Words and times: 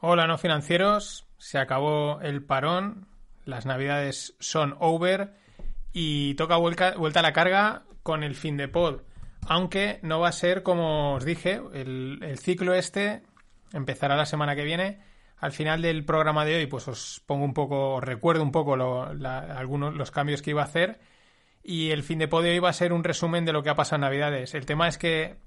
Hola, 0.00 0.28
no 0.28 0.38
financieros. 0.38 1.26
Se 1.38 1.58
acabó 1.58 2.20
el 2.20 2.44
parón. 2.44 3.08
Las 3.44 3.66
navidades 3.66 4.36
son 4.38 4.76
over. 4.78 5.34
Y 5.92 6.34
toca 6.34 6.56
vuelta, 6.56 6.94
a 6.94 7.22
la 7.22 7.32
carga 7.32 7.82
con 8.04 8.22
el 8.22 8.36
fin 8.36 8.56
de 8.56 8.68
pod. 8.68 9.00
Aunque 9.48 9.98
no 10.02 10.20
va 10.20 10.28
a 10.28 10.32
ser 10.32 10.62
como 10.62 11.14
os 11.14 11.24
dije. 11.24 11.60
El, 11.74 12.38
ciclo 12.40 12.74
este 12.74 13.22
empezará 13.72 14.14
la 14.14 14.26
semana 14.26 14.54
que 14.54 14.62
viene. 14.62 15.00
Al 15.36 15.50
final 15.50 15.82
del 15.82 16.04
programa 16.04 16.44
de 16.44 16.54
hoy, 16.54 16.66
pues 16.66 16.86
os 16.86 17.20
pongo 17.26 17.44
un 17.44 17.54
poco, 17.54 17.96
os 17.96 18.04
recuerdo 18.04 18.44
un 18.44 18.52
poco 18.52 18.74
algunos 18.74 19.94
los 19.94 20.12
cambios 20.12 20.42
que 20.42 20.50
iba 20.50 20.62
a 20.62 20.66
hacer. 20.66 21.00
Y 21.64 21.90
el 21.90 22.04
fin 22.04 22.20
de 22.20 22.28
pod 22.28 22.44
de 22.44 22.50
hoy 22.50 22.58
va 22.60 22.70
a 22.70 22.72
ser 22.72 22.92
un 22.92 23.02
resumen 23.02 23.44
de 23.44 23.52
lo 23.52 23.64
que 23.64 23.70
ha 23.70 23.74
pasado 23.74 23.96
en 23.96 24.02
Navidades. 24.02 24.54
El 24.54 24.64
tema 24.64 24.86
es 24.86 24.96
que 24.96 25.38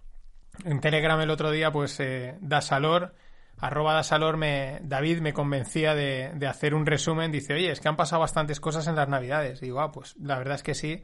en 0.66 0.82
Telegram 0.82 1.22
el 1.22 1.30
otro 1.30 1.52
día, 1.52 1.72
pues 1.72 1.98
eh, 2.02 2.38
Dasalor, 2.42 3.16
arroba 3.62 3.94
Dasalor, 3.94 4.38
me, 4.38 4.80
David 4.82 5.20
me 5.22 5.34
convencía 5.34 5.94
de, 5.94 6.34
hacer 6.48 6.74
un 6.74 6.86
resumen. 6.86 7.32
Dice, 7.32 7.54
oye, 7.54 7.72
es 7.72 7.80
que 7.80 7.88
han 7.88 7.96
pasado 7.96 8.20
bastantes 8.20 8.60
cosas 8.60 8.88
en 8.88 8.96
las 8.96 9.08
Navidades. 9.08 9.62
Y 9.62 9.66
digo, 9.66 9.82
ah, 9.82 9.92
pues 9.92 10.16
la 10.18 10.38
verdad 10.38 10.56
es 10.56 10.64
que 10.64 10.74
sí. 10.74 11.04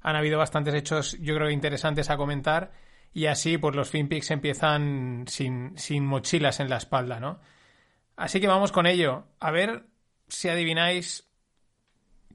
Han 0.00 0.14
habido 0.14 0.38
bastantes 0.38 0.74
hechos, 0.74 1.18
yo 1.20 1.34
creo, 1.34 1.50
interesantes 1.50 2.08
a 2.08 2.16
comentar. 2.16 2.70
Y 3.12 3.26
así, 3.26 3.58
pues 3.58 3.74
los 3.74 3.90
FinPix 3.90 4.30
empiezan 4.30 5.24
sin, 5.26 5.76
sin 5.76 6.06
mochilas 6.06 6.60
en 6.60 6.70
la 6.70 6.76
espalda, 6.76 7.18
¿no? 7.18 7.40
Así 8.16 8.40
que 8.40 8.46
vamos 8.46 8.70
con 8.70 8.86
ello. 8.86 9.26
A 9.40 9.50
ver 9.50 9.86
si 10.28 10.48
adivináis 10.48 11.28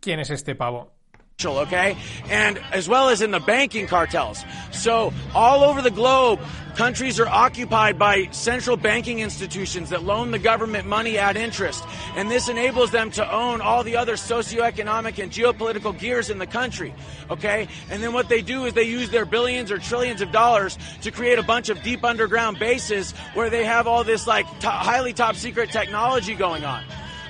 quién 0.01 0.19
es 0.19 0.29
este 0.29 0.55
pavo. 0.55 0.93
Okay, 1.43 1.97
and 2.29 2.57
as 2.71 2.87
well 2.87 3.09
as 3.09 3.21
in 3.21 3.31
the 3.31 3.39
banking 3.39 3.85
cartels. 3.85 4.45
So 4.71 5.11
all 5.35 5.63
over 5.63 5.81
the 5.81 5.91
globe, 5.91 6.39
countries 6.75 7.19
are 7.19 7.27
occupied 7.27 7.99
by 7.99 8.27
central 8.31 8.77
banking 8.77 9.19
institutions 9.19 9.89
that 9.89 10.03
loan 10.03 10.31
the 10.31 10.39
government 10.39 10.87
money 10.87 11.17
at 11.17 11.35
interest, 11.35 11.83
and 12.15 12.31
this 12.31 12.47
enables 12.47 12.91
them 12.91 13.11
to 13.11 13.29
own 13.29 13.59
all 13.59 13.83
the 13.83 13.97
other 13.97 14.13
socioeconomic 14.13 15.21
and 15.21 15.31
geopolitical 15.31 15.97
gears 15.97 16.29
in 16.29 16.37
the 16.37 16.47
country. 16.47 16.93
Okay, 17.29 17.67
and 17.89 18.01
then 18.01 18.13
what 18.13 18.29
they 18.29 18.41
do 18.41 18.65
is 18.65 18.73
they 18.73 18.83
use 18.83 19.09
their 19.09 19.25
billions 19.25 19.69
or 19.69 19.79
trillions 19.79 20.21
of 20.21 20.31
dollars 20.31 20.77
to 21.01 21.11
create 21.11 21.39
a 21.39 21.43
bunch 21.43 21.67
of 21.67 21.81
deep 21.83 22.05
underground 22.05 22.57
bases 22.57 23.11
where 23.33 23.49
they 23.49 23.65
have 23.65 23.85
all 23.85 24.05
this 24.05 24.27
like 24.27 24.45
highly 24.63 25.11
top 25.11 25.35
secret 25.35 25.71
technology 25.71 26.35
going 26.35 26.63
on. 26.63 26.83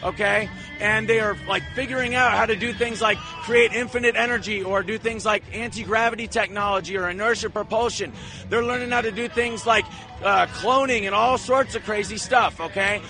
Okay, 0.03 0.49
and 0.81 1.07
they 1.07 1.21
are 1.21 1.37
like 1.47 1.63
figuring 1.75 2.13
out 2.13 2.33
how 2.33 2.45
to 2.45 2.57
do 2.57 2.73
things 2.73 3.01
like 3.01 3.17
create 3.17 3.71
infinite 3.71 4.17
energy 4.17 4.61
or 4.61 4.83
do 4.83 4.97
things 4.97 5.25
like 5.25 5.43
anti-gravity 5.53 6.27
technology 6.27 6.97
or 6.97 7.09
inertia 7.09 7.49
propulsion. 7.49 8.11
They're 8.49 8.65
learning 8.65 8.91
how 8.91 9.01
to 9.01 9.11
do 9.11 9.29
things 9.29 9.65
like 9.65 9.85
uh, 10.23 10.47
cloning 10.47 11.05
and 11.05 11.13
all 11.13 11.37
sorts 11.37 11.75
of 11.75 11.83
crazy 11.83 12.17
stuff, 12.17 12.59
okay? 12.59 13.01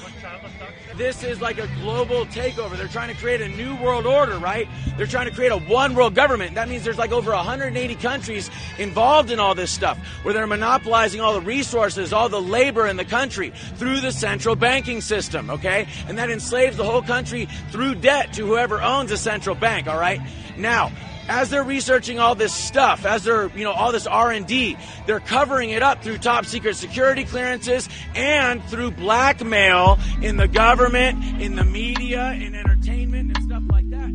This 0.96 1.24
is 1.24 1.42
like 1.42 1.58
a 1.58 1.68
global 1.82 2.26
takeover. 2.28 2.78
They're 2.78 2.88
trying 2.88 3.14
to 3.14 3.20
create 3.20 3.42
a 3.42 3.48
new 3.48 3.76
world 3.78 4.06
order, 4.06 4.38
right? 4.38 4.68
They're 4.96 5.08
trying 5.08 5.28
to 5.28 5.34
create 5.34 5.52
a 5.52 5.58
one 5.58 5.96
world 5.96 6.14
government. 6.14 6.54
That 6.54 6.70
means 6.70 6.84
there's 6.84 7.00
like 7.00 7.12
over 7.12 7.32
180 7.32 7.96
countries 7.96 8.52
involved 8.78 9.32
in 9.32 9.40
all 9.40 9.56
this 9.56 9.72
stuff 9.72 9.98
where 10.22 10.36
they're 10.36 10.46
monopolizing 10.46 11.20
all 11.20 11.34
the 11.34 11.42
resources, 11.42 12.14
all 12.14 12.30
the 12.30 12.42
labor 12.42 12.86
in 12.86 12.98
the 12.98 13.06
country 13.06 13.52
through 13.76 14.02
the 14.02 14.12
central 14.12 14.56
banking 14.56 15.02
system, 15.02 15.50
okay? 15.50 15.88
And 16.08 16.18
that 16.20 16.30
enslaves 16.30 16.78
the 16.78 16.84
whole 16.84 17.02
country 17.02 17.48
through 17.72 17.96
debt 17.96 18.34
to 18.34 18.46
whoever 18.46 18.80
owns 18.80 19.10
a 19.12 19.18
central 19.18 19.56
bank, 19.56 19.88
all 19.88 20.00
right? 20.00 20.22
Now, 20.58 20.92
as 21.28 21.50
they're 21.50 21.64
researching 21.64 22.20
all 22.20 22.36
this 22.36 22.54
stuff, 22.54 23.06
as 23.06 23.24
they're, 23.24 23.50
you 23.56 23.64
know, 23.64 23.72
all 23.72 23.92
this 23.92 24.08
R&D, 24.08 24.78
they're 25.06 25.20
covering 25.20 25.70
it 25.70 25.82
up 25.82 26.04
through 26.04 26.18
top 26.18 26.46
secret 26.46 26.76
security 26.76 27.24
clearances 27.24 27.90
and 28.16 28.64
through 28.66 28.92
blackmail 28.92 30.00
in 30.22 30.38
the 30.38 30.48
government, 30.48 31.42
in 31.42 31.56
the 31.56 31.64
media, 31.64 32.32
in 32.34 32.56
entertainment 32.56 33.36
and 33.36 33.46
stuff 33.46 33.64
like 33.72 33.90
that. 33.90 34.12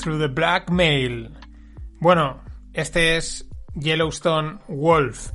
Through 0.00 0.18
the 0.18 0.28
blackmail. 0.28 1.28
Bueno, 2.00 2.40
este 2.74 3.16
es 3.16 3.44
Yellowstone 3.74 4.58
Wolf. 4.68 5.30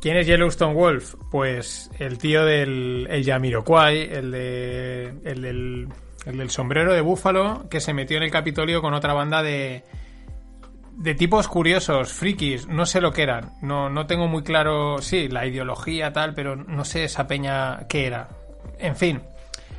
¿Quién 0.00 0.16
es 0.16 0.26
Yellowstone 0.26 0.74
Wolf? 0.74 1.14
Pues 1.30 1.90
el 1.98 2.18
tío 2.18 2.44
del 2.44 3.06
el 3.10 3.24
Yamiroquai, 3.24 4.02
el 4.12 4.30
de 4.30 5.14
el 5.24 5.42
del 5.42 5.88
el 6.26 6.38
del 6.38 6.50
sombrero 6.50 6.92
de 6.92 7.00
búfalo 7.00 7.68
que 7.68 7.80
se 7.80 7.94
metió 7.94 8.16
en 8.16 8.24
el 8.24 8.30
Capitolio 8.30 8.82
con 8.82 8.94
otra 8.94 9.14
banda 9.14 9.42
de 9.42 9.84
de 10.98 11.14
tipos 11.14 11.46
curiosos, 11.46 12.12
frikis, 12.12 12.66
no 12.66 12.84
sé 12.84 13.00
lo 13.00 13.12
que 13.12 13.22
eran, 13.22 13.52
no, 13.62 13.88
no 13.88 14.06
tengo 14.06 14.26
muy 14.26 14.42
claro, 14.42 15.00
sí, 15.00 15.28
la 15.28 15.46
ideología 15.46 16.12
tal, 16.12 16.34
pero 16.34 16.56
no 16.56 16.84
sé 16.84 17.04
esa 17.04 17.28
peña 17.28 17.86
qué 17.88 18.06
era. 18.06 18.28
En 18.80 18.96
fin, 18.96 19.22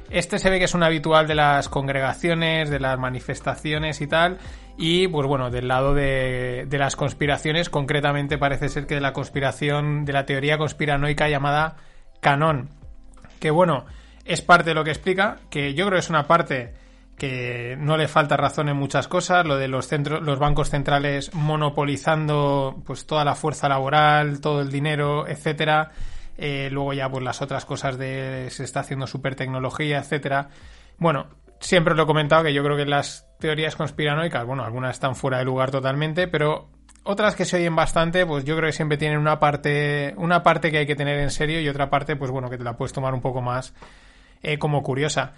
este 0.10 0.40
se 0.40 0.50
ve 0.50 0.60
que 0.60 0.66
es 0.66 0.74
un 0.74 0.84
habitual 0.84 1.28
de 1.28 1.36
las 1.36 1.68
congregaciones, 1.68 2.70
de 2.70 2.80
las 2.80 2.98
manifestaciones 2.98 4.00
y 4.00 4.08
tal, 4.08 4.38
y 4.78 5.10
pues 5.10 5.28
bueno, 5.28 5.50
del 5.52 5.68
lado 5.68 5.94
de, 5.94 6.66
de 6.70 6.78
las 6.78 6.96
conspiraciones, 6.96 7.70
concretamente 7.70 8.38
parece 8.38 8.70
ser 8.70 8.88
que 8.88 8.96
de 8.96 9.02
la 9.02 9.12
conspiración, 9.12 10.06
de 10.06 10.14
la 10.14 10.26
teoría 10.26 10.58
conspiranoica 10.58 11.28
llamada 11.28 11.76
Canon, 12.22 12.70
que 13.42 13.52
bueno, 13.52 13.86
es 14.26 14.42
parte 14.42 14.72
de 14.72 14.76
lo 14.76 14.84
que 14.84 14.92
explica, 14.92 15.38
que 15.50 15.74
yo 15.74 15.86
creo 15.86 15.98
que 15.98 16.00
es 16.00 16.10
una 16.10 16.28
parte 16.28 16.74
que 17.20 17.76
no 17.78 17.98
le 17.98 18.08
falta 18.08 18.38
razón 18.38 18.70
en 18.70 18.78
muchas 18.78 19.08
cosas, 19.08 19.46
lo 19.46 19.58
de 19.58 19.68
los 19.68 19.88
centros, 19.88 20.22
los 20.24 20.40
bancos 20.40 20.70
centrales 20.70 21.34
monopolizando 21.36 22.82
pues 22.86 23.06
toda 23.06 23.26
la 23.26 23.36
fuerza 23.36 23.68
laboral, 23.70 24.40
todo 24.42 24.62
el 24.62 24.72
dinero, 24.72 25.28
etcétera. 25.28 25.92
Eh, 26.38 26.70
luego 26.72 26.94
ya 26.94 27.10
pues 27.10 27.24
las 27.24 27.42
otras 27.42 27.66
cosas 27.66 27.98
de 27.98 28.48
se 28.50 28.64
está 28.64 28.80
haciendo 28.80 29.06
super 29.06 29.36
tecnología, 29.36 30.00
etcétera. 30.00 30.50
Bueno, 30.98 31.28
siempre 31.60 31.94
lo 31.94 32.04
he 32.04 32.06
comentado 32.06 32.44
que 32.44 32.54
yo 32.54 32.64
creo 32.64 32.78
que 32.78 32.86
las 32.86 33.28
teorías 33.40 33.76
conspiranoicas, 33.76 34.46
bueno, 34.46 34.64
algunas 34.64 34.92
están 34.96 35.16
fuera 35.16 35.40
de 35.40 35.46
lugar 35.46 35.70
totalmente, 35.70 36.30
pero 36.30 36.70
otras 37.04 37.36
que 37.36 37.44
se 37.44 37.58
oyen 37.58 37.76
bastante, 37.76 38.26
pues 38.26 38.46
yo 38.46 38.56
creo 38.56 38.68
que 38.68 38.74
siempre 38.74 38.98
tienen 38.98 39.20
una 39.20 39.40
parte, 39.40 40.14
una 40.18 40.42
parte 40.42 40.72
que 40.72 40.80
hay 40.80 40.88
que 40.88 40.96
tener 40.96 41.20
en 41.20 41.32
serio 41.32 41.60
y 41.60 41.68
otra 41.68 41.90
parte, 41.90 42.16
pues 42.16 42.32
bueno, 42.32 42.50
que 42.50 42.58
te 42.58 42.64
la 42.64 42.78
puedes 42.78 42.94
tomar 42.94 43.14
un 43.14 43.22
poco 43.22 43.42
más 43.42 43.74
eh, 44.44 44.58
como 44.58 44.84
curiosa. 44.84 45.34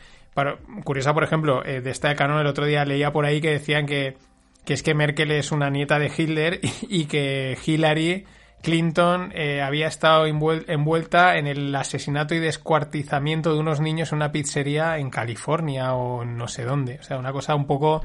Curiosa, 0.83 1.13
por 1.13 1.23
ejemplo, 1.23 1.65
eh, 1.65 1.81
de 1.81 1.91
esta 1.91 2.15
Canon 2.15 2.39
el 2.39 2.47
otro 2.47 2.65
día 2.65 2.85
leía 2.85 3.11
por 3.11 3.25
ahí 3.25 3.41
que 3.41 3.51
decían 3.51 3.85
que, 3.85 4.17
que 4.65 4.73
es 4.73 4.83
que 4.83 4.93
Merkel 4.93 5.31
es 5.31 5.51
una 5.51 5.69
nieta 5.69 5.99
de 5.99 6.11
Hitler 6.15 6.59
y, 6.61 6.71
y 7.01 7.05
que 7.05 7.57
Hillary 7.65 8.25
Clinton 8.61 9.31
eh, 9.33 9.61
había 9.61 9.87
estado 9.87 10.25
envuelta 10.25 11.37
en 11.37 11.47
el 11.47 11.75
asesinato 11.75 12.35
y 12.35 12.39
descuartizamiento 12.39 13.53
de 13.53 13.59
unos 13.59 13.81
niños 13.81 14.11
en 14.11 14.17
una 14.17 14.31
pizzería 14.31 14.97
en 14.97 15.09
California 15.09 15.93
o 15.93 16.23
no 16.25 16.47
sé 16.47 16.63
dónde. 16.63 16.99
O 16.99 17.03
sea, 17.03 17.17
una 17.17 17.31
cosa 17.31 17.55
un 17.55 17.65
poco 17.65 18.03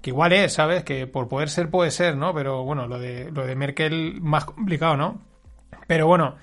que 0.00 0.10
igual 0.10 0.32
es, 0.32 0.54
¿sabes? 0.54 0.82
Que 0.82 1.06
por 1.06 1.28
poder 1.28 1.50
ser 1.50 1.70
puede 1.70 1.90
ser, 1.90 2.16
¿no? 2.16 2.32
Pero 2.34 2.64
bueno, 2.64 2.86
lo 2.86 2.98
de, 2.98 3.30
lo 3.30 3.46
de 3.46 3.54
Merkel 3.54 4.20
más 4.20 4.46
complicado, 4.46 4.96
¿no? 4.96 5.20
Pero 5.86 6.06
bueno, 6.06 6.36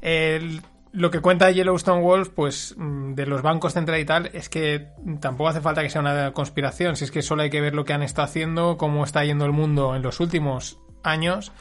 el, 0.00 0.60
lo 0.96 1.10
que 1.10 1.20
cuenta 1.20 1.50
Yellowstone 1.50 2.00
Wolf, 2.00 2.30
pues 2.30 2.74
mm, 2.76 3.12
de 3.12 3.26
los 3.26 3.42
bancos 3.42 3.74
centrales 3.74 4.02
y 4.02 4.06
tal, 4.06 4.30
es 4.32 4.48
que 4.48 4.88
tampoco 5.20 5.50
hace 5.50 5.60
falta 5.60 5.82
que 5.82 5.90
sea 5.90 6.00
una 6.00 6.32
conspiración, 6.32 6.96
si 6.96 7.04
es 7.04 7.10
que 7.10 7.20
solo 7.20 7.42
hay 7.42 7.50
que 7.50 7.60
ver 7.60 7.74
lo 7.74 7.84
que 7.84 7.92
han 7.92 8.02
estado 8.02 8.24
haciendo, 8.24 8.78
cómo 8.78 9.04
está 9.04 9.22
yendo 9.22 9.44
el 9.44 9.52
mundo 9.52 9.94
en 9.94 10.02
los 10.02 10.20
últimos 10.20 10.80
años, 11.02 11.52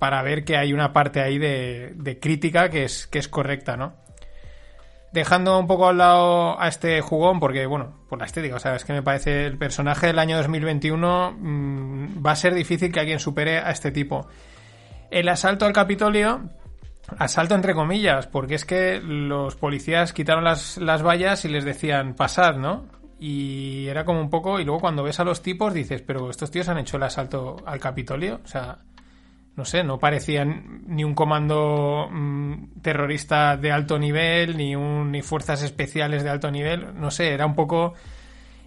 para 0.00 0.22
ver 0.22 0.44
que 0.44 0.56
hay 0.56 0.72
una 0.72 0.92
parte 0.92 1.20
ahí 1.20 1.38
de, 1.38 1.92
de 1.94 2.18
crítica 2.18 2.68
que 2.68 2.84
es, 2.84 3.06
que 3.06 3.20
es 3.20 3.28
correcta, 3.28 3.76
¿no? 3.76 3.94
Dejando 5.12 5.58
un 5.58 5.68
poco 5.68 5.88
al 5.88 5.98
lado 5.98 6.60
a 6.60 6.66
este 6.66 7.00
jugón, 7.00 7.38
porque, 7.38 7.64
bueno, 7.66 8.00
por 8.08 8.18
la 8.18 8.26
estética, 8.26 8.56
o 8.56 8.58
sea, 8.58 8.74
es 8.74 8.84
que 8.84 8.92
me 8.92 9.02
parece 9.02 9.46
el 9.46 9.56
personaje 9.56 10.08
del 10.08 10.18
año 10.18 10.36
2021 10.36 11.36
mmm, 11.38 12.26
va 12.26 12.32
a 12.32 12.36
ser 12.36 12.54
difícil 12.54 12.90
que 12.90 13.00
alguien 13.00 13.20
supere 13.20 13.58
a 13.58 13.70
este 13.70 13.92
tipo. 13.92 14.26
El 15.10 15.28
asalto 15.28 15.64
al 15.64 15.72
Capitolio, 15.72 16.50
asalto 17.16 17.54
entre 17.54 17.74
comillas, 17.74 18.26
porque 18.26 18.54
es 18.54 18.64
que 18.64 19.00
los 19.00 19.56
policías 19.56 20.12
quitaron 20.12 20.44
las, 20.44 20.76
las 20.78 21.02
vallas 21.02 21.44
y 21.44 21.48
les 21.48 21.64
decían 21.64 22.14
pasad, 22.14 22.56
¿no? 22.56 22.86
Y 23.18 23.86
era 23.88 24.04
como 24.04 24.20
un 24.20 24.30
poco, 24.30 24.60
y 24.60 24.64
luego 24.64 24.80
cuando 24.80 25.02
ves 25.02 25.18
a 25.18 25.24
los 25.24 25.42
tipos 25.42 25.74
dices, 25.74 26.02
pero 26.02 26.30
estos 26.30 26.50
tíos 26.50 26.68
han 26.68 26.78
hecho 26.78 26.96
el 26.96 27.02
asalto 27.02 27.56
al 27.66 27.80
Capitolio, 27.80 28.40
o 28.44 28.46
sea, 28.46 28.78
no 29.56 29.64
sé, 29.64 29.82
no 29.82 29.98
parecían 29.98 30.82
ni 30.86 31.02
un 31.02 31.14
comando 31.14 32.08
mmm, 32.10 32.80
terrorista 32.80 33.56
de 33.56 33.72
alto 33.72 33.98
nivel, 33.98 34.56
ni, 34.56 34.76
un, 34.76 35.10
ni 35.10 35.22
fuerzas 35.22 35.62
especiales 35.62 36.22
de 36.22 36.30
alto 36.30 36.50
nivel, 36.50 36.98
no 36.98 37.10
sé, 37.10 37.32
era 37.32 37.46
un 37.46 37.54
poco... 37.54 37.94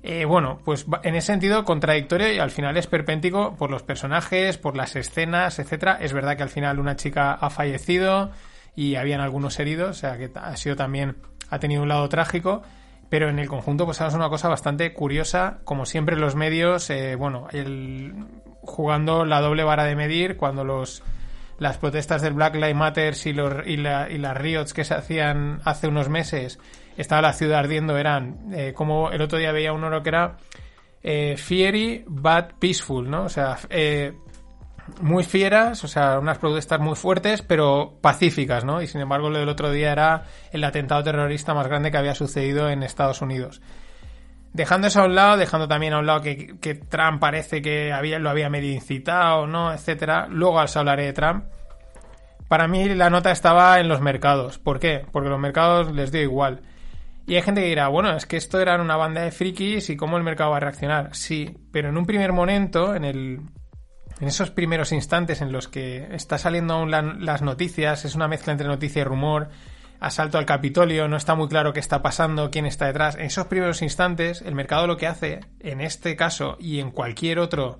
Eh, 0.03 0.25
bueno, 0.25 0.59
pues 0.65 0.85
en 1.03 1.15
ese 1.15 1.27
sentido 1.27 1.63
contradictorio 1.63 2.31
y 2.33 2.39
al 2.39 2.49
final 2.49 2.75
es 2.75 2.87
perpéntico 2.87 3.55
por 3.55 3.69
los 3.69 3.83
personajes, 3.83 4.57
por 4.57 4.75
las 4.75 4.95
escenas, 4.95 5.59
etcétera. 5.59 5.97
Es 6.01 6.13
verdad 6.13 6.37
que 6.37 6.43
al 6.43 6.49
final 6.49 6.79
una 6.79 6.95
chica 6.95 7.33
ha 7.33 7.49
fallecido 7.49 8.31
y 8.75 8.95
habían 8.95 9.21
algunos 9.21 9.59
heridos, 9.59 9.89
o 9.89 9.93
sea 9.93 10.17
que 10.17 10.31
ha 10.33 10.57
sido 10.57 10.75
también 10.75 11.17
ha 11.49 11.59
tenido 11.59 11.83
un 11.83 11.89
lado 11.89 12.07
trágico, 12.09 12.63
pero 13.09 13.29
en 13.29 13.37
el 13.37 13.47
conjunto 13.47 13.85
pues 13.85 14.01
es 14.01 14.13
una 14.13 14.29
cosa 14.29 14.47
bastante 14.47 14.93
curiosa, 14.93 15.59
como 15.65 15.85
siempre 15.85 16.15
los 16.15 16.35
medios, 16.35 16.89
eh, 16.89 17.15
bueno, 17.15 17.47
el, 17.51 18.13
jugando 18.61 19.25
la 19.25 19.41
doble 19.41 19.63
vara 19.63 19.83
de 19.83 19.95
medir 19.95 20.37
cuando 20.37 20.63
los 20.63 21.03
las 21.59 21.77
protestas 21.77 22.23
del 22.23 22.33
Black 22.33 22.55
Lives 22.55 22.75
Matter 22.75 23.13
y, 23.23 23.33
los, 23.33 23.67
y, 23.67 23.77
la, 23.77 24.09
y 24.09 24.17
las 24.17 24.35
riots 24.35 24.73
que 24.73 24.83
se 24.83 24.95
hacían 24.95 25.61
hace 25.63 25.87
unos 25.87 26.09
meses, 26.09 26.57
estaba 27.01 27.21
la 27.21 27.33
ciudad 27.33 27.59
ardiendo, 27.59 27.97
eran 27.97 28.53
eh, 28.53 28.73
como 28.73 29.11
el 29.11 29.21
otro 29.21 29.37
día 29.37 29.51
veía 29.51 29.73
un 29.73 29.83
oro 29.83 30.01
que 30.01 30.09
era 30.09 30.37
eh, 31.03 31.35
fiery 31.37 32.03
but 32.07 32.53
peaceful, 32.59 33.09
¿no? 33.09 33.23
O 33.23 33.29
sea, 33.29 33.57
eh, 33.69 34.13
muy 35.01 35.23
fieras, 35.23 35.83
o 35.83 35.87
sea, 35.87 36.19
unas 36.19 36.37
protestas 36.37 36.79
muy 36.79 36.95
fuertes, 36.95 37.41
pero 37.41 37.97
pacíficas, 38.01 38.65
¿no? 38.65 38.81
Y 38.81 38.87
sin 38.87 39.01
embargo, 39.01 39.29
lo 39.29 39.39
del 39.39 39.49
otro 39.49 39.71
día 39.71 39.91
era 39.91 40.23
el 40.51 40.63
atentado 40.63 41.03
terrorista 41.03 41.53
más 41.53 41.67
grande 41.67 41.91
que 41.91 41.97
había 41.97 42.15
sucedido 42.15 42.69
en 42.69 42.83
Estados 42.83 43.21
Unidos. 43.21 43.61
Dejando 44.53 44.87
eso 44.87 45.01
a 45.01 45.05
un 45.05 45.15
lado, 45.15 45.37
dejando 45.37 45.67
también 45.67 45.93
a 45.93 45.99
un 45.99 46.05
lado 46.05 46.21
que, 46.21 46.75
Trump 46.89 47.21
parece 47.21 47.61
que 47.61 47.89
lo 48.19 48.29
había 48.29 48.49
medio 48.49 48.73
incitado, 48.73 49.47
¿no? 49.47 49.71
Etcétera. 49.71 50.27
Luego 50.29 50.59
os 50.59 50.75
hablaré 50.75 51.05
de 51.05 51.13
Trump. 51.13 51.45
Para 52.49 52.67
mí 52.67 52.89
la 52.89 53.09
nota 53.09 53.31
estaba 53.31 53.79
en 53.79 53.87
los 53.87 54.01
mercados. 54.01 54.59
¿Por 54.59 54.79
qué? 54.79 55.05
Porque 55.09 55.29
los 55.29 55.39
mercados 55.39 55.93
les 55.93 56.11
dio 56.11 56.21
igual. 56.21 56.61
Y 57.31 57.35
hay 57.37 57.43
gente 57.43 57.61
que 57.61 57.67
dirá, 57.67 57.87
bueno, 57.87 58.13
es 58.13 58.25
que 58.25 58.35
esto 58.35 58.59
era 58.59 58.75
una 58.81 58.97
banda 58.97 59.21
de 59.21 59.31
frikis 59.31 59.89
y 59.89 59.95
cómo 59.95 60.17
el 60.17 60.23
mercado 60.23 60.51
va 60.51 60.57
a 60.57 60.59
reaccionar. 60.59 61.15
Sí, 61.15 61.55
pero 61.71 61.87
en 61.87 61.97
un 61.97 62.05
primer 62.05 62.33
momento, 62.33 62.93
en 62.93 63.05
el, 63.05 63.39
en 64.19 64.27
esos 64.27 64.51
primeros 64.51 64.91
instantes 64.91 65.39
en 65.39 65.53
los 65.53 65.69
que 65.69 66.09
está 66.11 66.37
saliendo 66.37 66.73
aún 66.73 66.91
las 66.91 67.41
noticias, 67.41 68.03
es 68.03 68.15
una 68.15 68.27
mezcla 68.27 68.51
entre 68.51 68.67
noticia 68.67 68.99
y 68.99 69.05
rumor, 69.05 69.47
asalto 70.01 70.39
al 70.39 70.45
Capitolio, 70.45 71.07
no 71.07 71.15
está 71.15 71.33
muy 71.35 71.47
claro 71.47 71.71
qué 71.71 71.79
está 71.79 72.01
pasando, 72.01 72.51
quién 72.51 72.65
está 72.65 72.87
detrás. 72.87 73.15
En 73.15 73.21
esos 73.21 73.47
primeros 73.47 73.81
instantes, 73.81 74.41
el 74.41 74.53
mercado 74.53 74.85
lo 74.85 74.97
que 74.97 75.07
hace, 75.07 75.39
en 75.61 75.79
este 75.79 76.17
caso 76.17 76.57
y 76.59 76.81
en 76.81 76.91
cualquier 76.91 77.39
otro 77.39 77.79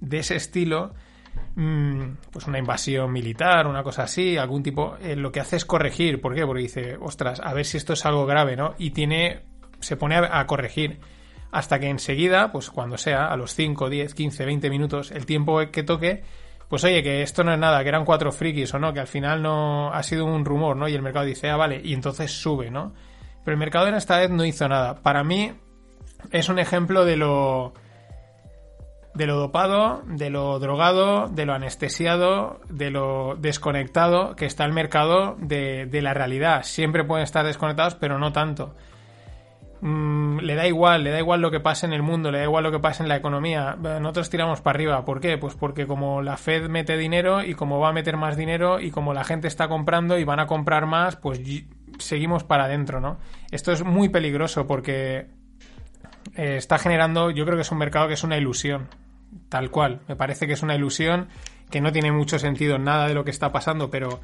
de 0.00 0.20
ese 0.20 0.36
estilo, 0.36 0.94
pues 2.30 2.46
una 2.46 2.58
invasión 2.58 3.12
militar, 3.12 3.66
una 3.66 3.82
cosa 3.82 4.04
así, 4.04 4.36
algún 4.36 4.62
tipo, 4.62 4.96
eh, 5.00 5.16
lo 5.16 5.32
que 5.32 5.40
hace 5.40 5.56
es 5.56 5.64
corregir. 5.64 6.20
¿Por 6.20 6.34
qué? 6.34 6.44
Porque 6.44 6.62
dice, 6.62 6.96
ostras, 7.00 7.40
a 7.42 7.54
ver 7.54 7.64
si 7.64 7.76
esto 7.76 7.94
es 7.94 8.04
algo 8.04 8.26
grave, 8.26 8.56
¿no? 8.56 8.74
Y 8.78 8.90
tiene, 8.90 9.42
se 9.80 9.96
pone 9.96 10.16
a, 10.16 10.38
a 10.38 10.46
corregir. 10.46 11.00
Hasta 11.52 11.78
que 11.78 11.88
enseguida, 11.88 12.52
pues 12.52 12.70
cuando 12.70 12.98
sea, 12.98 13.26
a 13.26 13.36
los 13.36 13.54
5, 13.54 13.88
10, 13.88 14.14
15, 14.14 14.44
20 14.44 14.70
minutos, 14.70 15.10
el 15.10 15.24
tiempo 15.24 15.58
que 15.70 15.82
toque, 15.82 16.22
pues 16.68 16.82
oye, 16.84 17.02
que 17.02 17.22
esto 17.22 17.44
no 17.44 17.52
es 17.52 17.58
nada, 17.58 17.82
que 17.82 17.88
eran 17.88 18.04
cuatro 18.04 18.32
frikis 18.32 18.74
o 18.74 18.78
no, 18.78 18.92
que 18.92 19.00
al 19.00 19.06
final 19.06 19.40
no 19.42 19.92
ha 19.92 20.02
sido 20.02 20.24
un 20.24 20.44
rumor, 20.44 20.76
¿no? 20.76 20.88
Y 20.88 20.94
el 20.94 21.02
mercado 21.02 21.24
dice, 21.24 21.48
ah, 21.48 21.56
vale, 21.56 21.80
y 21.82 21.94
entonces 21.94 22.32
sube, 22.32 22.70
¿no? 22.70 22.92
Pero 23.44 23.54
el 23.54 23.58
mercado 23.58 23.86
en 23.86 23.94
esta 23.94 24.18
vez 24.18 24.30
no 24.30 24.44
hizo 24.44 24.68
nada. 24.68 24.96
Para 25.02 25.22
mí 25.22 25.52
es 26.32 26.48
un 26.48 26.58
ejemplo 26.58 27.04
de 27.04 27.16
lo 27.16 27.74
de 29.16 29.26
lo 29.26 29.36
dopado, 29.36 30.02
de 30.06 30.30
lo 30.30 30.58
drogado, 30.58 31.28
de 31.28 31.46
lo 31.46 31.54
anestesiado, 31.54 32.60
de 32.68 32.90
lo 32.90 33.36
desconectado 33.36 34.36
que 34.36 34.44
está 34.44 34.64
el 34.64 34.72
mercado 34.72 35.36
de, 35.38 35.88
la 36.02 36.12
realidad. 36.12 36.62
Siempre 36.64 37.04
pueden 37.04 37.24
estar 37.24 37.46
desconectados, 37.46 37.94
pero 37.94 38.18
no 38.18 38.32
tanto. 38.32 38.74
Mm, 39.80 40.40
le 40.40 40.54
da 40.54 40.66
igual, 40.66 41.04
le 41.04 41.10
da 41.10 41.18
igual 41.18 41.40
lo 41.40 41.50
que 41.50 41.60
pase 41.60 41.86
en 41.86 41.94
el 41.94 42.02
mundo, 42.02 42.30
le 42.30 42.38
da 42.38 42.44
igual 42.44 42.64
lo 42.64 42.70
que 42.70 42.78
pase 42.78 43.02
en 43.02 43.08
la 43.08 43.16
economía. 43.16 43.76
Nosotros 43.76 44.28
tiramos 44.28 44.60
para 44.60 44.76
arriba. 44.76 45.04
¿Por 45.04 45.20
qué? 45.20 45.38
Pues 45.38 45.54
porque 45.54 45.86
como 45.86 46.20
la 46.20 46.36
Fed 46.36 46.68
mete 46.68 46.98
dinero 46.98 47.42
y 47.42 47.54
como 47.54 47.78
va 47.78 47.88
a 47.88 47.92
meter 47.92 48.18
más 48.18 48.36
dinero 48.36 48.80
y 48.80 48.90
como 48.90 49.14
la 49.14 49.24
gente 49.24 49.48
está 49.48 49.68
comprando 49.68 50.18
y 50.18 50.24
van 50.24 50.40
a 50.40 50.46
comprar 50.46 50.84
más, 50.84 51.16
pues 51.16 51.40
seguimos 51.98 52.44
para 52.44 52.64
adentro, 52.64 53.00
¿no? 53.00 53.16
Esto 53.50 53.72
es 53.72 53.82
muy 53.82 54.10
peligroso 54.10 54.66
porque 54.66 55.28
eh, 56.34 56.56
está 56.56 56.78
generando, 56.78 57.30
yo 57.30 57.44
creo 57.44 57.56
que 57.56 57.62
es 57.62 57.72
un 57.72 57.78
mercado 57.78 58.08
que 58.08 58.14
es 58.14 58.24
una 58.24 58.36
ilusión, 58.36 58.88
tal 59.48 59.70
cual. 59.70 60.00
Me 60.08 60.16
parece 60.16 60.46
que 60.46 60.54
es 60.54 60.62
una 60.62 60.74
ilusión 60.74 61.28
que 61.70 61.80
no 61.80 61.92
tiene 61.92 62.12
mucho 62.12 62.38
sentido 62.38 62.78
nada 62.78 63.08
de 63.08 63.14
lo 63.14 63.24
que 63.24 63.30
está 63.30 63.52
pasando, 63.52 63.90
pero 63.90 64.20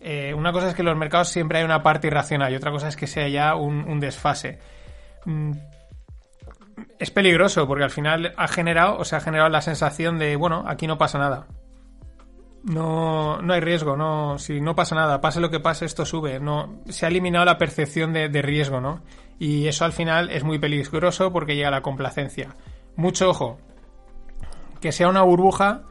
eh, 0.00 0.32
una 0.34 0.52
cosa 0.52 0.68
es 0.68 0.74
que 0.74 0.82
en 0.82 0.86
los 0.86 0.96
mercados 0.96 1.28
siempre 1.28 1.58
hay 1.58 1.64
una 1.64 1.82
parte 1.82 2.06
irracional 2.06 2.52
y 2.52 2.56
otra 2.56 2.70
cosa 2.70 2.88
es 2.88 2.96
que 2.96 3.06
sea 3.06 3.28
ya 3.28 3.54
un 3.54 4.00
desfase. 4.00 4.58
Mm, 5.24 5.52
es 6.98 7.10
peligroso 7.10 7.66
porque 7.66 7.84
al 7.84 7.90
final 7.90 8.34
ha 8.36 8.48
generado 8.48 8.98
o 8.98 9.04
se 9.04 9.16
ha 9.16 9.20
generado 9.20 9.48
la 9.48 9.62
sensación 9.62 10.18
de, 10.18 10.36
bueno, 10.36 10.64
aquí 10.66 10.86
no 10.86 10.98
pasa 10.98 11.18
nada. 11.18 11.46
No, 12.62 13.40
no 13.40 13.54
hay 13.54 13.60
riesgo, 13.60 13.96
no, 13.96 14.38
si 14.38 14.60
no 14.60 14.74
pasa 14.74 14.94
nada, 14.94 15.22
pase 15.22 15.40
lo 15.40 15.50
que 15.50 15.60
pase, 15.60 15.86
esto 15.86 16.04
sube. 16.04 16.40
No, 16.40 16.82
se 16.88 17.06
ha 17.06 17.08
eliminado 17.08 17.44
la 17.46 17.56
percepción 17.56 18.12
de, 18.12 18.28
riesgo, 18.42 18.80
¿no? 18.80 19.02
Y 19.38 19.66
eso 19.66 19.86
al 19.86 19.92
final 19.92 20.30
es 20.30 20.44
muy 20.44 20.58
peligroso 20.58 21.32
porque 21.32 21.56
llega 21.56 21.70
la 21.70 21.80
complacencia. 21.80 22.56
Mucho 22.96 23.30
ojo. 23.30 23.58
Que 24.80 24.92
sea 24.92 25.08
una 25.08 25.22
burbuja 25.22 25.82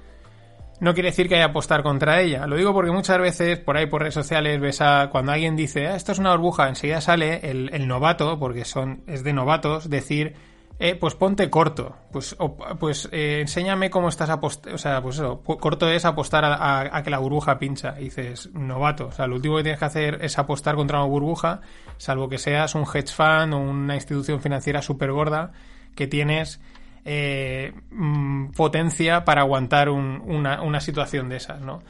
no 0.79 0.93
quiere 0.93 1.09
decir 1.09 1.27
que 1.27 1.35
haya 1.35 1.45
apostar 1.45 1.83
contra 1.83 2.21
ella. 2.21 2.47
Lo 2.47 2.55
digo 2.55 2.73
porque 2.73 2.91
muchas 2.91 3.19
veces 3.19 3.59
por 3.59 3.77
ahí 3.77 3.87
por 3.87 4.01
redes 4.01 4.13
sociales 4.13 4.59
ves 4.59 4.81
a 4.81 5.09
cuando 5.11 5.31
alguien 5.31 5.55
dice 5.55 5.87
ah, 5.87 5.95
esto 5.95 6.11
es 6.11 6.19
una 6.19 6.31
burbuja, 6.31 6.69
enseguida 6.69 7.01
sale 7.01 7.49
el, 7.49 7.87
novato, 7.87 8.39
porque 8.39 8.65
son 8.65 9.03
es 9.07 9.23
de 9.23 9.33
novatos, 9.33 9.89
decir 9.89 10.35
eh, 10.81 10.95
pues 10.95 11.15
ponte 11.15 11.49
corto, 11.49 11.97
pues 12.13 12.37
pues 12.79 13.09
eh, 13.11 13.41
enséñame 13.41 13.89
cómo 13.89 14.07
estás 14.07 14.29
apostando, 14.29 14.75
o 14.75 14.77
sea, 14.77 15.01
pues 15.01 15.17
eso, 15.17 15.41
corto 15.41 15.89
es 15.89 16.05
apostar 16.05 16.45
a, 16.45 17.03
que 17.03 17.09
la 17.09 17.17
burbuja 17.17 17.59
pincha. 17.59 17.95
Y 17.99 18.05
dices, 18.05 18.49
novato, 18.53 19.07
o 19.07 19.11
sea, 19.11 19.27
lo 19.27 19.35
último 19.35 19.57
que 19.57 19.63
tienes 19.63 19.79
que 19.79 19.85
hacer 19.85 20.19
es 20.23 20.39
apostar 20.39 20.75
contra 20.75 20.99
una 20.99 21.07
burbuja, 21.07 21.59
salvo 21.97 22.29
que 22.29 22.37
seas 22.37 22.75
un 22.75 22.83
hedge 22.83 23.11
fund 23.11 23.53
o 23.53 23.57
una 23.57 23.95
institución 23.95 24.39
financiera 24.39 24.81
súper 24.81 25.11
gorda 25.11 25.51
que 25.95 26.07
tienes 26.07 26.61
eh, 27.05 27.73
mm, 27.91 28.51
potencia 28.51 29.25
para 29.25 29.41
aguantar 29.41 29.89
una, 29.89 30.79
situación 30.79 31.29
de 31.29 31.37
esas, 31.37 31.61
¿no? 31.61 31.81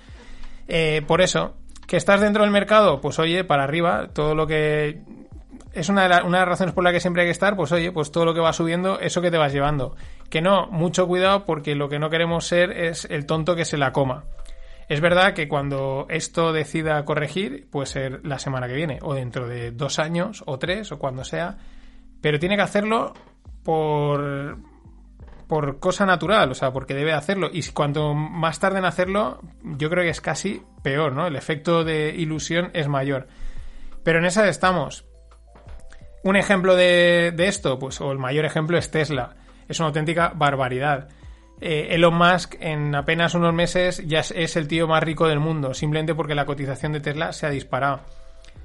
Eh, 0.68 1.02
por 1.08 1.22
eso, 1.22 1.56
que 1.88 1.98
estás 1.98 2.22
dentro 2.22 2.44
del 2.44 2.52
mercado, 2.52 3.02
pues 3.02 3.20
oye, 3.20 3.44
para 3.44 3.64
arriba, 3.64 4.10
todo 4.14 4.36
lo 4.36 4.48
que... 4.48 5.02
Es 5.74 5.88
una 5.88 6.08
de, 6.08 6.24
una 6.24 6.40
de, 6.40 6.42
las 6.42 6.50
razones 6.50 6.74
por 6.74 6.84
las 6.84 6.94
que 6.94 7.00
siempre 7.00 7.24
hay 7.24 7.28
que 7.28 7.34
estar, 7.34 7.56
pues 7.56 7.72
oye, 7.72 7.92
pues 7.92 8.12
todo 8.12 8.26
lo 8.26 8.34
que 8.34 8.40
va 8.40 8.54
subiendo, 8.54 9.00
eso 9.00 9.22
que 9.22 9.30
te 9.30 9.38
vas 9.38 9.54
llevando. 9.54 9.96
Que 10.30 10.42
no, 10.42 10.68
mucho 10.68 11.08
cuidado 11.08 11.46
porque 11.46 11.76
lo 11.76 11.90
que 11.90 12.00
no 12.00 12.10
queremos 12.10 12.48
ser 12.48 12.72
es 12.72 13.06
el 13.06 13.26
tonto 13.28 13.56
que 13.56 13.66
se 13.66 13.78
la 13.78 13.92
coma. 13.92 14.26
Es 14.90 15.02
verdad 15.02 15.34
que 15.34 15.48
cuando 15.48 16.08
esto 16.10 16.52
decida 16.52 17.06
corregir, 17.06 17.68
puede 17.70 17.86
ser 17.86 18.26
la 18.26 18.40
semana 18.40 18.68
que 18.68 18.74
viene, 18.74 18.98
o 19.04 19.14
dentro 19.14 19.48
de 19.48 19.70
dos 19.70 20.00
años, 20.00 20.44
o 20.48 20.58
tres, 20.58 20.92
o 20.92 20.98
cuando 20.98 21.24
sea, 21.24 21.58
pero 22.22 22.40
tiene 22.40 22.56
que 22.56 22.64
hacerlo 22.64 23.14
por, 23.64 24.58
por 25.50 25.80
cosa 25.80 26.06
natural, 26.06 26.52
o 26.52 26.54
sea, 26.54 26.72
porque 26.72 26.94
debe 26.94 27.12
hacerlo. 27.12 27.50
Y 27.52 27.64
cuanto 27.72 28.14
más 28.14 28.60
tarde 28.60 28.78
en 28.78 28.86
hacerlo, 28.86 29.42
yo 29.64 29.90
creo 29.90 30.04
que 30.04 30.12
es 30.12 30.22
casi 30.22 30.62
peor, 30.84 31.14
¿no? 31.14 31.26
El 31.26 31.36
efecto 31.36 31.84
de 31.84 32.14
ilusión 32.16 32.70
es 32.74 32.88
mayor. 32.88 33.28
Pero 34.04 34.20
en 34.20 34.26
esa 34.26 34.48
estamos. 34.48 35.06
Un 36.24 36.36
ejemplo 36.36 36.76
de, 36.76 37.34
esto, 37.40 37.80
pues, 37.80 38.00
o 38.00 38.12
el 38.12 38.20
mayor 38.20 38.46
ejemplo 38.46 38.78
es 38.78 38.92
Tesla. 38.92 39.38
Es 39.68 39.80
una 39.80 39.88
auténtica 39.88 40.34
barbaridad. 40.36 41.10
Eh, 41.60 41.88
Elon 41.96 42.16
Musk 42.16 42.56
en 42.60 42.94
apenas 42.94 43.34
unos 43.34 43.54
meses 43.54 44.04
ya 44.06 44.20
es, 44.20 44.56
el 44.56 44.68
tío 44.68 44.88
más 44.88 45.02
rico 45.02 45.28
del 45.28 45.40
mundo, 45.40 45.74
simplemente 45.74 46.14
porque 46.14 46.36
la 46.36 46.46
cotización 46.46 46.94
de 46.94 47.00
Tesla 47.00 47.34
se 47.34 47.48
ha 47.48 47.50
disparado. 47.50 48.02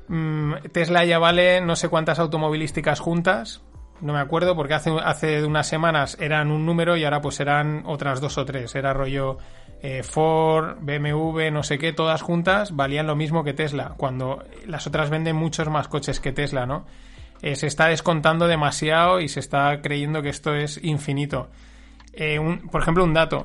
Mm, 0.09 0.57
Tesla 0.71 1.03
ya 1.07 1.19
vale 1.19 1.63
no 1.63 1.77
sé 1.77 1.89
cuántas 1.89 2.19
automovilísticas 2.19 3.01
juntas, 3.01 3.63
no 4.01 4.13
me 4.13 4.19
acuerdo 4.19 4.55
porque 4.57 4.75
hace, 4.75 4.91
hace 5.03 5.45
unas 5.45 5.67
semanas 5.67 6.17
eran 6.21 6.51
un 6.51 6.67
número 6.67 6.97
y 6.97 7.05
ahora 7.05 7.21
pues 7.21 7.41
eran 7.41 7.83
otras 7.87 8.21
dos 8.21 8.39
o 8.39 8.45
tres. 8.45 8.75
Era 8.75 8.93
rollo 8.93 9.39
eh, 9.83 10.03
Ford, 10.03 10.79
BMW, 10.81 11.51
no 11.53 11.63
sé 11.63 11.79
qué, 11.79 11.93
todas 11.93 12.23
juntas 12.23 12.75
valían 12.75 13.07
lo 13.07 13.17
mismo 13.17 13.45
que 13.45 13.53
Tesla, 13.53 13.95
cuando 13.99 14.43
las 14.67 14.87
otras 14.87 15.11
venden 15.11 15.37
muchos 15.37 15.69
más 15.69 15.89
coches 15.89 16.21
que 16.21 16.33
Tesla, 16.33 16.65
¿no? 16.65 16.87
Eh, 17.43 17.57
se 17.57 17.67
está 17.67 17.89
descontando 17.89 18.47
demasiado 18.47 19.21
y 19.21 19.29
se 19.29 19.41
está 19.41 19.83
creyendo 19.83 20.23
que 20.23 20.31
esto 20.31 20.55
es 20.55 20.83
infinito. 20.83 21.51
Eh, 22.15 22.39
por 22.71 22.81
ejemplo, 22.81 23.05
un 23.05 23.13
dato. 23.13 23.45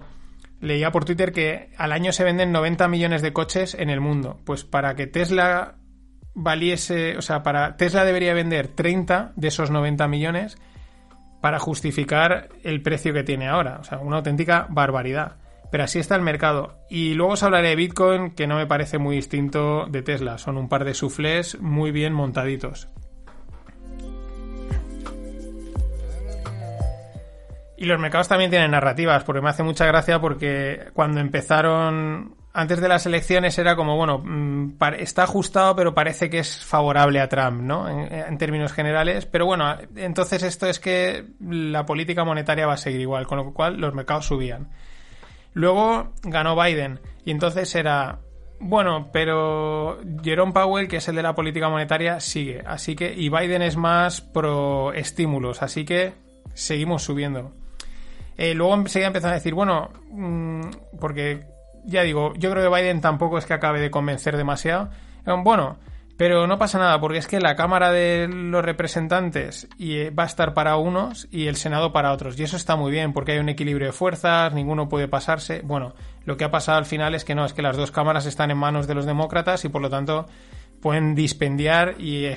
Leía 0.62 0.91
por 0.91 1.03
Twitter 1.03 1.34
que 1.34 1.72
al 1.77 1.91
año 1.91 2.13
se 2.13 2.24
venden 2.24 2.53
90 2.53 2.88
millones 2.88 3.22
de 3.22 3.34
coches 3.34 3.74
en 3.74 3.89
el 3.89 4.00
mundo. 4.00 4.39
Pues 4.46 4.63
para 4.63 4.96
que 4.96 5.08
Tesla 5.08 5.75
valiese, 6.41 7.17
o 7.17 7.22
sea, 7.22 7.43
para 7.43 7.75
Tesla 7.75 8.05
debería 8.05 8.34
vender 8.34 8.69
30 8.69 9.34
de 9.36 9.48
esos 9.50 9.72
90 9.72 10.08
millones 10.08 10.58
para 11.41 11.60
justificar 11.60 12.50
el 12.63 12.81
precio 12.81 13.13
que 13.13 13.24
tiene 13.24 13.48
ahora, 13.48 13.77
o 13.79 13.84
sea, 13.84 14.00
una 14.00 14.17
auténtica 14.17 14.67
barbaridad. 14.69 15.36
Pero 15.72 15.84
así 15.84 16.00
está 16.00 16.15
el 16.15 16.24
mercado. 16.24 16.79
Y 16.89 17.13
luego 17.13 17.34
os 17.34 17.43
hablaré 17.43 17.69
de 17.69 17.75
Bitcoin, 17.75 18.31
que 18.31 18.48
no 18.48 18.55
me 18.55 18.65
parece 18.65 18.98
muy 18.98 19.17
distinto 19.17 19.86
de 19.86 20.01
Tesla. 20.01 20.39
Son 20.39 20.58
un 20.58 20.67
par 20.67 20.84
de 20.84 20.96
suflés 20.96 21.60
muy 21.62 21.91
bien 21.91 22.12
montaditos. 22.12 22.89
Y 27.77 27.86
los 27.86 28.00
mercados 28.00 28.27
también 28.27 28.50
tienen 28.50 28.72
narrativas, 28.72 29.24
porque 29.24 29.41
me 29.41 29.50
hace 29.50 29.63
mucha 29.63 29.86
gracia 29.86 30.19
porque 30.19 30.88
cuando 30.93 31.22
empezaron 31.22 32.36
antes 32.51 32.82
de 32.82 32.88
las 32.88 33.06
elecciones 33.06 33.58
era 33.60 33.75
como, 33.75 33.96
bueno, 33.96 34.20
mm, 34.24 34.77
está 34.98 35.24
ajustado, 35.24 35.75
pero 35.75 35.94
parece 35.94 36.29
que 36.29 36.39
es 36.39 36.63
favorable 36.65 37.20
a 37.20 37.29
Trump, 37.29 37.62
¿no? 37.62 37.88
En, 37.88 38.38
términos 38.38 38.74
generales. 38.74 39.25
Pero 39.25 39.46
bueno, 39.46 39.75
entonces 39.96 40.41
esto 40.44 40.68
es 40.68 40.79
que 40.79 41.25
la 41.39 41.86
política 41.86 42.24
monetaria 42.24 42.65
va 42.65 42.74
a 42.74 42.77
seguir 42.77 43.01
igual, 43.01 43.27
con 43.27 43.38
lo 43.38 43.53
cual 43.53 43.79
los 43.79 43.94
mercados 43.94 44.25
subían. 44.25 44.70
Luego 45.53 46.13
ganó 46.24 46.56
Biden 46.60 47.00
y 47.25 47.32
entonces 47.32 47.74
era, 47.75 48.20
Bueno, 48.60 49.10
pero 49.13 50.00
Jerome 50.24 50.51
Powell, 50.51 50.88
que 50.88 50.98
es 50.98 51.08
el 51.08 51.15
de 51.15 51.24
la 51.24 51.36
política 51.36 51.70
monetaria, 51.70 52.20
sigue. 52.20 52.63
Así 52.65 52.96
que, 52.96 53.13
y 53.13 53.29
Biden 53.29 53.62
es 53.62 53.77
más 53.77 54.22
pro 54.22 54.91
estímulos, 54.94 55.62
así 55.62 55.86
que 55.86 56.13
seguimos 56.56 57.03
subiendo. 57.03 57.53
Eh, 58.38 58.53
luego 58.53 58.74
enseguida 58.74 59.08
empiezan 59.08 59.32
a 59.32 59.36
decir, 59.36 59.53
bueno, 59.53 59.89
mm, 60.12 60.62
porque 61.00 61.58
ya 61.89 62.03
digo, 62.03 62.34
yo 62.36 62.51
creo 62.51 62.69
que 62.72 62.81
Biden 62.81 63.01
tampoco 63.01 63.38
es 63.38 63.46
que 63.46 63.53
acabe 63.53 63.79
de 63.79 63.91
convencer 63.91 64.38
demasiado. 64.38 64.89
Eh, 65.25 65.34
bueno, 65.43 65.77
pero 66.19 66.48
no 66.48 66.58
pasa 66.58 66.77
nada, 66.79 67.00
porque 67.00 67.17
es 67.17 67.27
que 67.27 67.39
la 67.39 67.55
Cámara 67.55 67.93
de 67.93 68.27
los 68.27 68.62
Representantes 68.65 69.69
eh, 69.79 70.12
va 70.12 70.24
a 70.24 70.25
estar 70.25 70.53
para 70.53 70.75
unos 70.75 71.29
y 71.31 71.48
el 71.48 71.55
Senado 71.55 71.93
para 71.93 72.12
otros. 72.12 72.38
Y 72.38 72.43
eso 72.43 72.58
está 72.58 72.75
muy 72.75 72.91
bien, 72.91 73.13
porque 73.13 73.31
hay 73.31 73.39
un 73.39 73.48
equilibrio 73.48 73.88
de 73.88 73.93
fuerzas, 73.93 74.51
ninguno 74.53 74.89
puede 74.89 75.08
pasarse. 75.08 75.62
Bueno, 75.63 75.93
lo 76.25 76.36
que 76.36 76.43
ha 76.43 76.51
pasado 76.51 76.77
al 76.77 76.84
final 76.84 77.15
es 77.15 77.24
que 77.24 77.36
no, 77.36 77.46
es 77.46 77.53
que 77.53 77.62
las 77.62 77.77
dos 77.77 77.91
cámaras 77.91 78.25
están 78.25 78.51
en 78.51 78.58
manos 78.58 78.86
de 78.86 78.96
los 78.96 79.05
demócratas 79.05 79.63
y 79.63 79.69
por 79.69 79.81
lo 79.81 79.89
tanto 79.89 80.25
pueden 80.81 81.15
dispendiar 81.15 81.96
y, 81.98 82.27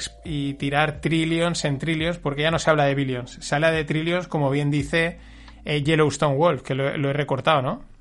tirar 0.54 1.00
trillions 1.00 1.64
en 1.64 1.78
trillions, 1.78 2.18
porque 2.18 2.42
ya 2.42 2.52
no 2.52 2.60
se 2.60 2.70
habla 2.70 2.84
de 2.84 2.94
billions, 2.94 3.38
se 3.40 3.54
habla 3.56 3.72
de 3.72 3.82
trillions, 3.82 4.28
como 4.28 4.48
bien 4.48 4.70
dice 4.70 5.18
eh, 5.64 5.82
Yellowstone 5.82 6.36
Wolf, 6.36 6.62
que 6.62 6.76
lo 6.76 7.10
he 7.10 7.12
recortado, 7.12 7.62
¿no? 7.62 7.91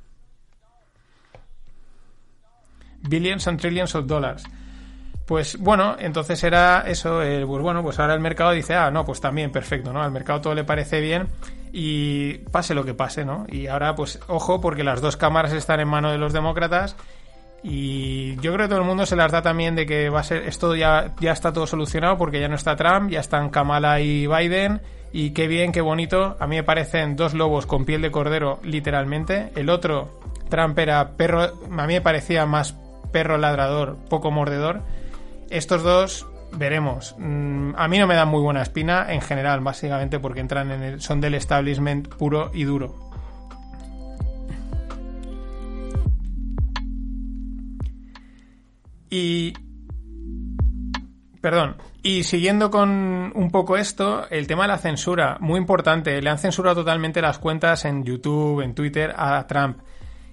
Billions 3.02 3.48
and 3.48 3.60
trillions 3.60 3.96
of 3.96 4.08
dollars. 4.08 4.44
Pues 5.26 5.58
bueno, 5.58 5.96
entonces 5.98 6.44
era 6.44 6.84
eso, 6.88 7.20
pues 7.20 7.62
bueno, 7.62 7.84
pues 7.84 8.00
ahora 8.00 8.14
el 8.14 8.20
mercado 8.20 8.52
dice, 8.52 8.76
ah, 8.76 8.92
no, 8.92 9.06
pues 9.06 9.22
también 9.22 9.52
perfecto, 9.52 9.94
¿no? 9.94 10.02
Al 10.02 10.12
mercado 10.12 10.42
todo 10.42 10.56
le 10.56 10.64
parece 10.64 11.00
bien 11.00 11.28
y 11.72 12.40
pase 12.52 12.74
lo 12.74 12.84
que 12.84 12.94
pase, 12.94 13.24
¿no? 13.24 13.46
Y 13.50 13.68
ahora, 13.68 13.96
pues 13.96 14.20
ojo, 14.28 14.60
porque 14.60 14.84
las 14.84 15.00
dos 15.00 15.16
cámaras 15.16 15.54
están 15.54 15.80
en 15.80 15.88
manos 15.88 16.12
de 16.12 16.18
los 16.18 16.34
demócratas 16.34 16.98
y 17.64 18.36
yo 18.38 18.54
creo 18.54 18.66
que 18.66 18.70
todo 18.70 18.80
el 18.80 18.86
mundo 18.86 19.06
se 19.06 19.16
las 19.16 19.32
da 19.32 19.42
también 19.42 19.76
de 19.76 19.86
que 19.86 20.10
va 20.10 20.22
a 20.22 20.24
ser, 20.24 20.44
esto 20.44 20.76
ya, 20.76 21.14
ya 21.20 21.32
está 21.32 21.54
todo 21.54 21.68
solucionado 21.68 22.18
porque 22.18 22.40
ya 22.40 22.48
no 22.48 22.56
está 22.56 22.76
Trump, 22.76 23.12
ya 23.12 23.20
están 23.20 23.50
Kamala 23.50 24.02
y 24.02 24.26
Biden 24.28 24.82
y 25.14 25.32
qué 25.32 25.48
bien, 25.48 25.72
qué 25.72 25.82
bonito. 25.82 26.36
A 26.40 26.48
mí 26.48 26.56
me 26.56 26.64
parecen 26.64 27.16
dos 27.16 27.34
lobos 27.34 27.66
con 27.68 27.86
piel 27.86 28.02
de 28.02 28.12
cordero, 28.12 28.60
literalmente. 28.64 29.52
El 29.56 29.70
otro, 29.70 30.20
Trump 30.50 30.78
era 30.80 31.12
perro, 31.12 31.42
a 31.44 31.88
mí 31.88 31.94
me 31.94 32.02
parecía 32.02 32.46
más 32.46 32.76
perro 33.12 33.38
ladrador, 33.38 33.98
poco 34.10 34.32
mordedor 34.32 34.84
estos 35.52 35.84
dos 35.84 36.28
veremos. 36.54 37.16
Mm, 37.20 37.74
a 37.76 37.88
mí 37.88 38.00
no 38.00 38.08
me 38.08 38.16
dan 38.16 38.30
muy 38.30 38.42
buena 38.42 38.62
espina 38.62 39.14
en 39.14 39.22
general, 39.22 39.60
básicamente 39.60 40.20
porque 40.20 40.40
entran 40.40 40.72
en 40.72 40.82
el, 40.82 41.02
son 41.02 41.22
del 41.22 41.36
establishment 41.36 42.08
puro 42.08 42.50
y 42.54 42.64
duro. 42.64 42.96
Y 49.10 49.54
Perdón. 51.42 51.76
Y 52.04 52.24
siguiendo 52.24 52.72
con 52.72 53.32
un 53.36 53.50
poco 53.52 53.76
esto, 53.76 54.28
el 54.30 54.48
tema 54.48 54.64
de 54.64 54.70
la 54.70 54.78
censura, 54.78 55.38
muy 55.40 55.60
importante. 55.60 56.22
Le 56.22 56.30
han 56.30 56.38
censurado 56.38 56.78
totalmente 56.78 57.22
las 57.22 57.40
cuentas 57.40 57.84
en 57.86 58.04
YouTube, 58.04 58.62
en 58.62 58.74
Twitter 58.74 59.14
a 59.16 59.46
Trump 59.48 59.80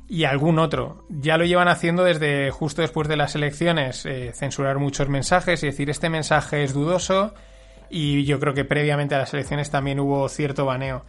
y 0.08 0.24
algún 0.24 0.58
otro. 0.58 1.04
Ya 1.08 1.36
lo 1.36 1.44
llevan 1.44 1.68
haciendo 1.68 2.02
desde 2.02 2.50
justo 2.50 2.82
después 2.82 3.08
de 3.08 3.16
las 3.16 3.34
elecciones, 3.34 4.06
eh, 4.06 4.32
censurar 4.34 4.78
muchos 4.78 5.08
mensajes 5.08 5.62
y 5.62 5.66
decir 5.66 5.90
este 5.90 6.08
mensaje 6.08 6.64
es 6.64 6.72
dudoso 6.72 7.34
y 7.90 8.24
yo 8.24 8.40
creo 8.40 8.54
que 8.54 8.64
previamente 8.64 9.14
a 9.14 9.18
las 9.18 9.34
elecciones 9.34 9.70
también 9.70 10.00
hubo 10.00 10.28
cierto 10.28 10.64
baneo. 10.64 11.04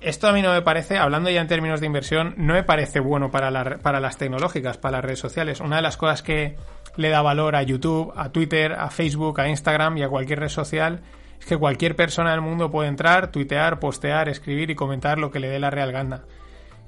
Esto 0.00 0.28
a 0.28 0.32
mí 0.32 0.40
no 0.40 0.52
me 0.52 0.62
parece, 0.62 0.96
hablando 0.96 1.28
ya 1.28 1.42
en 1.42 1.46
términos 1.46 1.80
de 1.80 1.86
inversión, 1.86 2.34
no 2.38 2.54
me 2.54 2.62
parece 2.62 3.00
bueno 3.00 3.30
para, 3.30 3.78
para 3.78 4.00
las 4.00 4.16
tecnológicas, 4.16 4.78
para 4.78 4.96
las 4.96 5.04
redes 5.04 5.18
sociales. 5.18 5.60
Una 5.60 5.76
de 5.76 5.82
las 5.82 5.98
cosas 5.98 6.22
que 6.22 6.56
le 6.96 7.10
da 7.10 7.20
valor 7.20 7.54
a 7.54 7.62
YouTube, 7.62 8.12
a 8.16 8.30
Twitter, 8.30 8.72
a 8.72 8.90
Facebook, 8.90 9.40
a 9.40 9.48
Instagram 9.48 9.98
y 9.98 10.02
a 10.02 10.08
cualquier 10.08 10.40
red 10.40 10.48
social 10.48 11.02
es 11.38 11.44
que 11.44 11.56
cualquier 11.56 11.96
persona 11.96 12.30
del 12.32 12.40
mundo 12.40 12.70
puede 12.70 12.88
entrar, 12.88 13.30
tuitear, 13.30 13.78
postear, 13.78 14.28
escribir 14.28 14.70
y 14.70 14.74
comentar 14.74 15.18
lo 15.18 15.30
que 15.30 15.38
le 15.38 15.48
dé 15.48 15.58
la 15.58 15.70
real 15.70 15.92
gana. 15.92 16.22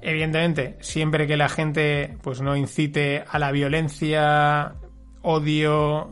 Evidentemente, 0.05 0.77
siempre 0.81 1.27
que 1.27 1.37
la 1.37 1.47
gente 1.47 2.17
pues 2.21 2.41
no 2.41 2.57
incite 2.57 3.23
a 3.27 3.39
la 3.39 3.51
violencia, 3.51 4.75
odio, 5.21 6.11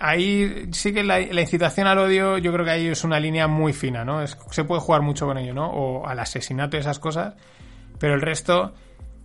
ahí 0.00 0.68
sí 0.72 0.92
que 0.92 1.04
la, 1.04 1.20
incitación 1.20 1.86
al 1.86 1.98
odio 1.98 2.38
yo 2.38 2.52
creo 2.52 2.64
que 2.64 2.72
ahí 2.72 2.86
es 2.88 3.04
una 3.04 3.20
línea 3.20 3.46
muy 3.46 3.72
fina, 3.72 4.04
¿no? 4.04 4.26
se 4.26 4.64
puede 4.64 4.80
jugar 4.80 5.02
mucho 5.02 5.26
con 5.26 5.38
ello, 5.38 5.54
¿no? 5.54 5.70
O 5.70 6.06
al 6.06 6.18
asesinato 6.18 6.76
y 6.76 6.80
esas 6.80 6.98
cosas, 6.98 7.34
pero 8.00 8.14
el 8.14 8.20
resto, 8.20 8.74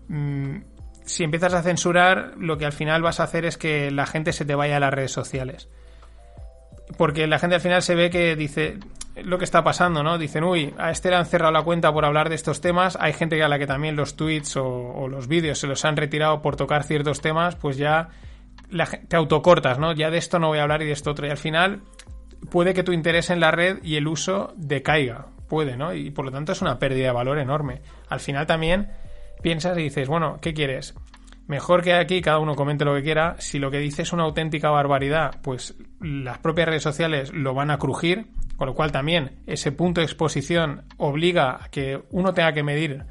mm, 0.07 0.57
si 1.03 1.23
empiezas 1.23 1.55
a 1.55 1.63
censurar, 1.63 2.33
lo 2.37 2.59
que 2.59 2.65
al 2.65 2.73
final 2.73 3.01
vas 3.01 3.19
a 3.19 3.23
hacer 3.23 3.45
es 3.45 3.57
que 3.57 3.89
la 3.89 4.05
gente 4.05 4.33
se 4.33 4.45
te 4.45 4.53
vaya 4.53 4.77
a 4.77 4.79
las 4.79 4.93
redes 4.93 5.11
sociales. 5.11 5.67
Porque 6.97 7.27
la 7.27 7.39
gente 7.39 7.55
al 7.55 7.61
final 7.61 7.81
se 7.81 7.95
ve 7.95 8.09
que 8.09 8.35
dice, 8.35 8.79
lo 9.23 9.37
que 9.37 9.45
está 9.45 9.63
pasando, 9.63 10.03
¿no? 10.03 10.17
Dicen, 10.17 10.43
uy, 10.43 10.73
a 10.77 10.91
este 10.91 11.09
le 11.09 11.17
han 11.17 11.25
cerrado 11.25 11.51
la 11.51 11.63
cuenta 11.63 11.93
por 11.93 12.05
hablar 12.05 12.29
de 12.29 12.35
estos 12.35 12.61
temas. 12.61 12.97
Hay 12.99 13.13
gente 13.13 13.41
a 13.41 13.47
la 13.47 13.59
que 13.59 13.67
también 13.67 13.95
los 13.95 14.15
tweets 14.15 14.57
o, 14.57 15.07
los 15.07 15.27
vídeos 15.27 15.59
se 15.59 15.67
los 15.67 15.85
han 15.85 15.97
retirado 15.97 16.41
por 16.41 16.55
tocar 16.55 16.83
ciertos 16.83 17.21
temas, 17.21 17.55
pues 17.55 17.77
ya 17.77 18.09
te 19.07 19.15
autocortas, 19.15 19.79
¿no? 19.79 19.93
Ya 19.93 20.11
de 20.11 20.17
esto 20.17 20.39
no 20.39 20.47
voy 20.47 20.59
a 20.59 20.63
hablar 20.63 20.81
y 20.81 20.85
de 20.85 20.91
esto 20.91 21.11
otro. 21.11 21.27
Y 21.27 21.31
al 21.31 21.37
final 21.37 21.81
puede 22.51 22.73
que 22.73 22.83
tu 22.83 22.91
interés 22.91 23.29
en 23.29 23.39
la 23.39 23.51
red 23.51 23.79
y 23.83 23.95
el 23.95 24.07
uso 24.07 24.53
decaiga. 24.57 25.27
Puede, 25.47 25.77
¿no? 25.77 25.93
Y 25.93 26.11
por 26.11 26.25
lo 26.25 26.31
tanto 26.31 26.51
es 26.51 26.61
una 26.61 26.77
pérdida 26.77 27.07
de 27.07 27.11
valor 27.11 27.39
enorme. 27.39 27.81
Al 28.07 28.19
final 28.19 28.45
también 28.45 28.91
piensas 29.41 29.77
y 29.77 29.83
dices, 29.83 30.07
bueno, 30.07 30.37
¿qué 30.41 30.53
quieres? 30.53 30.93
Mejor 31.49 31.83
que 31.83 31.93
aquí 31.93 32.21
cada 32.21 32.39
uno 32.39 32.55
comente 32.55 32.85
lo 32.85 32.95
que 32.95 33.03
quiera. 33.03 33.35
Si 33.39 33.59
lo 33.59 33.69
que 33.69 33.79
dice 33.79 34.03
es 34.03 34.13
una 34.13 34.23
auténtica 34.23 34.69
barbaridad, 34.69 35.41
pues 35.41 35.75
las 35.99 36.37
propias 36.37 36.69
redes 36.69 36.83
sociales 36.83 37.33
lo 37.33 37.53
van 37.53 37.71
a 37.71 37.77
crujir 37.77 38.27
con 38.59 38.67
lo 38.67 38.75
cual 38.75 38.91
también 38.91 39.37
ese 39.47 39.71
punto 39.71 40.01
de 40.01 40.05
exposición 40.05 40.83
obliga 40.97 41.63
a 41.63 41.69
que 41.69 42.03
uno 42.11 42.33
tenga 42.33 42.51
que 42.51 42.61
medir 42.61 43.05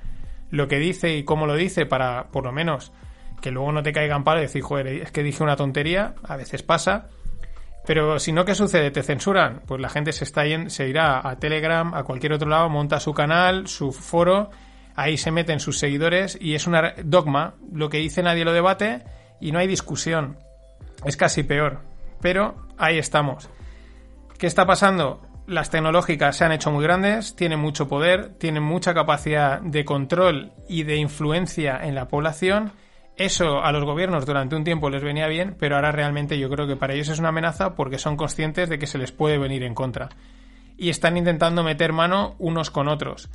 lo 0.50 0.68
que 0.68 0.78
dice 0.78 1.16
y 1.16 1.24
cómo 1.24 1.46
lo 1.46 1.54
dice 1.54 1.86
para, 1.86 2.28
por 2.28 2.44
lo 2.44 2.52
menos, 2.52 2.92
que 3.40 3.50
luego 3.50 3.72
no 3.72 3.82
te 3.82 3.92
caigan 3.92 4.24
palo 4.24 4.40
y 4.40 4.42
decir, 4.42 4.60
joder, 4.60 4.88
es 4.88 5.10
que 5.10 5.22
dije 5.22 5.42
una 5.42 5.56
tontería, 5.56 6.14
a 6.22 6.36
veces 6.36 6.62
pasa. 6.62 7.08
Pero 7.86 8.18
si 8.18 8.30
no, 8.30 8.44
¿qué 8.44 8.54
sucede? 8.54 8.90
¿Te 8.90 9.02
censuran? 9.02 9.62
Pues 9.66 9.80
la 9.80 9.88
gente 9.88 10.12
se, 10.12 10.24
está 10.24 10.42
se 10.68 10.86
irá 10.86 11.26
a 11.26 11.36
Telegram, 11.38 11.94
a 11.94 12.04
cualquier 12.04 12.34
otro 12.34 12.50
lado, 12.50 12.68
monta 12.68 13.00
su 13.00 13.14
canal, 13.14 13.68
su 13.68 13.90
foro, 13.90 14.50
ahí 14.98 15.16
se 15.16 15.30
meten 15.30 15.60
sus 15.60 15.78
seguidores 15.78 16.36
y 16.40 16.54
es 16.54 16.66
un 16.66 16.76
dogma. 17.04 17.54
Lo 17.72 17.88
que 17.88 17.98
dice 17.98 18.22
nadie 18.22 18.44
lo 18.44 18.52
debate 18.52 19.04
y 19.40 19.52
no 19.52 19.60
hay 19.60 19.68
discusión. 19.68 20.38
Es 21.04 21.16
casi 21.16 21.44
peor. 21.44 21.82
Pero 22.20 22.66
ahí 22.76 22.98
estamos. 22.98 23.48
¿Qué 24.38 24.48
está 24.48 24.66
pasando? 24.66 25.22
las 25.46 25.70
tecnológicas 25.70 26.36
se 26.36 26.44
han 26.44 26.52
hecho 26.52 26.70
muy 26.70 26.84
grandes, 26.84 27.34
tienen 27.34 27.58
mucho 27.58 27.88
poder, 27.88 28.34
tienen 28.34 28.62
mucha 28.62 28.92
capacidad 28.92 29.62
de 29.62 29.82
control 29.82 30.52
y 30.68 30.82
de 30.82 30.96
influencia 30.96 31.80
en 31.82 31.94
la 31.94 32.06
población. 32.06 32.72
Eso 33.16 33.64
a 33.64 33.72
los 33.72 33.82
gobiernos 33.82 34.26
durante 34.26 34.56
un 34.56 34.64
tiempo 34.64 34.90
les 34.90 35.02
venía 35.02 35.26
bien, 35.26 35.56
pero 35.58 35.76
ahora 35.76 35.90
realmente 35.90 36.38
yo 36.38 36.50
creo 36.50 36.66
que 36.66 36.76
para 36.76 36.92
ellos 36.92 37.08
es 37.08 37.18
una 37.18 37.30
amenaza 37.30 37.74
porque 37.76 37.98
son 37.98 38.18
conscientes 38.18 38.68
de 38.68 38.78
que 38.78 38.86
se 38.86 38.98
les 38.98 39.10
puede 39.10 39.38
venir 39.38 39.62
en 39.62 39.74
contra. 39.74 40.10
Y 40.76 40.90
están 40.90 41.16
intentando 41.16 41.62
meter 41.62 41.94
mano 41.94 42.36
unos 42.38 42.70
con 42.70 42.86
otros. 42.86 43.30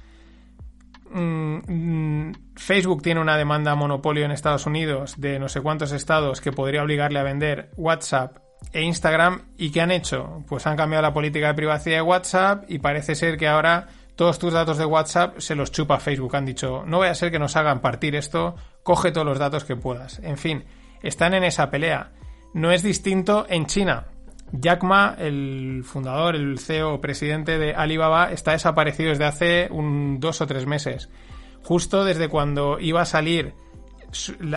Mm, 1.14 1.58
mm, 1.68 2.34
Facebook 2.56 3.04
tiene 3.04 3.22
una 3.22 3.38
demanda 3.38 3.76
monopolio 3.76 4.26
en 4.26 4.32
Estados 4.32 4.66
Unidos 4.66 5.16
de 5.18 5.40
no 5.40 5.48
sé 5.48 5.62
cuántos 5.62 5.92
estados 5.92 6.42
que 6.42 6.52
podría 6.52 6.82
obligarle 6.82 7.20
a 7.20 7.24
vender 7.24 7.70
WhatsApp 7.78 8.38
e 8.72 8.82
Instagram. 8.82 9.44
¿Y 9.58 9.72
qué 9.72 9.82
han 9.82 9.92
hecho? 9.92 10.44
Pues 10.48 10.66
han 10.66 10.76
cambiado 10.76 11.04
la 11.04 11.14
política 11.14 11.48
de 11.48 11.54
privacidad 11.54 11.98
de 11.98 12.02
WhatsApp 12.02 12.66
y 12.68 12.80
parece 12.80 13.16
ser 13.16 13.38
que 13.38 13.48
ahora 13.48 13.88
todos 14.16 14.40
tus 14.40 14.54
datos 14.54 14.78
de 14.78 14.86
WhatsApp 14.86 15.40
se 15.40 15.56
los 15.56 15.72
chupa 15.72 16.00
Facebook. 16.00 16.36
Han 16.36 16.46
dicho, 16.46 16.84
no 16.86 16.98
voy 16.98 17.08
a 17.08 17.16
ser 17.16 17.32
que 17.32 17.40
nos 17.40 17.56
hagan 17.56 17.82
partir 17.82 18.16
esto, 18.16 18.56
coge 18.84 19.12
todos 19.12 19.28
los 19.28 19.40
datos 19.40 19.66
que 19.66 19.76
puedas. 19.76 20.20
En 20.20 20.38
fin, 20.38 20.66
están 21.02 21.34
en 21.34 21.44
esa 21.44 21.70
pelea. 21.70 22.12
No 22.54 22.72
es 22.72 22.84
distinto 22.84 23.46
en 23.50 23.66
China. 23.66 24.06
Jack 24.54 24.84
Ma, 24.84 25.16
el 25.18 25.84
fundador, 25.84 26.36
el 26.36 26.60
CEO, 26.60 27.02
presidente 27.02 27.58
de 27.58 27.74
Alibaba, 27.74 28.32
está 28.32 28.52
desaparecido 28.52 29.10
desde 29.10 29.26
hace 29.26 29.68
un 29.72 30.20
dos 30.20 30.42
o 30.42 30.48
tres 30.48 30.68
meses. 30.68 31.10
Justo 31.64 32.06
desde 32.06 32.30
cuando 32.30 32.80
iba 32.80 33.02
a 33.02 33.06
salir 33.06 33.56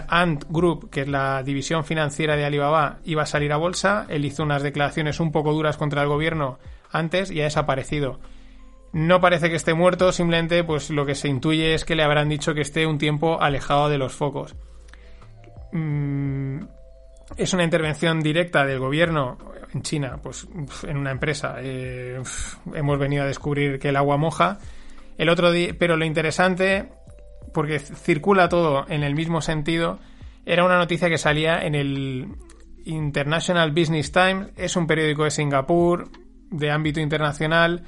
Ant 0.08 0.44
Group, 0.50 0.90
que 0.90 1.00
es 1.02 1.08
la 1.08 1.42
división 1.42 1.84
financiera 1.84 2.36
de 2.36 2.44
Alibaba, 2.44 2.98
iba 3.04 3.22
a 3.22 3.26
salir 3.26 3.52
a 3.54 3.56
bolsa. 3.56 4.04
Él 4.10 4.26
hizo 4.26 4.42
unas 4.42 4.62
declaraciones 4.62 5.18
un 5.18 5.32
poco 5.32 5.54
duras 5.54 5.78
contra 5.78 6.02
el 6.02 6.08
gobierno 6.08 6.58
antes 6.92 7.30
y 7.30 7.40
ha 7.40 7.44
desaparecido. 7.44 8.20
No 8.92 9.22
parece 9.22 9.48
que 9.48 9.56
esté 9.56 9.72
muerto, 9.72 10.12
simplemente 10.12 10.62
pues 10.62 10.90
lo 10.90 11.06
que 11.06 11.14
se 11.14 11.28
intuye 11.28 11.74
es 11.74 11.86
que 11.86 11.96
le 11.96 12.02
habrán 12.02 12.28
dicho 12.28 12.54
que 12.54 12.60
esté 12.60 12.86
un 12.86 12.98
tiempo 12.98 13.40
alejado 13.40 13.88
de 13.88 13.98
los 13.98 14.12
focos. 14.12 14.56
Mm, 15.72 16.60
es 17.36 17.52
una 17.52 17.64
intervención 17.64 18.20
directa 18.20 18.64
del 18.64 18.78
gobierno 18.78 19.38
en 19.72 19.82
China, 19.82 20.18
pues 20.22 20.46
en 20.84 20.96
una 20.96 21.10
empresa. 21.10 21.56
Eh, 21.60 22.20
hemos 22.74 22.98
venido 22.98 23.24
a 23.24 23.26
descubrir 23.26 23.78
que 23.78 23.88
el 23.88 23.96
agua 23.96 24.16
moja. 24.16 24.58
El 25.18 25.28
otro 25.28 25.50
día, 25.50 25.74
pero 25.78 25.96
lo 25.96 26.04
interesante 26.04 26.88
porque 27.52 27.78
circula 27.78 28.48
todo 28.48 28.84
en 28.88 29.02
el 29.02 29.14
mismo 29.14 29.40
sentido, 29.40 29.98
Era 30.44 30.62
una 30.64 30.76
noticia 30.76 31.08
que 31.08 31.18
salía 31.18 31.64
en 31.64 31.74
el 31.74 32.36
International 32.84 33.72
Business 33.72 34.12
Times, 34.12 34.48
es 34.56 34.76
un 34.76 34.86
periódico 34.86 35.24
de 35.24 35.30
Singapur, 35.30 36.10
de 36.50 36.70
ámbito 36.70 37.00
internacional, 37.00 37.82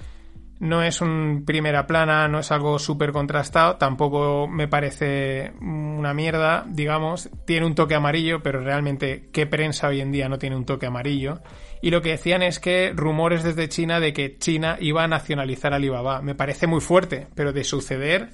no 0.61 0.83
es 0.83 1.01
un 1.01 1.45
primera 1.47 1.87
plana, 1.87 2.27
no 2.29 2.41
es 2.41 2.51
algo 2.51 2.79
súper 2.79 3.13
contrastado, 3.13 3.77
tampoco 3.77 4.49
me 4.49 4.67
parece 4.67 5.53
una 5.61 6.15
mierda, 6.15 6.65
digamos, 6.69 7.31
tiene 7.47 7.67
un 7.67 7.75
toque 7.75 7.95
amarillo, 7.95 8.43
pero 8.43 8.61
realmente, 8.61 9.29
¿qué 9.33 9.47
prensa 9.47 9.89
hoy 9.89 10.01
en 10.01 10.11
día 10.11 10.29
no 10.29 10.39
tiene 10.39 10.57
un 10.57 10.65
toque 10.65 10.87
amarillo? 10.87 11.41
Y 11.81 11.91
lo 11.91 12.03
que 12.03 12.11
decían 12.11 12.43
es 12.43 12.59
que 12.59 12.93
rumores 12.95 13.45
desde 13.45 13.69
China 13.69 14.01
de 14.01 14.13
que 14.13 14.37
China 14.39 14.77
iba 14.81 15.05
a 15.05 15.09
nacionalizar 15.09 15.73
Alibaba. 15.73 16.23
Me 16.23 16.35
parece 16.35 16.67
muy 16.67 16.81
fuerte, 16.81 17.29
pero 17.37 17.53
de 17.53 17.63
suceder, 17.63 18.31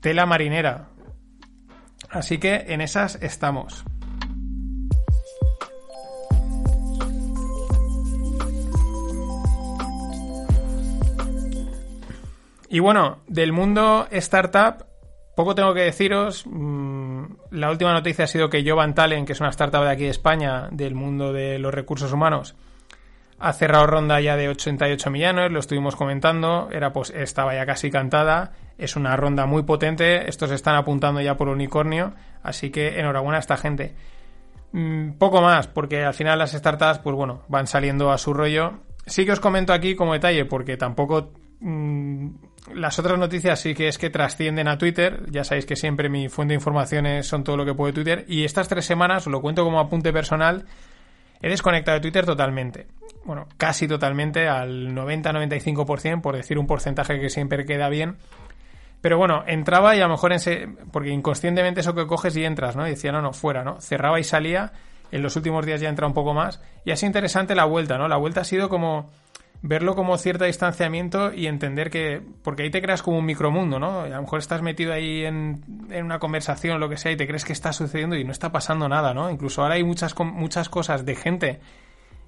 tela 0.00 0.26
marinera. 0.26 0.90
Así 2.08 2.38
que 2.38 2.66
en 2.68 2.80
esas 2.80 3.20
estamos. 3.20 3.84
Y 12.72 12.80
bueno, 12.80 13.18
del 13.26 13.52
mundo 13.52 14.06
startup, 14.12 14.86
poco 15.36 15.54
tengo 15.54 15.74
que 15.74 15.82
deciros. 15.82 16.46
Mm, 16.46 17.24
la 17.50 17.70
última 17.70 17.92
noticia 17.92 18.24
ha 18.24 18.26
sido 18.26 18.48
que 18.48 18.66
Jovan 18.66 18.94
Talent, 18.94 19.26
que 19.26 19.34
es 19.34 19.40
una 19.40 19.50
startup 19.50 19.82
de 19.82 19.90
aquí 19.90 20.04
de 20.04 20.08
España, 20.08 20.68
del 20.70 20.94
mundo 20.94 21.34
de 21.34 21.58
los 21.58 21.74
recursos 21.74 22.14
humanos, 22.14 22.54
ha 23.38 23.52
cerrado 23.52 23.86
ronda 23.86 24.22
ya 24.22 24.38
de 24.38 24.48
88 24.48 25.10
millones, 25.10 25.52
lo 25.52 25.60
estuvimos 25.60 25.96
comentando, 25.96 26.70
era 26.72 26.94
pues 26.94 27.10
estaba 27.10 27.54
ya 27.54 27.66
casi 27.66 27.90
cantada, 27.90 28.52
es 28.78 28.96
una 28.96 29.18
ronda 29.18 29.44
muy 29.44 29.64
potente, 29.64 30.30
estos 30.30 30.50
están 30.50 30.74
apuntando 30.74 31.20
ya 31.20 31.36
por 31.36 31.48
unicornio, 31.48 32.14
así 32.42 32.70
que 32.70 32.98
enhorabuena 32.98 33.36
a 33.36 33.40
esta 33.40 33.58
gente. 33.58 33.94
Mm, 34.72 35.18
poco 35.18 35.42
más, 35.42 35.66
porque 35.66 36.06
al 36.06 36.14
final 36.14 36.38
las 36.38 36.52
startups, 36.52 37.00
pues 37.00 37.14
bueno, 37.14 37.42
van 37.48 37.66
saliendo 37.66 38.10
a 38.10 38.16
su 38.16 38.32
rollo. 38.32 38.78
Sí 39.04 39.26
que 39.26 39.32
os 39.32 39.40
comento 39.40 39.74
aquí 39.74 39.94
como 39.94 40.14
detalle, 40.14 40.46
porque 40.46 40.78
tampoco 40.78 41.32
mm, 41.60 42.28
las 42.74 42.98
otras 42.98 43.18
noticias 43.18 43.60
sí 43.60 43.74
que 43.74 43.88
es 43.88 43.98
que 43.98 44.10
trascienden 44.10 44.68
a 44.68 44.78
Twitter. 44.78 45.24
Ya 45.30 45.44
sabéis 45.44 45.66
que 45.66 45.76
siempre 45.76 46.08
mi 46.08 46.28
fuente 46.28 46.52
de 46.52 46.56
informaciones 46.56 47.26
son 47.26 47.44
todo 47.44 47.56
lo 47.56 47.64
que 47.64 47.74
puede 47.74 47.92
Twitter. 47.92 48.24
Y 48.28 48.44
estas 48.44 48.68
tres 48.68 48.84
semanas, 48.84 49.26
os 49.26 49.32
lo 49.32 49.40
cuento 49.40 49.64
como 49.64 49.80
apunte 49.80 50.12
personal, 50.12 50.64
he 51.40 51.48
desconectado 51.48 51.96
de 51.96 52.02
Twitter 52.02 52.24
totalmente. 52.24 52.86
Bueno, 53.24 53.46
casi 53.56 53.86
totalmente, 53.88 54.48
al 54.48 54.94
90-95%, 54.94 56.20
por 56.20 56.36
decir 56.36 56.58
un 56.58 56.66
porcentaje 56.66 57.20
que 57.20 57.30
siempre 57.30 57.64
queda 57.64 57.88
bien. 57.88 58.16
Pero 59.00 59.18
bueno, 59.18 59.42
entraba 59.46 59.96
y 59.96 60.00
a 60.00 60.06
lo 60.06 60.10
mejor, 60.10 60.32
en 60.32 60.76
porque 60.92 61.10
inconscientemente 61.10 61.80
eso 61.80 61.94
que 61.94 62.06
coges 62.06 62.36
y 62.36 62.44
entras, 62.44 62.76
¿no? 62.76 62.86
Y 62.86 62.90
decía, 62.90 63.10
no, 63.10 63.20
no, 63.20 63.32
fuera, 63.32 63.64
¿no? 63.64 63.80
Cerraba 63.80 64.20
y 64.20 64.24
salía. 64.24 64.72
En 65.10 65.22
los 65.22 65.36
últimos 65.36 65.66
días 65.66 65.80
ya 65.80 65.88
entra 65.88 66.06
un 66.06 66.14
poco 66.14 66.32
más. 66.32 66.62
Y 66.84 66.92
así 66.92 67.04
interesante 67.04 67.54
la 67.54 67.64
vuelta, 67.64 67.98
¿no? 67.98 68.08
La 68.08 68.16
vuelta 68.16 68.40
ha 68.40 68.44
sido 68.44 68.68
como 68.68 69.10
verlo 69.62 69.94
como 69.94 70.18
cierto 70.18 70.44
distanciamiento 70.44 71.32
y 71.32 71.46
entender 71.46 71.88
que, 71.88 72.20
porque 72.42 72.64
ahí 72.64 72.70
te 72.70 72.82
creas 72.82 73.00
como 73.00 73.18
un 73.18 73.24
micromundo, 73.24 73.78
¿no? 73.78 74.00
a 74.00 74.08
lo 74.08 74.20
mejor 74.20 74.40
estás 74.40 74.60
metido 74.60 74.92
ahí 74.92 75.24
en, 75.24 75.62
en 75.90 76.04
una 76.04 76.18
conversación, 76.18 76.80
lo 76.80 76.88
que 76.88 76.96
sea, 76.96 77.12
y 77.12 77.16
te 77.16 77.28
crees 77.28 77.44
que 77.44 77.52
está 77.52 77.72
sucediendo 77.72 78.16
y 78.16 78.24
no 78.24 78.32
está 78.32 78.50
pasando 78.50 78.88
nada, 78.88 79.14
¿no? 79.14 79.30
Incluso 79.30 79.62
ahora 79.62 79.76
hay 79.76 79.84
muchas, 79.84 80.18
muchas 80.18 80.68
cosas 80.68 81.06
de 81.06 81.14
gente 81.14 81.60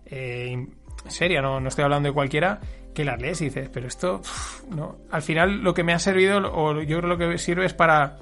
eh, 0.07 0.69
seria, 1.09 1.43
¿no? 1.43 1.61
no 1.61 1.69
estoy 1.69 1.83
hablando 1.83 2.09
de 2.09 2.14
cualquiera, 2.14 2.61
que 2.95 3.05
las 3.05 3.21
lees 3.21 3.41
y 3.41 3.47
dices, 3.47 3.69
pero 3.69 3.88
esto, 3.88 4.23
no. 4.71 4.99
Al 5.11 5.23
final 5.23 5.64
lo 5.64 5.75
que 5.75 5.83
me 5.83 5.93
ha 5.93 5.99
servido, 5.99 6.38
o 6.55 6.81
yo 6.83 6.99
creo 6.99 7.09
lo 7.09 7.19
que 7.19 7.37
sirve 7.38 7.67
es 7.67 7.75
para 7.75 8.19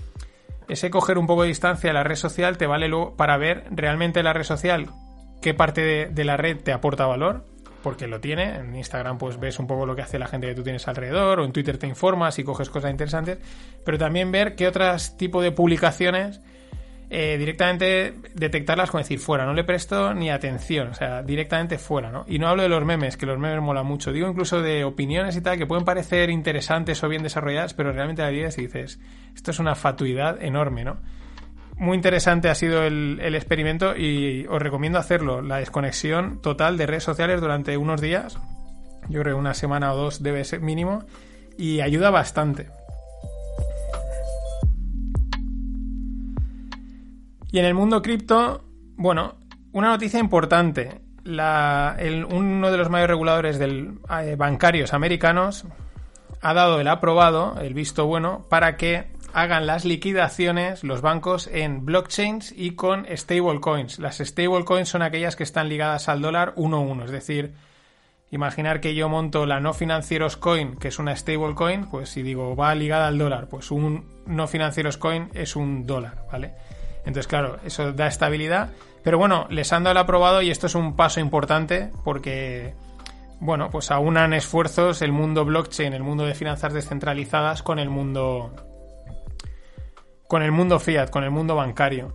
ese 0.69 0.89
coger 0.89 1.19
un 1.19 1.27
poco 1.27 1.43
de 1.43 1.49
distancia 1.49 1.91
de 1.91 1.95
la 1.95 2.03
red 2.03 2.17
social, 2.17 2.57
te 2.57 2.67
vale 2.67 2.89
luego 2.89 3.15
para 3.15 3.37
ver 3.37 3.65
realmente 3.71 4.23
la 4.23 4.33
red 4.33 4.45
social 4.45 4.89
qué 5.43 5.53
parte 5.53 6.09
de 6.09 6.25
la 6.25 6.39
red 6.39 6.57
te 6.63 6.73
aporta 6.73 7.05
valor 7.05 7.52
porque 7.83 8.07
lo 8.07 8.21
tiene. 8.21 8.57
En 8.57 8.75
Instagram 8.75 9.19
pues 9.19 9.39
ves 9.39 9.59
un 9.59 9.67
poco 9.67 9.87
lo 9.87 9.97
que 9.97 10.03
hace 10.03 10.19
la 10.19 10.27
gente 10.27 10.47
que 10.47 10.55
tú 10.55 10.63
tienes 10.63 10.87
alrededor, 10.89 11.41
o 11.41 11.45
en 11.45 11.53
Twitter 11.53 11.79
te 11.79 11.87
informas 11.87 12.39
y 12.39 12.45
coges 12.45 12.71
cosas 12.71 12.91
interesantes, 12.91 13.39
pero 13.85 13.99
también 13.99 14.33
ver 14.33 14.55
qué 14.55 14.69
otros 14.69 15.17
tipo 15.17 15.43
de 15.43 15.53
publicaciones 15.53 16.41
eh, 17.15 17.37
directamente 17.37 18.15
detectarlas 18.33 18.91
con 18.91 19.03
decir 19.03 19.19
fuera, 19.19 19.45
no 19.45 19.53
le 19.53 19.65
presto 19.65 20.15
ni 20.15 20.31
atención, 20.31 20.89
o 20.89 20.95
sea, 20.95 21.23
directamente 21.23 21.77
fuera, 21.77 22.11
¿no? 22.11 22.25
Y 22.27 22.39
no 22.39 22.49
hablo 22.49 22.63
de 22.63 22.71
los 22.71 22.83
memes, 22.87 23.19
que 23.19 23.27
los 23.27 23.39
memes 23.39 23.61
molan 23.61 23.85
mucho, 23.85 24.13
digo 24.13 24.31
incluso 24.31 24.63
de 24.63 24.85
opiniones 24.85 25.37
y 25.37 25.43
tal 25.43 25.59
que 25.59 25.67
pueden 25.67 25.85
parecer 25.85 26.31
interesantes 26.31 27.05
o 27.05 27.11
bien 27.11 27.23
desarrolladas, 27.23 27.75
pero 27.75 27.93
realmente 27.93 28.27
vida 28.31 28.49
y 28.57 28.63
dices, 28.63 28.99
esto 29.35 29.51
es 29.51 29.59
una 29.59 29.75
fatuidad 29.75 30.43
enorme, 30.43 30.85
¿no? 30.85 31.01
Muy 31.77 31.97
interesante 31.97 32.49
ha 32.49 32.55
sido 32.55 32.85
el, 32.85 33.35
experimento 33.35 33.97
y 33.97 34.47
os 34.49 34.61
recomiendo 34.61 34.99
hacerlo. 34.99 35.43
La 35.43 35.57
desconexión 35.57 36.41
total 36.41 36.77
de 36.77 36.87
redes 36.87 37.05
sociales 37.05 37.41
durante 37.41 37.77
unos 37.77 38.01
días. 38.01 38.39
Yo 39.09 39.21
creo 39.23 39.37
una 39.37 39.55
semana 39.55 39.93
o 39.93 39.97
dos 39.97 40.23
debe 40.23 40.45
ser 40.45 40.61
mínimo. 40.61 41.05
Y 41.59 41.81
ayuda 41.81 42.11
bastante. 42.11 42.71
Y 47.51 47.59
en 47.59 47.65
el 47.67 47.75
mundo 47.75 48.01
cripto, 48.01 48.65
bueno, 48.97 49.35
una 49.73 49.89
noticia 49.89 50.19
importante. 50.21 51.01
uno 51.25 52.71
de 52.71 52.77
los 52.77 52.91
mayores 52.91 53.11
reguladores 53.11 53.61
eh, 53.61 54.37
bancarios 54.37 54.95
americanos 54.95 55.67
ha 56.41 56.55
dado 56.55 56.81
el 56.81 56.89
aprobado, 56.89 57.57
el 57.61 57.75
visto 57.75 58.07
bueno, 58.07 58.47
para 58.49 58.77
que 58.77 59.12
hagan 59.33 59.67
las 59.67 59.85
liquidaciones 59.85 60.85
los 60.85 61.01
bancos 61.01 61.49
en 61.53 61.85
blockchains 61.85 62.53
y 62.57 62.73
con 62.77 63.07
stablecoins. 63.15 63.99
Las 63.99 64.19
stablecoins 64.19 64.89
son 64.89 65.03
aquellas 65.03 65.37
que 65.37 65.43
están 65.43 65.69
ligadas 65.69 66.09
al 66.09 66.23
dólar 66.23 66.53
uno 66.57 66.79
a 66.79 66.81
uno, 66.81 67.05
es 67.05 67.11
decir, 67.11 67.55
imaginar 68.31 68.81
que 68.81 68.95
yo 68.95 69.09
monto 69.09 69.47
la 69.47 69.61
no 69.61 69.75
financieros 69.75 70.37
coin, 70.37 70.77
que 70.77 70.89
es 70.89 70.99
una 70.99 71.15
stablecoin, 71.15 71.87
pues 71.91 72.09
si 72.09 72.23
digo 72.23 72.57
va 72.57 72.75
ligada 72.75 73.09
al 73.09 73.19
dólar, 73.19 73.49
pues 73.49 73.71
un 73.71 74.07
no 74.27 74.47
financieros 74.47 74.97
coin 74.97 75.31
es 75.35 75.57
un 75.57 75.87
dólar, 75.87 76.27
¿vale? 76.31 76.53
Entonces, 76.99 77.27
claro, 77.27 77.59
eso 77.65 77.93
da 77.93 78.07
estabilidad. 78.07 78.71
Pero 79.03 79.19
bueno, 79.19 79.47
les 79.51 79.73
han 79.73 79.83
dado 79.83 79.93
el 79.93 79.99
aprobado 79.99 80.43
y 80.43 80.51
esto 80.51 80.69
es 80.69 80.75
un 80.77 80.95
paso 80.95 81.19
importante 81.19 81.91
porque, 82.05 82.75
bueno, 83.41 83.69
pues 83.71 83.91
aunan 83.91 84.33
esfuerzos 84.33 85.03
el 85.03 85.11
mundo 85.11 85.45
blockchain, 85.45 85.93
el 85.93 86.05
mundo 86.05 86.25
de 86.25 86.35
finanzas 86.35 86.73
descentralizadas 86.73 87.63
con 87.63 87.81
el 87.81 87.91
mundo 87.91 88.72
con 90.33 90.43
el 90.43 90.51
mundo 90.51 90.81
fiat, 90.81 91.11
con 91.11 91.25
el 91.25 91.31
mundo 91.31 91.57
bancario. 91.57 92.15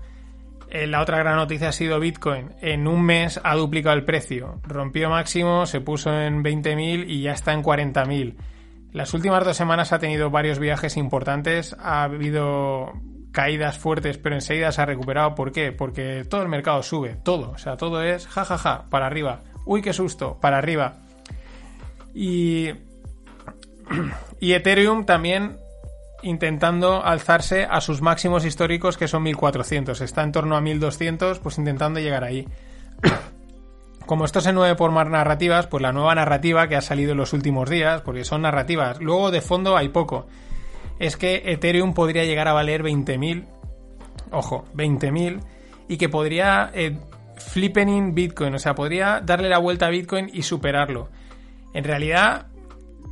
Eh, 0.72 0.88
la 0.88 1.04
otra 1.04 1.20
gran 1.20 1.36
noticia 1.36 1.70
ha 1.70 1.72
sido 1.72 2.00
Bitcoin. 2.00 2.52
En 2.62 2.88
un 2.88 3.04
mes 3.04 3.40
ha 3.44 3.54
duplicado 3.54 3.96
el 3.96 4.06
precio. 4.06 4.60
Rompió 4.64 5.12
máximo, 5.12 5.68
se 5.68 5.82
puso 5.82 6.12
en 6.20 6.44
20.000 6.44 7.06
y 7.08 7.22
ya 7.22 7.34
está 7.34 7.54
en 7.54 7.62
40.000. 7.62 8.36
Las 8.92 9.14
últimas 9.14 9.46
dos 9.46 9.56
semanas 9.56 9.94
ha 9.94 10.00
tenido 10.00 10.32
varios 10.32 10.58
viajes 10.58 10.98
importantes. 10.98 11.76
Ha 11.80 12.06
habido 12.06 12.92
caídas 13.32 13.78
fuertes, 13.78 14.18
pero 14.18 14.34
enseguida 14.34 14.72
se 14.72 14.82
ha 14.82 14.88
recuperado. 14.88 15.36
¿Por 15.36 15.52
qué? 15.52 15.72
Porque 15.72 16.26
todo 16.28 16.42
el 16.42 16.50
mercado 16.50 16.82
sube, 16.82 17.18
todo. 17.24 17.52
O 17.52 17.60
sea, 17.60 17.78
todo 17.78 18.02
es 18.02 18.26
jajaja, 18.26 18.58
ja, 18.58 18.78
ja, 18.78 18.90
para 18.90 19.06
arriba. 19.06 19.44
Uy, 19.64 19.84
qué 19.84 19.94
susto, 19.94 20.40
para 20.42 20.58
arriba. 20.58 21.02
Y, 22.16 22.72
y 24.40 24.54
Ethereum 24.54 25.06
también 25.06 25.60
intentando 26.24 27.04
alzarse 27.04 27.68
a 27.70 27.82
sus 27.82 28.02
máximos 28.02 28.46
históricos 28.46 28.98
que 28.98 29.08
son 29.08 29.24
1400. 29.24 30.02
Está 30.02 30.24
en 30.24 30.32
torno 30.32 30.56
a 30.56 30.62
1200, 30.62 31.40
pues 31.40 31.58
intentando 31.58 32.00
llegar 32.00 32.24
ahí. 32.24 32.48
Como 34.06 34.26
esto 34.26 34.40
se 34.40 34.54
mueve 34.54 34.76
por 34.76 34.92
más 34.92 35.08
narrativas, 35.10 35.68
pues 35.68 35.82
la 35.82 35.92
nueva 35.92 36.16
narrativa 36.16 36.68
que 36.68 36.78
ha 36.78 36.82
salido 36.82 37.12
en 37.12 37.18
los 37.18 37.34
últimos 37.34 37.70
días, 37.70 38.02
porque 38.02 38.24
son 38.24 38.44
narrativas, 38.44 39.02
luego 39.02 39.32
de 39.32 39.42
fondo 39.42 39.76
hay 39.76 39.90
poco, 39.90 40.28
es 40.98 41.18
que 41.18 41.44
Ethereum 41.46 41.94
podría 41.94 42.24
llegar 42.24 42.48
a 42.48 42.54
valer 42.54 42.84
20.000, 42.84 43.46
ojo, 44.32 44.66
20.000, 44.76 45.42
y 45.90 45.98
que 45.98 46.08
podría 46.08 46.72
eh, 46.74 46.98
flippening 47.36 48.16
Bitcoin, 48.16 48.56
o 48.56 48.60
sea, 48.60 48.76
podría 48.76 49.20
darle 49.20 49.50
la 49.50 49.58
vuelta 49.58 49.88
a 49.88 49.90
Bitcoin 49.90 50.30
y 50.32 50.44
superarlo. 50.44 51.10
En 51.74 51.84
realidad, 51.84 52.48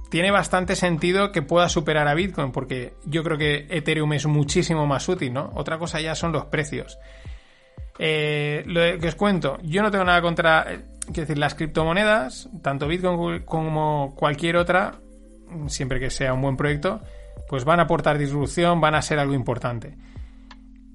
tiene 0.09 0.31
bastante 0.31 0.75
sentido 0.75 1.31
que 1.31 1.41
pueda 1.41 1.69
superar 1.69 2.07
a 2.07 2.13
Bitcoin, 2.13 2.51
porque 2.51 2.95
yo 3.05 3.23
creo 3.23 3.37
que 3.37 3.67
Ethereum 3.69 4.13
es 4.13 4.25
muchísimo 4.25 4.85
más 4.85 5.07
útil, 5.09 5.33
¿no? 5.33 5.51
Otra 5.55 5.77
cosa 5.77 5.99
ya 5.99 6.15
son 6.15 6.31
los 6.31 6.45
precios. 6.45 6.97
Eh, 7.97 8.63
lo 8.65 8.99
que 8.99 9.07
os 9.07 9.15
cuento, 9.15 9.57
yo 9.63 9.81
no 9.81 9.91
tengo 9.91 10.03
nada 10.03 10.21
contra, 10.21 10.65
eh, 10.69 10.85
quiero 11.05 11.21
decir, 11.21 11.37
las 11.37 11.55
criptomonedas, 11.55 12.49
tanto 12.61 12.87
Bitcoin 12.87 13.43
como 13.43 14.13
cualquier 14.15 14.57
otra, 14.57 14.99
siempre 15.67 15.99
que 15.99 16.09
sea 16.09 16.33
un 16.33 16.41
buen 16.41 16.57
proyecto, 16.57 17.01
pues 17.47 17.63
van 17.63 17.79
a 17.79 17.83
aportar 17.83 18.17
disrupción, 18.17 18.81
van 18.81 18.95
a 18.95 19.01
ser 19.01 19.19
algo 19.19 19.33
importante. 19.33 19.97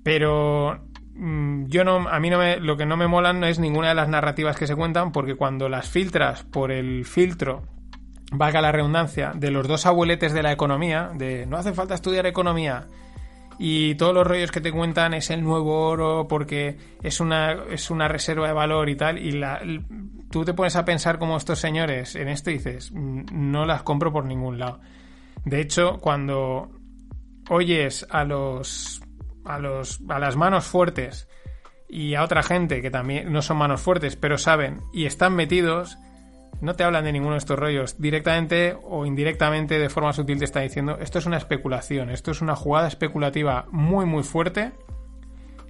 Pero 0.03 0.81
mm, 1.15 1.67
yo 1.67 1.85
no, 1.85 2.09
a 2.09 2.21
mí 2.21 2.31
no 2.31 2.39
me, 2.39 2.59
lo 2.59 2.77
que 2.77 2.87
no 2.87 2.97
me 2.97 3.07
molan 3.07 3.41
no 3.41 3.47
es 3.47 3.59
ninguna 3.59 3.89
de 3.89 3.95
las 3.95 4.09
narrativas 4.09 4.57
que 4.57 4.67
se 4.67 4.77
cuentan, 4.77 5.13
porque 5.13 5.37
cuando 5.37 5.69
las 5.69 5.89
filtras 5.89 6.43
por 6.45 6.71
el 6.71 7.05
filtro 7.05 7.63
valga 8.31 8.61
la 8.61 8.73
redundancia, 8.73 9.33
de 9.35 9.51
los 9.51 9.67
dos 9.67 9.87
abueletes 9.87 10.33
de 10.33 10.43
la 10.43 10.53
economía, 10.53 11.11
de 11.15 11.47
no 11.47 11.57
hace 11.57 11.73
falta 11.73 11.95
estudiar 11.95 12.27
economía, 12.27 12.87
y 13.59 13.95
todos 13.97 14.15
los 14.15 14.27
rollos 14.27 14.51
que 14.51 14.63
te 14.63 14.73
cuentan 14.73 15.13
es 15.13 15.29
el 15.29 15.43
nuevo 15.43 15.87
oro 15.87 16.27
porque 16.27 16.79
es 17.03 17.21
una, 17.21 17.53
es 17.71 17.91
una 17.91 18.09
reserva 18.09 18.47
de 18.47 18.55
valor 18.55 18.89
y 18.89 18.97
tal, 18.97 19.19
y 19.19 19.33
la, 19.33 19.61
tú 20.31 20.45
te 20.45 20.55
pones 20.55 20.77
a 20.77 20.85
pensar 20.87 21.19
como 21.19 21.37
estos 21.37 21.59
señores 21.59 22.17
en 22.17 22.29
esto 22.29 22.51
y 22.51 22.55
dices, 22.55 22.91
mm, 22.91 23.25
no 23.33 23.67
las 23.67 23.83
compro 23.83 24.13
por 24.13 24.25
ningún 24.25 24.59
lado. 24.59 24.81
De 25.45 25.61
hecho, 25.61 25.99
cuando 25.99 26.71
oyes 27.51 28.07
a 28.11 28.25
los 28.25 29.03
a 29.45 29.59
los 29.59 30.01
a 30.09 30.19
las 30.19 30.37
manos 30.37 30.65
fuertes 30.67 31.29
y 31.89 32.15
a 32.15 32.23
otra 32.23 32.43
gente 32.43 32.81
que 32.81 32.91
también 32.91 33.33
no 33.33 33.43
son 33.43 33.59
manos 33.59 33.81
fuertes, 33.81 34.17
pero 34.17 34.39
saben 34.39 34.81
y 34.93 35.07
están 35.07 35.35
metidos, 35.35 35.99
no 36.61 36.75
te 36.75 36.85
hablan 36.85 37.05
de 37.05 37.13
ninguno 37.13 37.33
de 37.33 37.39
estos 37.39 37.59
rollos. 37.59 38.01
Directamente 38.01 38.77
o 38.83 39.07
indirectamente, 39.07 39.79
de 39.79 39.89
forma 39.89 40.13
sutil, 40.13 40.39
te 40.39 40.45
está 40.45 40.61
diciendo, 40.61 40.99
esto 41.01 41.19
es 41.19 41.27
una 41.27 41.39
especulación, 41.39 42.11
esto 42.11 42.31
es 42.31 42.41
una 42.43 42.57
jugada 42.57 42.89
especulativa 42.89 43.67
muy, 43.71 44.05
muy 44.05 44.23
fuerte. 44.23 44.73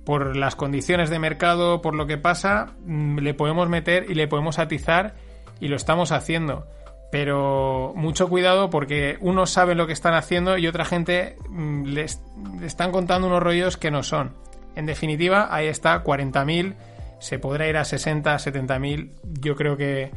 Por 0.04 0.36
las 0.36 0.56
condiciones 0.56 1.10
de 1.10 1.18
mercado, 1.18 1.82
por 1.82 1.94
lo 1.94 2.06
que 2.06 2.18
pasa, 2.18 2.74
mm, 2.84 3.18
le 3.18 3.34
podemos 3.34 3.68
meter 3.68 4.10
y 4.10 4.14
le 4.14 4.26
podemos 4.26 4.58
atizar 4.58 5.14
y 5.60 5.68
lo 5.68 5.76
estamos 5.76 6.10
haciendo. 6.10 6.66
Pero 7.12 7.92
mucho 7.94 8.28
cuidado 8.28 8.70
porque 8.70 9.18
unos 9.20 9.50
saben 9.50 9.78
lo 9.78 9.86
que 9.86 9.92
están 9.92 10.14
haciendo 10.14 10.58
y 10.58 10.66
otra 10.66 10.84
gente 10.84 11.36
mm, 11.48 11.84
les, 11.84 12.22
están 12.62 12.90
contando 12.90 13.28
unos 13.28 13.42
rollos 13.42 13.76
que 13.76 13.90
no 13.90 14.02
son. 14.02 14.34
En 14.74 14.86
definitiva, 14.86 15.54
ahí 15.54 15.66
está, 15.66 16.02
40.000, 16.02 16.74
se 17.20 17.38
podrá 17.38 17.68
ir 17.68 17.76
a 17.76 17.84
60, 17.84 18.34
70.000. 18.34 19.10
Yo 19.40 19.54
creo 19.54 19.76
que 19.76 20.10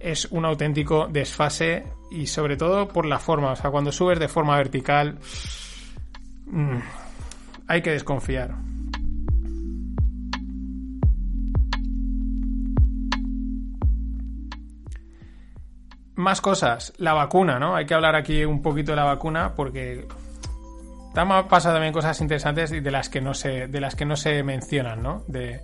es 0.00 0.26
un 0.26 0.44
auténtico 0.44 1.08
desfase 1.08 1.84
y 2.10 2.26
sobre 2.26 2.56
todo 2.56 2.88
por 2.88 3.06
la 3.06 3.18
forma. 3.18 3.52
O 3.52 3.56
sea, 3.56 3.70
cuando 3.70 3.92
subes 3.92 4.18
de 4.18 4.28
forma 4.28 4.56
vertical, 4.56 5.18
mm, 6.46 6.78
hay 7.66 7.82
que 7.82 7.90
desconfiar. 7.90 8.54
Más 16.16 16.40
cosas, 16.40 16.92
la 16.98 17.12
vacuna, 17.12 17.60
¿no? 17.60 17.76
Hay 17.76 17.86
que 17.86 17.94
hablar 17.94 18.16
aquí 18.16 18.44
un 18.44 18.60
poquito 18.60 18.92
de 18.92 18.96
la 18.96 19.04
vacuna 19.04 19.54
porque 19.54 20.08
pasa 21.48 21.72
también 21.72 21.92
cosas 21.92 22.20
interesantes 22.20 22.70
de 22.70 22.90
las 22.90 23.08
que 23.08 23.20
no 23.20 23.34
se, 23.34 23.68
de 23.68 23.80
las 23.80 23.94
que 23.94 24.04
no 24.04 24.16
se 24.16 24.42
mencionan, 24.42 25.02
¿no? 25.02 25.24
De, 25.28 25.60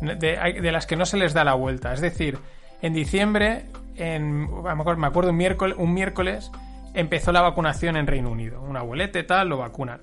de 0.00 0.72
las 0.72 0.86
que 0.86 0.96
no 0.96 1.06
se 1.06 1.16
les 1.16 1.34
da 1.34 1.44
la 1.44 1.54
vuelta. 1.54 1.92
Es 1.92 2.00
decir, 2.00 2.38
en 2.82 2.92
diciembre, 2.92 3.66
en, 3.96 4.48
me 4.62 5.06
acuerdo 5.06 5.30
un 5.30 5.94
miércoles, 5.94 6.50
empezó 6.94 7.32
la 7.32 7.42
vacunación 7.42 7.96
en 7.96 8.06
Reino 8.06 8.30
Unido. 8.30 8.60
Un 8.60 8.76
abuelete 8.76 9.22
tal, 9.22 9.48
lo 9.48 9.58
vacunan. 9.58 10.00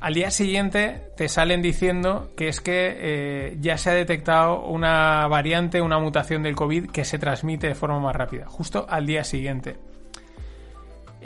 Al 0.00 0.12
día 0.12 0.30
siguiente 0.30 1.00
te 1.16 1.28
salen 1.28 1.62
diciendo 1.62 2.30
que 2.36 2.48
es 2.48 2.60
que 2.60 2.94
eh, 2.98 3.56
ya 3.60 3.78
se 3.78 3.90
ha 3.90 3.94
detectado 3.94 4.60
una 4.60 5.26
variante, 5.28 5.80
una 5.80 5.98
mutación 5.98 6.42
del 6.42 6.54
COVID 6.54 6.90
que 6.90 7.06
se 7.06 7.18
transmite 7.18 7.68
de 7.68 7.74
forma 7.74 7.98
más 8.00 8.14
rápida. 8.14 8.46
Justo 8.46 8.86
al 8.88 9.06
día 9.06 9.24
siguiente. 9.24 9.76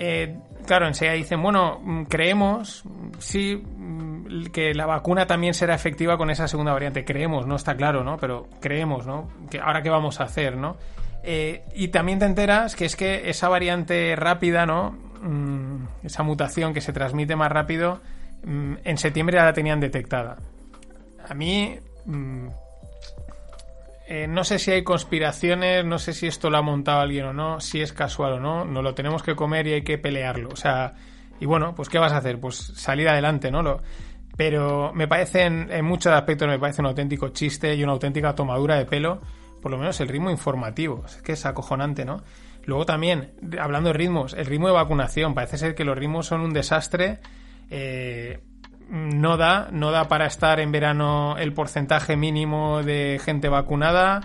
Eh, 0.01 0.39
claro, 0.65 0.87
enseguida 0.87 1.15
dicen, 1.15 1.43
bueno, 1.43 1.81
mm, 1.83 2.05
creemos, 2.05 2.85
sí, 3.19 3.57
mm, 3.57 4.47
que 4.53 4.73
la 4.73 4.87
vacuna 4.87 5.27
también 5.27 5.55
será 5.55 5.75
efectiva 5.75 6.17
con 6.17 6.31
esa 6.31 6.47
segunda 6.47 6.73
variante. 6.73 7.05
Creemos, 7.05 7.49
no 7.49 7.57
está 7.57 7.77
claro, 7.77 8.05
¿no? 8.05 8.17
Pero 8.17 8.47
creemos, 8.61 9.07
¿no? 9.07 9.29
Que 9.51 9.59
ahora 9.59 9.83
qué 9.83 9.91
vamos 9.91 10.21
a 10.21 10.25
hacer, 10.25 10.57
¿no? 10.57 10.77
Eh, 11.25 11.65
y 11.75 11.89
también 11.89 12.21
te 12.21 12.27
enteras 12.27 12.77
que 12.77 12.85
es 12.85 12.95
que 12.95 13.29
esa 13.29 13.49
variante 13.49 14.15
rápida, 14.15 14.67
¿no? 14.67 14.93
Mm, 15.21 15.89
esa 16.05 16.23
mutación 16.23 16.73
que 16.73 16.81
se 16.81 16.93
transmite 16.93 17.35
más 17.35 17.51
rápido, 17.51 18.01
en 18.45 18.99
septiembre 18.99 19.37
ya 19.37 19.45
la 19.45 19.53
tenían 19.53 19.81
detectada. 19.81 20.37
A 21.29 21.35
mí 21.35 21.77
eh, 24.11 24.27
no 24.27 24.43
sé 24.43 24.59
si 24.59 24.71
hay 24.71 24.83
conspiraciones, 24.83 25.85
no 25.85 25.99
sé 25.99 26.15
si 26.15 26.27
esto 26.27 26.49
lo 26.49 26.57
ha 26.57 26.63
montado 26.63 27.01
alguien 27.01 27.27
o 27.27 27.33
no, 27.35 27.61
si 27.61 27.83
es 27.83 27.93
casual 27.93 28.33
o 28.33 28.41
no, 28.41 28.65
no 28.65 28.81
lo 28.81 28.95
tenemos 28.95 29.23
que 29.23 29.37
comer 29.37 29.67
y 29.67 29.75
hay 29.75 29.83
que 29.83 29.99
pelearlo. 29.99 30.49
O 30.51 30.57
sea, 30.57 30.95
y 31.39 31.45
bueno, 31.45 31.75
pues 31.75 31.91
¿qué 31.91 31.99
vas 31.99 32.13
a 32.13 32.17
hacer? 32.17 32.41
Pues 32.41 32.57
salir 32.57 33.07
adelante, 33.07 33.51
¿no? 33.51 33.63
Lo, 33.63 33.83
pero 34.35 34.95
me 34.95 35.09
parece, 35.09 35.43
en, 35.43 35.85
muchos 35.85 36.11
aspectos, 36.11 36.49
me 36.49 36.59
parece 36.59 36.81
un 36.81 36.87
auténtico 36.87 37.29
chiste 37.29 37.75
y 37.75 37.83
una 37.83 37.93
auténtica 37.93 38.35
tomadura 38.35 38.77
de 38.77 38.87
pelo, 38.87 39.21
por 39.61 39.71
lo 39.71 39.77
menos 39.77 40.01
el 40.01 40.09
ritmo 40.09 40.31
informativo. 40.31 41.05
Es 41.05 41.21
que 41.21 41.33
es 41.33 41.45
acojonante, 41.45 42.07
¿no? 42.07 42.23
Luego 42.65 42.87
también, 42.87 43.35
hablando 43.61 43.89
de 43.89 43.93
ritmos, 43.93 44.33
el 44.33 44.47
ritmo 44.47 44.69
de 44.69 44.75
vacunación, 44.75 45.35
parece 45.35 45.59
ser 45.59 45.75
que 45.75 45.85
los 45.85 45.99
ritmos 45.99 46.27
son 46.27 46.41
un 46.41 46.55
desastre. 46.55 47.19
Eh, 47.69 48.41
no 48.89 49.37
da, 49.37 49.69
no 49.71 49.91
da 49.91 50.09
para 50.09 50.27
estar 50.27 50.61
en 50.61 50.73
verano 50.73 51.37
el 51.39 51.53
porcentaje 51.53 52.17
mínimo 52.17 52.83
de 52.83 53.21
gente 53.23 53.49
vacunada. 53.49 54.23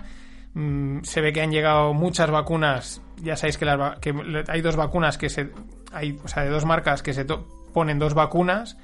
Mm, 0.54 1.02
se 1.02 1.20
ve 1.20 1.32
que 1.32 1.42
han 1.42 1.50
llegado 1.50 1.92
muchas 1.92 2.30
vacunas. 2.30 3.02
Ya 3.22 3.36
sabéis 3.36 3.58
que, 3.58 4.44
hay 4.48 4.60
dos 4.62 4.76
vacunas 4.76 5.18
que 5.18 5.28
se. 5.28 5.50
Hay, 5.92 6.18
o 6.24 6.28
sea, 6.28 6.44
de 6.44 6.50
dos 6.50 6.64
marcas 6.64 7.02
que 7.02 7.12
se 7.12 7.26
ponen 7.72 7.98
dos 7.98 8.14
vacunas. 8.14 8.78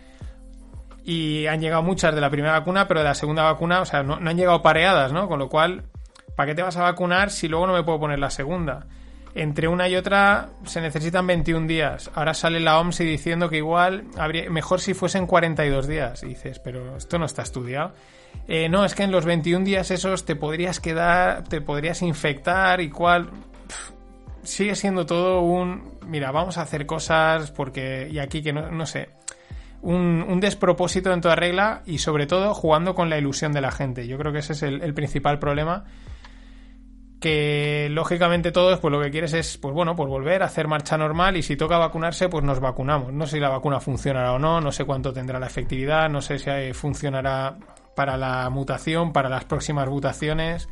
Y 1.03 1.47
han 1.47 1.61
llegado 1.61 1.83
muchas 1.83 2.15
de 2.15 2.21
la 2.21 2.29
primera 2.29 2.53
vacuna, 2.53 2.87
pero 2.87 3.01
de 3.01 3.05
la 3.05 3.15
segunda 3.15 3.43
vacuna, 3.43 3.81
o 3.81 3.87
sea, 3.87 4.03
no, 4.03 4.21
no 4.21 4.31
han 4.31 4.37
llegado 4.37 4.61
pareadas, 4.61 5.13
¿no? 5.13 5.29
Con 5.29 5.39
lo 5.39 5.49
cual, 5.49 5.85
¿para 6.37 6.49
qué 6.49 6.55
te 6.55 6.63
vas 6.63 6.77
a 6.77 6.83
vacunar 6.83 7.31
si 7.31 7.49
luego 7.49 7.67
no 7.67 7.73
me 7.73 7.83
puedo 7.83 8.01
poner 8.01 8.19
la 8.19 8.29
segunda? 8.29 8.87
Entre 9.35 9.69
una 9.69 9.89
y 9.89 9.97
otra 9.97 10.51
se 10.65 10.81
necesitan 10.81 11.27
21 11.27 11.67
días. 11.67 12.11
Ahora 12.15 12.35
sale 12.35 12.61
la 12.61 12.81
OMS 12.81 12.99
diciendo 12.99 13.49
que 13.49 13.59
igual 13.59 14.05
habría, 14.17 14.51
mejor 14.51 14.81
si 14.81 14.95
fuesen 14.95 15.27
42 15.27 15.87
días. 15.87 16.23
Y 16.23 16.29
dices, 16.29 16.59
pero 16.59 16.97
esto 16.97 17.19
no 17.19 17.27
está 17.27 17.43
estudiado. 17.43 17.93
Eh, 18.49 18.69
no, 18.69 18.85
es 18.85 18.95
que 18.95 19.05
en 19.05 19.13
los 19.13 19.25
21 19.25 19.65
días 19.65 19.91
esos 19.91 20.25
te 20.25 20.35
podrías 20.37 20.81
quedar, 20.81 21.45
te 21.45 21.61
podrías 21.61 22.03
infectar 22.03 22.81
y 22.81 22.91
cual. 22.91 23.31
sigue 24.43 24.75
siendo 24.75 25.07
todo 25.07 25.43
un. 25.43 25.99
Mira, 26.07 26.33
vamos 26.33 26.59
a 26.59 26.63
hacer 26.63 26.87
cosas 26.87 27.53
porque. 27.53 28.09
Y 28.11 28.19
aquí 28.19 28.43
que 28.43 28.53
no, 28.53 28.71
no 28.71 28.87
sé. 28.87 29.11
Un, 29.83 30.41
despropósito 30.41 31.11
en 31.13 31.23
toda 31.23 31.37
regla 31.37 31.83
y 31.87 31.99
sobre 31.99 32.27
todo 32.27 32.53
jugando 32.53 32.95
con 32.95 33.09
la 33.09 33.17
ilusión 33.17 33.53
de 33.53 33.63
la 33.63 33.71
gente. 33.71 34.07
Yo 34.07 34.19
creo 34.19 34.31
que 34.33 34.41
ese 34.41 34.53
es 34.53 34.63
el 34.63 34.93
principal 34.93 35.39
problema 35.39 35.85
que 37.21 37.89
lógicamente 37.91 38.51
todos 38.51 38.81
pues 38.81 38.91
lo 38.91 39.01
que 39.01 39.11
quieres 39.11 39.35
es 39.35 39.59
pues 39.59 39.75
bueno 39.75 39.95
pues 39.95 40.09
volver 40.09 40.43
a 40.43 40.47
hacer 40.47 40.67
marcha 40.67 40.97
normal 40.97 41.37
y 41.37 41.43
si 41.43 41.55
toca 41.55 41.77
vacunarse 41.77 42.31
pues 42.31 42.43
nos 42.43 42.61
vacunamos. 42.61 43.13
No 43.13 43.27
sé 43.27 43.37
si 43.37 43.41
la 43.41 43.51
vacuna 43.51 43.79
funcionará 43.79 44.33
o 44.33 44.39
no 44.39 44.61
no 44.61 44.73
sé 44.73 44.85
cuánto 44.85 45.13
tendrá 45.13 45.39
la 45.39 45.47
efectividad 45.47 46.09
no 46.09 46.23
sé 46.23 46.39
si 46.39 46.51
funcionará 46.73 47.59
para 47.95 48.17
la 48.17 48.49
mutación 48.49 49.13
para 49.13 49.29
las 49.29 49.45
próximas 49.45 49.89
mutaciones. 49.89 50.69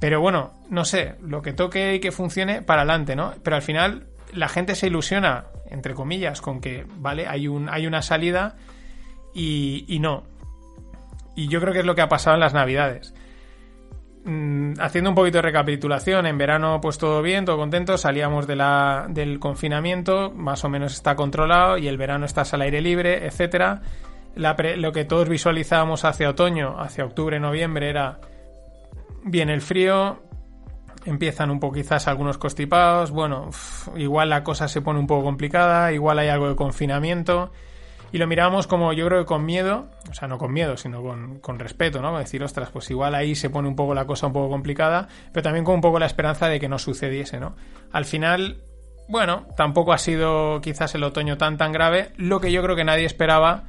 Pero 0.00 0.20
bueno 0.20 0.52
no 0.70 0.86
sé 0.86 1.16
lo 1.20 1.42
que 1.42 1.52
toque 1.52 1.96
y 1.96 2.00
que 2.00 2.10
funcione 2.10 2.62
para 2.62 2.82
adelante 2.82 3.14
no 3.14 3.34
pero 3.42 3.56
al 3.56 3.62
final 3.62 4.06
la 4.32 4.48
gente 4.48 4.74
se 4.74 4.86
ilusiona 4.86 5.44
entre 5.70 5.92
comillas 5.92 6.40
con 6.40 6.62
que 6.62 6.86
vale 6.96 7.28
hay 7.28 7.48
un 7.48 7.68
hay 7.68 7.86
una 7.86 8.00
salida 8.00 8.56
y, 9.34 9.84
y 9.88 9.98
no. 9.98 10.24
Y 11.36 11.48
yo 11.48 11.60
creo 11.60 11.74
que 11.74 11.80
es 11.80 11.86
lo 11.86 11.94
que 11.94 12.02
ha 12.02 12.08
pasado 12.08 12.34
en 12.34 12.40
las 12.40 12.54
navidades 12.54 13.14
haciendo 14.78 15.10
un 15.10 15.16
poquito 15.16 15.38
de 15.38 15.42
recapitulación, 15.42 16.26
en 16.26 16.38
verano 16.38 16.80
pues 16.80 16.96
todo 16.98 17.22
bien, 17.22 17.44
todo 17.44 17.56
contento, 17.56 17.98
salíamos 17.98 18.46
del 18.46 19.38
confinamiento, 19.40 20.30
más 20.30 20.64
o 20.64 20.68
menos 20.68 20.92
está 20.92 21.16
controlado 21.16 21.76
y 21.76 21.88
el 21.88 21.96
verano 21.96 22.26
estás 22.26 22.54
al 22.54 22.62
aire 22.62 22.80
libre, 22.80 23.26
etcétera. 23.26 23.82
lo 24.36 24.92
que 24.92 25.04
todos 25.04 25.28
visualizábamos 25.28 26.04
hacia 26.04 26.30
otoño, 26.30 26.80
hacia 26.80 27.04
octubre, 27.04 27.40
noviembre 27.40 27.90
era 27.90 28.20
viene 29.24 29.54
el 29.54 29.60
frío, 29.60 30.22
empiezan 31.04 31.50
un 31.50 31.58
poco 31.58 31.74
quizás 31.74 32.06
algunos 32.06 32.38
constipados, 32.38 33.10
bueno, 33.10 33.50
igual 33.96 34.30
la 34.30 34.44
cosa 34.44 34.68
se 34.68 34.82
pone 34.82 35.00
un 35.00 35.06
poco 35.06 35.24
complicada, 35.24 35.92
igual 35.92 36.20
hay 36.20 36.28
algo 36.28 36.48
de 36.48 36.56
confinamiento 36.56 37.50
y 38.12 38.18
lo 38.18 38.26
mirábamos 38.26 38.66
como 38.66 38.92
yo 38.92 39.06
creo 39.06 39.20
que 39.20 39.26
con 39.26 39.44
miedo, 39.46 39.88
o 40.10 40.14
sea, 40.14 40.28
no 40.28 40.36
con 40.36 40.52
miedo, 40.52 40.76
sino 40.76 41.02
con, 41.02 41.40
con 41.40 41.58
respeto, 41.58 42.02
¿no? 42.02 42.16
Decir, 42.18 42.42
ostras, 42.44 42.68
pues 42.70 42.90
igual 42.90 43.14
ahí 43.14 43.34
se 43.34 43.48
pone 43.48 43.68
un 43.68 43.74
poco 43.74 43.94
la 43.94 44.04
cosa 44.04 44.26
un 44.26 44.34
poco 44.34 44.50
complicada, 44.50 45.08
pero 45.32 45.42
también 45.42 45.64
con 45.64 45.76
un 45.76 45.80
poco 45.80 45.98
la 45.98 46.06
esperanza 46.06 46.48
de 46.48 46.60
que 46.60 46.68
no 46.68 46.78
sucediese, 46.78 47.40
¿no? 47.40 47.56
Al 47.90 48.04
final, 48.04 48.58
bueno, 49.08 49.46
tampoco 49.56 49.94
ha 49.94 49.98
sido 49.98 50.60
quizás 50.60 50.94
el 50.94 51.04
otoño 51.04 51.38
tan 51.38 51.56
tan 51.56 51.72
grave. 51.72 52.12
Lo 52.16 52.38
que 52.38 52.52
yo 52.52 52.62
creo 52.62 52.76
que 52.76 52.84
nadie 52.84 53.06
esperaba, 53.06 53.64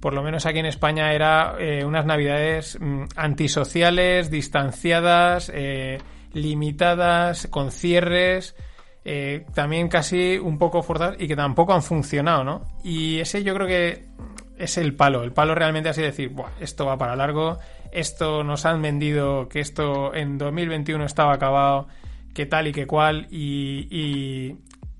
por 0.00 0.12
lo 0.12 0.22
menos 0.22 0.44
aquí 0.44 0.58
en 0.58 0.66
España, 0.66 1.14
era 1.14 1.54
eh, 1.58 1.86
unas 1.86 2.04
navidades 2.04 2.78
mm, 2.78 3.04
antisociales, 3.16 4.30
distanciadas, 4.30 5.50
eh, 5.54 5.98
limitadas, 6.34 7.46
con 7.46 7.72
cierres 7.72 8.54
eh, 9.04 9.46
también 9.54 9.88
casi 9.88 10.38
un 10.38 10.58
poco 10.58 10.82
forzados 10.82 11.16
y 11.18 11.26
que 11.26 11.36
tampoco 11.36 11.72
han 11.72 11.82
funcionado, 11.82 12.44
¿no? 12.44 12.66
Y 12.84 13.18
ese 13.18 13.42
yo 13.42 13.54
creo 13.54 13.66
que 13.66 14.06
es 14.58 14.76
el 14.76 14.94
palo. 14.94 15.22
El 15.22 15.32
palo 15.32 15.54
realmente 15.54 15.88
así 15.88 16.02
decir, 16.02 16.28
Buah, 16.28 16.50
esto 16.60 16.84
va 16.84 16.98
para 16.98 17.16
largo, 17.16 17.58
esto 17.92 18.44
nos 18.44 18.66
han 18.66 18.82
vendido 18.82 19.48
que 19.48 19.60
esto 19.60 20.14
en 20.14 20.36
2021 20.36 21.04
estaba 21.04 21.32
acabado, 21.32 21.88
que 22.34 22.46
tal 22.46 22.68
y 22.68 22.72
que 22.72 22.86
cual, 22.86 23.26
y, 23.30 23.88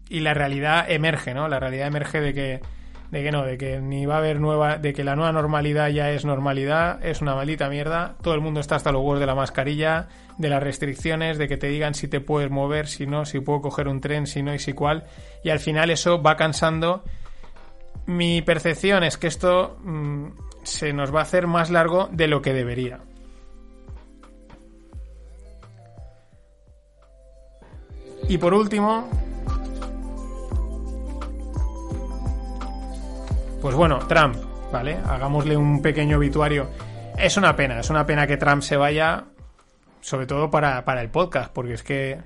y, 0.08 0.20
la 0.20 0.34
realidad 0.34 0.90
emerge, 0.90 1.34
¿no? 1.34 1.46
La 1.48 1.60
realidad 1.60 1.86
emerge 1.86 2.20
de 2.20 2.34
que 2.34 2.60
de 3.11 3.23
que 3.23 3.33
no, 3.33 3.44
de 3.44 3.59
que 3.59 3.81
ni 3.81 4.07
va 4.07 4.16
a 4.16 4.18
haber 4.18 4.40
nueva, 4.40 4.79
de 4.79 4.92
que 4.92 5.03
la 5.03 5.16
nueva 5.16 5.33
normalidad 5.33 5.88
ya 5.88 6.11
es 6.11 6.25
normalidad, 6.25 7.05
es 7.05 7.20
una 7.20 7.35
maldita 7.35 7.68
mierda. 7.68 8.16
Todo 8.23 8.35
el 8.35 8.40
mundo 8.40 8.61
está 8.61 8.77
hasta 8.77 8.92
los 8.92 9.01
huevos 9.01 9.20
de 9.20 9.27
la 9.27 9.35
mascarilla, 9.35 10.09
de 10.38 10.49
las 10.49 10.62
restricciones, 10.62 11.37
de 11.37 11.49
que 11.49 11.57
te 11.57 11.66
digan 11.66 11.94
si 11.94 12.07
te 12.07 12.20
puedes 12.20 12.51
mover, 12.51 12.87
si 12.87 13.07
no, 13.07 13.25
si 13.25 13.40
puedo 13.40 13.61
coger 13.61 13.88
un 13.88 14.01
tren, 14.01 14.27
si 14.27 14.42
no 14.42 14.55
y 14.55 14.59
si 14.59 14.73
cuál. 14.73 15.05
Y 15.42 15.51
al 15.51 15.59
final 15.59 15.90
eso 15.90 16.23
va 16.23 16.37
cansando. 16.37 17.03
Mi 18.07 18.42
percepción 18.42 19.03
es 19.03 19.16
que 19.16 19.27
esto 19.27 19.77
mm, 19.83 20.27
se 20.62 20.92
nos 20.92 21.14
va 21.14 21.20
a 21.20 21.23
hacer 21.23 21.46
más 21.49 21.70
largo 21.70 22.09
de 22.12 22.29
lo 22.29 22.40
que 22.42 22.53
debería. 22.53 23.01
Y 28.29 28.38
por 28.38 28.55
último, 28.55 29.09
Pues 33.61 33.75
bueno, 33.75 33.99
Trump, 34.09 34.37
¿vale? 34.73 34.96
Hagámosle 35.07 35.55
un 35.55 35.83
pequeño 35.83 36.16
obituario. 36.16 36.70
Es 37.18 37.37
una 37.37 37.55
pena, 37.57 37.81
es 37.81 37.90
una 37.90 38.07
pena 38.07 38.27
que 38.27 38.38
Trump 38.38 38.62
se 38.62 38.79
vaya, 38.79 39.25
sobre 40.01 40.27
todo 40.27 40.51
para, 40.51 40.83
para 40.87 41.03
el 41.03 41.11
podcast, 41.11 41.53
porque 41.53 41.75
es 41.75 41.83
que 41.83 42.18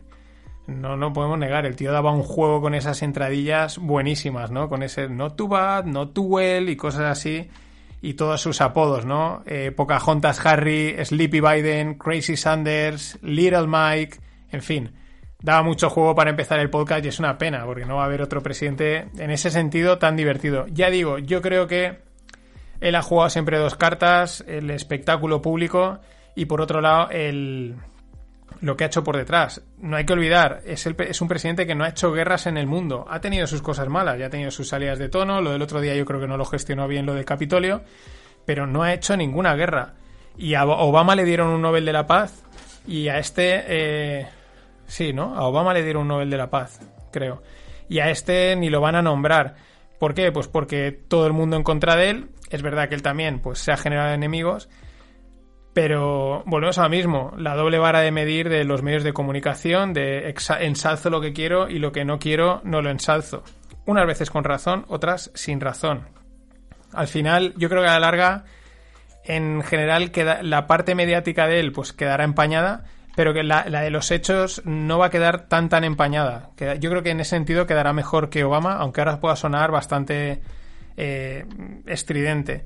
no, 0.69 0.97
no 0.97 1.13
podemos 1.13 1.37
negar, 1.37 1.67
el 1.67 1.75
tío 1.75 1.91
daba 1.91 2.13
un 2.13 2.23
juego 2.23 2.61
con 2.61 2.75
esas 2.75 3.03
entradillas 3.03 3.79
buenísimas, 3.79 4.53
¿no? 4.53 4.69
Con 4.69 4.85
ese 4.85 5.09
not 5.09 5.35
too 5.35 5.49
bad, 5.49 5.87
not 5.87 6.15
too 6.15 6.23
well 6.23 6.69
y 6.69 6.77
cosas 6.77 7.11
así. 7.11 7.49
Y 8.01 8.15
todos 8.15 8.41
sus 8.41 8.61
apodos, 8.61 9.05
¿no? 9.05 9.43
Eh, 9.47 9.73
Pocahontas 9.75 10.45
Harry, 10.47 10.95
Sleepy 11.05 11.41
Biden, 11.41 11.95
Crazy 11.95 12.37
Sanders, 12.37 13.19
Little 13.23 13.67
Mike, 13.67 14.19
en 14.53 14.63
fin 14.63 15.04
daba 15.45 15.63
mucho 15.63 15.91
juego 15.91 16.15
para 16.15 16.31
empezar 16.31 16.59
el 16.59 16.71
podcast 16.71 17.05
y 17.05 17.09
es 17.09 17.19
una 17.19 17.37
pena 17.37 17.67
porque 17.67 17.85
no 17.85 17.97
va 17.97 18.05
a 18.05 18.07
haber 18.07 18.23
otro 18.23 18.43
presidente 18.43 19.09
en 19.19 19.31
ese 19.31 19.51
sentido 19.51 19.99
tan 19.99 20.17
divertido. 20.17 20.65
Ya 20.69 20.89
digo, 20.89 21.19
yo 21.19 21.43
creo 21.43 21.67
que 21.67 21.99
él 22.81 22.95
ha 22.95 23.03
jugado 23.03 23.29
siempre 23.29 23.59
dos 23.59 23.77
cartas, 23.77 24.43
el 24.49 24.71
espectáculo 24.71 25.43
público 25.43 26.01
y 26.35 26.47
por 26.47 26.63
otro 26.63 26.81
lado 26.81 27.11
el 27.11 27.77
lo 28.63 28.75
que 28.75 28.85
ha 28.85 28.87
hecho 28.87 29.05
por 29.05 29.19
detrás. 29.19 29.61
No 29.77 29.99
hay 29.99 30.07
que 30.07 30.15
olvidar, 30.15 30.63
es, 30.65 30.87
el, 30.87 30.97
es 30.99 31.21
un 31.21 31.29
presidente 31.29 31.67
que 31.67 31.75
no 31.75 31.85
ha 31.85 31.91
hecho 31.91 32.11
guerras 32.11 32.47
en 32.47 32.57
el 32.57 32.67
mundo. 32.67 33.05
Ha 33.11 33.21
tenido 33.21 33.47
sus 33.47 33.61
cosas 33.61 33.89
malas, 33.89 34.19
ya 34.19 34.27
ha 34.27 34.31
tenido 34.31 34.51
sus 34.51 34.69
salidas 34.69 34.99
de 34.99 35.11
tono. 35.11 35.43
Lo 35.43 35.53
del 35.53 35.61
otro 35.61 35.83
día 35.83 35.95
yo 35.95 36.07
creo 36.07 36.21
que 36.21 36.27
no 36.27 36.39
lo 36.39 36.47
gestionó 36.47 36.89
bien 36.89 37.05
lo 37.05 37.13
del 37.13 37.27
Capitolio, 37.27 37.83
pero 38.47 38.67
no 38.67 38.83
ha 38.83 38.95
hecho 38.95 39.15
ninguna 39.15 39.55
guerra. 39.57 39.93
Y 40.39 40.55
a 40.55 40.65
Obama 40.65 41.15
le 41.15 41.25
dieron 41.25 41.49
un 41.49 41.61
Nobel 41.61 41.85
de 41.85 41.93
la 41.93 42.07
Paz 42.07 42.43
y 42.87 43.09
a 43.09 43.19
este 43.19 43.65
eh, 43.67 44.27
Sí, 44.87 45.13
¿no? 45.13 45.35
A 45.37 45.45
Obama 45.45 45.75
le 45.75 45.83
dieron 45.83 46.03
un 46.03 46.09
Nobel 46.09 46.31
de 46.31 46.37
la 46.37 46.51
Paz, 46.51 46.81
creo. 47.13 47.43
Y 47.89 48.01
a 48.01 48.11
este 48.11 48.57
ni 48.57 48.71
lo 48.71 48.81
van 48.81 48.95
a 48.95 49.03
nombrar. 49.03 49.55
¿Por 49.99 50.15
qué? 50.15 50.33
Pues 50.33 50.49
porque 50.49 50.93
todo 50.93 51.27
el 51.27 51.33
mundo 51.33 51.57
en 51.57 51.63
contra 51.63 51.97
de 51.97 52.11
él. 52.11 52.29
Es 52.51 52.63
verdad 52.63 52.89
que 52.89 52.95
él 52.95 53.03
también 53.03 53.41
pues, 53.41 53.59
se 53.59 53.73
ha 53.73 53.77
generado 53.77 54.13
enemigos. 54.13 54.69
Pero 55.75 56.45
volvemos 56.47 56.79
a 56.79 56.85
lo 56.85 56.89
mismo, 56.89 57.33
la 57.37 57.57
doble 57.57 57.79
vara 57.79 58.01
de 58.01 58.13
medir 58.13 58.49
de 58.49 58.63
los 58.63 58.83
medios 58.83 59.03
de 59.03 59.13
comunicación, 59.13 59.93
de 59.93 60.33
ensalzo 60.61 61.11
lo 61.11 61.21
que 61.21 61.33
quiero 61.33 61.69
y 61.69 61.81
lo 61.81 61.91
que 61.91 62.05
no 62.05 62.21
quiero 62.21 62.61
no 62.63 62.81
lo 62.81 62.91
ensalzo. 62.91 63.43
Unas 63.85 64.07
veces 64.07 64.31
con 64.31 64.45
razón, 64.45 64.85
otras 64.87 65.33
sin 65.35 65.61
razón. 65.61 66.09
Al 66.93 67.09
final, 67.09 67.55
yo 67.57 67.69
creo 67.69 67.83
que 67.83 67.89
a 67.89 67.95
la 67.95 68.01
larga, 68.01 68.45
en 69.25 69.63
general, 69.63 70.13
queda, 70.13 70.45
la 70.45 70.69
parte 70.69 70.95
mediática 70.95 71.49
de 71.49 71.59
él 71.59 71.73
pues 71.73 71.93
quedará 71.93 72.23
empañada, 72.23 72.85
pero 73.15 73.33
que 73.33 73.43
la, 73.43 73.65
de 73.65 73.91
los 73.91 74.11
hechos 74.11 74.63
no 74.65 74.99
va 74.99 75.07
a 75.07 75.11
quedar 75.11 75.49
tan 75.49 75.69
tan 75.69 75.85
empañada. 75.85 76.51
Yo 76.81 76.91
creo 76.91 77.03
que 77.03 77.11
en 77.11 77.21
ese 77.21 77.31
sentido 77.31 77.67
quedará 77.67 77.93
mejor 77.93 78.31
que 78.31 78.45
Obama, 78.45 78.75
aunque 78.75 79.01
ahora 79.01 79.21
pueda 79.21 79.37
sonar 79.37 79.71
bastante 79.71 80.41
eh, 80.97 81.45
estridente. 81.87 82.65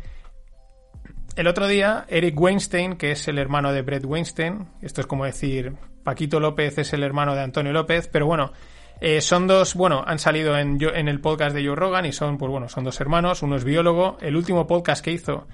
El 1.37 1.46
otro 1.46 1.68
día, 1.68 2.04
Eric 2.08 2.40
Weinstein, 2.40 2.96
que 2.96 3.12
es 3.12 3.28
el 3.28 3.38
hermano 3.38 3.72
de 3.72 3.82
Brett 3.82 4.04
Weinstein, 4.04 4.66
esto 4.82 5.00
es 5.00 5.06
como 5.06 5.24
decir, 5.24 5.74
Paquito 6.02 6.40
López 6.40 6.78
es 6.78 6.92
el 6.92 7.04
hermano 7.04 7.34
de 7.34 7.42
Antonio 7.42 7.72
López, 7.72 8.08
pero 8.08 8.26
bueno, 8.26 8.52
eh, 9.00 9.20
son 9.20 9.46
dos, 9.46 9.74
bueno, 9.74 10.02
han 10.04 10.18
salido 10.18 10.58
en, 10.58 10.78
en 10.82 11.06
el 11.06 11.20
podcast 11.20 11.54
de 11.54 11.64
Joe 11.64 11.76
Rogan 11.76 12.06
y 12.06 12.12
son, 12.12 12.38
pues 12.38 12.50
bueno, 12.50 12.68
son 12.68 12.82
dos 12.82 13.00
hermanos, 13.00 13.42
uno 13.42 13.54
es 13.54 13.62
biólogo, 13.62 14.18
el 14.20 14.34
último 14.34 14.66
podcast 14.66 15.04
que 15.04 15.12
hizo 15.12 15.46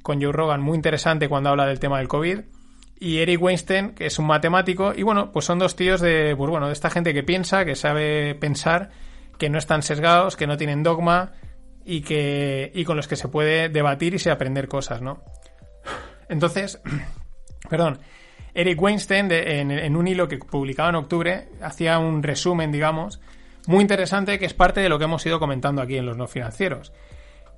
con 0.00 0.22
Joe 0.22 0.32
Rogan, 0.32 0.62
muy 0.62 0.76
interesante 0.76 1.28
cuando 1.28 1.50
habla 1.50 1.66
del 1.66 1.80
tema 1.80 1.98
del 1.98 2.08
COVID, 2.08 2.40
y 2.98 3.18
Eric 3.18 3.42
Weinstein, 3.42 3.90
que 3.90 4.06
es 4.06 4.18
un 4.18 4.26
matemático, 4.26 4.92
y 4.94 5.02
bueno, 5.02 5.30
pues 5.32 5.44
son 5.44 5.58
dos 5.58 5.76
tíos 5.76 6.00
de, 6.00 6.34
pues 6.36 6.50
bueno, 6.50 6.66
de 6.66 6.72
esta 6.72 6.90
gente 6.90 7.12
que 7.12 7.22
piensa, 7.22 7.64
que 7.64 7.74
sabe 7.74 8.34
pensar, 8.34 8.90
que 9.38 9.50
no 9.50 9.58
están 9.58 9.82
sesgados, 9.82 10.36
que 10.36 10.46
no 10.46 10.56
tienen 10.56 10.82
dogma 10.82 11.32
y 11.84 12.00
que 12.00 12.72
y 12.74 12.84
con 12.84 12.96
los 12.96 13.06
que 13.06 13.16
se 13.16 13.28
puede 13.28 13.68
debatir 13.68 14.14
y 14.14 14.18
se 14.18 14.30
aprender 14.30 14.66
cosas, 14.66 15.02
¿no? 15.02 15.22
Entonces, 16.28 16.80
perdón, 17.68 17.98
Eric 18.54 18.80
Weinstein 18.80 19.30
en, 19.30 19.70
en, 19.70 19.96
un 19.96 20.08
hilo 20.08 20.26
que 20.26 20.38
publicaba 20.38 20.88
en 20.88 20.94
octubre 20.94 21.48
hacía 21.60 21.98
un 21.98 22.22
resumen, 22.22 22.72
digamos, 22.72 23.20
muy 23.66 23.82
interesante 23.82 24.38
que 24.38 24.46
es 24.46 24.54
parte 24.54 24.80
de 24.80 24.88
lo 24.88 24.98
que 24.98 25.04
hemos 25.04 25.24
ido 25.26 25.38
comentando 25.38 25.82
aquí 25.82 25.98
en 25.98 26.06
los 26.06 26.16
no 26.16 26.26
financieros. 26.26 26.92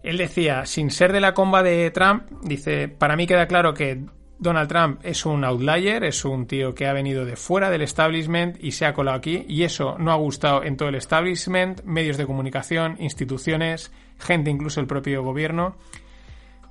Él 0.03 0.17
decía, 0.17 0.65
sin 0.67 0.91
ser 0.91 1.13
de 1.13 1.21
la 1.21 1.35
comba 1.35 1.63
de 1.63 1.91
Trump, 1.91 2.25
dice, 2.43 2.89
para 2.89 3.17
mí 3.17 3.27
queda 3.27 3.47
claro 3.47 3.75
que 3.75 4.05
Donald 4.39 4.69
Trump 4.69 5.01
es 5.03 5.27
un 5.27 5.45
outlier, 5.45 6.05
es 6.05 6.25
un 6.25 6.47
tío 6.47 6.73
que 6.73 6.87
ha 6.87 6.93
venido 6.93 7.25
de 7.25 7.35
fuera 7.35 7.71
del 7.71 7.83
establishment 7.83 8.57
y 8.63 8.71
se 8.71 8.87
ha 8.87 8.95
colado 8.95 9.17
aquí 9.17 9.45
y 9.49 9.65
eso 9.65 9.97
no 9.99 10.13
ha 10.13 10.17
gustado 10.17 10.63
en 10.63 10.77
todo 10.77 10.89
el 10.89 10.95
establishment, 10.95 11.83
medios 11.83 12.17
de 12.17 12.27
comunicación, 12.27 12.97
instituciones, 13.01 13.91
gente, 14.19 14.51
incluso 14.51 14.81
el 14.81 14.87
propio 14.87 15.25
gobierno. 15.25 15.77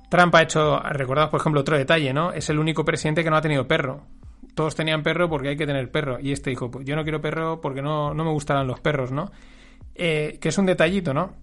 Trump 0.08 0.34
ha 0.34 0.42
hecho, 0.42 0.80
recordad 0.80 1.30
por 1.30 1.40
ejemplo 1.40 1.60
otro 1.60 1.76
detalle, 1.76 2.14
¿no? 2.14 2.32
Es 2.32 2.48
el 2.48 2.58
único 2.58 2.86
presidente 2.86 3.22
que 3.22 3.28
no 3.28 3.36
ha 3.36 3.42
tenido 3.42 3.68
perro. 3.68 4.06
Todos 4.54 4.74
tenían 4.74 5.02
perro 5.02 5.28
porque 5.28 5.48
hay 5.48 5.56
que 5.56 5.66
tener 5.66 5.90
perro. 5.90 6.18
Y 6.20 6.32
este 6.32 6.48
dijo, 6.48 6.70
pues 6.70 6.86
yo 6.86 6.96
no 6.96 7.02
quiero 7.02 7.20
perro 7.20 7.60
porque 7.60 7.82
no, 7.82 8.14
no 8.14 8.24
me 8.24 8.30
gustarán 8.30 8.66
los 8.66 8.80
perros, 8.80 9.12
¿no? 9.12 9.30
Eh, 9.94 10.38
que 10.40 10.48
es 10.48 10.56
un 10.56 10.64
detallito, 10.64 11.12
¿no? 11.12 11.34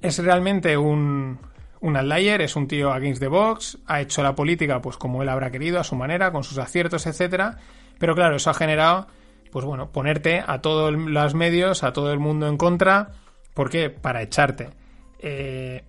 Es 0.00 0.18
realmente 0.18 0.76
un, 0.78 1.38
un 1.84 1.98
outlier, 1.98 2.40
es 2.40 2.56
un 2.56 2.66
tío 2.66 2.92
against 2.94 3.20
the 3.20 3.28
box, 3.28 3.76
ha 3.86 4.00
hecho 4.00 4.22
la 4.22 4.34
política 4.34 4.80
pues 4.80 4.96
como 4.96 5.22
él 5.22 5.28
habrá 5.28 5.50
querido, 5.50 5.78
a 5.78 5.84
su 5.84 5.94
manera, 5.96 6.32
con 6.32 6.42
sus 6.42 6.56
aciertos, 6.56 7.06
etcétera. 7.06 7.58
Pero 7.98 8.14
claro, 8.14 8.36
eso 8.36 8.48
ha 8.48 8.54
generado, 8.54 9.06
pues 9.52 9.66
bueno, 9.66 9.92
ponerte 9.92 10.42
a 10.44 10.62
todos 10.62 10.94
los 10.94 11.34
medios, 11.34 11.84
a 11.84 11.92
todo 11.92 12.10
el 12.10 12.18
mundo 12.18 12.48
en 12.48 12.56
contra. 12.56 13.10
¿Por 13.52 13.68
qué? 13.68 13.90
Para 13.90 14.22
echarte. 14.22 14.70
Eh, 15.18 15.84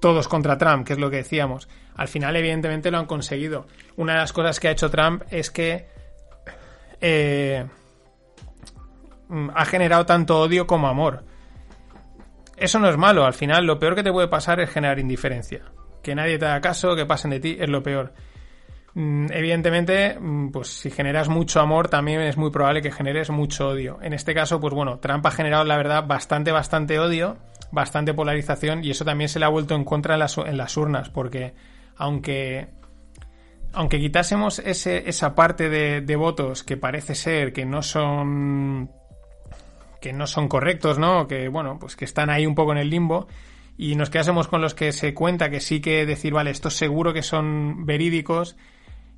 todos 0.00 0.28
contra 0.28 0.56
Trump, 0.56 0.86
que 0.86 0.94
es 0.94 0.98
lo 0.98 1.10
que 1.10 1.18
decíamos. 1.18 1.68
Al 1.94 2.08
final, 2.08 2.34
evidentemente, 2.34 2.90
lo 2.90 2.96
han 2.96 3.06
conseguido. 3.06 3.66
Una 3.96 4.14
de 4.14 4.20
las 4.20 4.32
cosas 4.32 4.58
que 4.60 4.68
ha 4.68 4.70
hecho 4.70 4.90
Trump 4.90 5.24
es 5.30 5.50
que 5.50 5.88
eh, 7.02 7.66
ha 9.54 9.64
generado 9.66 10.06
tanto 10.06 10.40
odio 10.40 10.66
como 10.66 10.88
amor 10.88 11.22
eso 12.56 12.78
no 12.78 12.88
es 12.88 12.96
malo. 12.96 13.24
Al 13.24 13.34
final, 13.34 13.64
lo 13.64 13.78
peor 13.78 13.94
que 13.94 14.02
te 14.02 14.12
puede 14.12 14.28
pasar 14.28 14.60
es 14.60 14.70
generar 14.70 14.98
indiferencia. 14.98 15.62
Que 16.02 16.14
nadie 16.14 16.38
te 16.38 16.46
haga 16.46 16.60
caso, 16.60 16.96
que 16.96 17.06
pasen 17.06 17.30
de 17.30 17.40
ti, 17.40 17.56
es 17.58 17.68
lo 17.68 17.82
peor. 17.82 18.12
Mm, 18.94 19.26
evidentemente, 19.32 20.18
mm, 20.18 20.50
pues 20.50 20.68
si 20.68 20.90
generas 20.90 21.28
mucho 21.28 21.60
amor, 21.60 21.88
también 21.88 22.20
es 22.20 22.36
muy 22.36 22.50
probable 22.50 22.82
que 22.82 22.92
generes 22.92 23.30
mucho 23.30 23.68
odio. 23.68 23.98
En 24.02 24.12
este 24.12 24.34
caso, 24.34 24.60
pues 24.60 24.74
bueno, 24.74 24.98
Trump 24.98 25.24
ha 25.26 25.30
generado, 25.30 25.64
la 25.64 25.76
verdad, 25.76 26.06
bastante, 26.06 26.52
bastante 26.52 26.98
odio, 26.98 27.38
bastante 27.70 28.12
polarización, 28.12 28.84
y 28.84 28.90
eso 28.90 29.04
también 29.04 29.28
se 29.28 29.38
le 29.38 29.46
ha 29.46 29.48
vuelto 29.48 29.74
en 29.74 29.84
contra 29.84 30.14
en 30.14 30.20
las, 30.20 30.36
en 30.36 30.56
las 30.58 30.76
urnas, 30.76 31.08
porque 31.08 31.54
aunque 31.96 32.68
aunque 33.74 33.98
quitásemos 33.98 34.58
ese, 34.58 35.08
esa 35.08 35.34
parte 35.34 35.70
de, 35.70 36.02
de, 36.02 36.16
votos 36.16 36.62
que 36.62 36.76
parece 36.76 37.14
ser 37.14 37.54
que 37.54 37.64
no 37.64 37.80
son 37.80 38.90
que 40.02 40.12
no 40.12 40.26
son 40.26 40.48
correctos, 40.48 40.98
¿no? 40.98 41.26
Que, 41.26 41.48
bueno, 41.48 41.78
pues 41.78 41.96
que 41.96 42.04
están 42.04 42.28
ahí 42.28 42.44
un 42.44 42.54
poco 42.54 42.72
en 42.72 42.78
el 42.78 42.90
limbo 42.90 43.28
y 43.78 43.94
nos 43.94 44.10
quedásemos 44.10 44.48
con 44.48 44.60
los 44.60 44.74
que 44.74 44.92
se 44.92 45.14
cuenta 45.14 45.48
que 45.48 45.60
sí 45.60 45.80
que 45.80 46.04
decir, 46.04 46.34
vale, 46.34 46.50
estos 46.50 46.74
seguro 46.74 47.14
que 47.14 47.22
son 47.22 47.86
verídicos, 47.86 48.56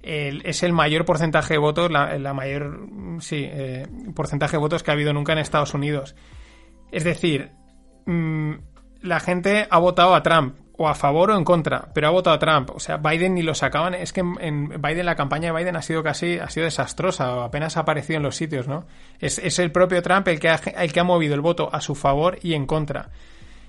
es 0.02 0.62
el 0.62 0.74
mayor 0.74 1.06
porcentaje 1.06 1.54
de 1.54 1.58
votos, 1.58 1.90
la, 1.90 2.34
mayor, 2.34 2.86
sí, 3.20 3.48
eh, 3.48 3.88
porcentaje 4.14 4.52
de 4.52 4.58
votos 4.58 4.82
que 4.82 4.90
ha 4.90 4.94
habido 4.94 5.14
nunca 5.14 5.32
en 5.32 5.38
Estados 5.38 5.72
Unidos. 5.72 6.14
Es 6.92 7.04
decir, 7.04 7.50
mm, 8.04 8.52
la 9.00 9.18
gente 9.20 9.66
ha 9.70 9.78
votado 9.78 10.14
a 10.14 10.22
Trump 10.22 10.56
o 10.76 10.88
a 10.88 10.94
favor 10.94 11.30
o 11.30 11.36
en 11.36 11.44
contra, 11.44 11.88
pero 11.94 12.08
ha 12.08 12.10
votado 12.10 12.36
a 12.36 12.38
Trump. 12.38 12.70
O 12.70 12.80
sea, 12.80 12.96
Biden 12.96 13.34
ni 13.34 13.42
lo 13.42 13.54
sacaban. 13.54 13.94
Es 13.94 14.12
que 14.12 14.20
en, 14.20 14.68
Biden, 14.80 15.06
la 15.06 15.14
campaña 15.14 15.52
de 15.52 15.58
Biden 15.58 15.76
ha 15.76 15.82
sido 15.82 16.02
casi, 16.02 16.38
ha 16.38 16.50
sido 16.50 16.64
desastrosa, 16.64 17.44
apenas 17.44 17.76
ha 17.76 17.80
aparecido 17.80 18.16
en 18.16 18.22
los 18.24 18.36
sitios, 18.36 18.66
¿no? 18.66 18.86
Es, 19.20 19.38
es 19.38 19.58
el 19.58 19.70
propio 19.70 20.02
Trump 20.02 20.26
el 20.28 20.40
que, 20.40 20.48
ha, 20.48 20.56
el 20.56 20.92
que 20.92 21.00
ha 21.00 21.04
movido 21.04 21.34
el 21.34 21.40
voto 21.40 21.68
a 21.72 21.80
su 21.80 21.94
favor 21.94 22.38
y 22.42 22.54
en 22.54 22.66
contra. 22.66 23.10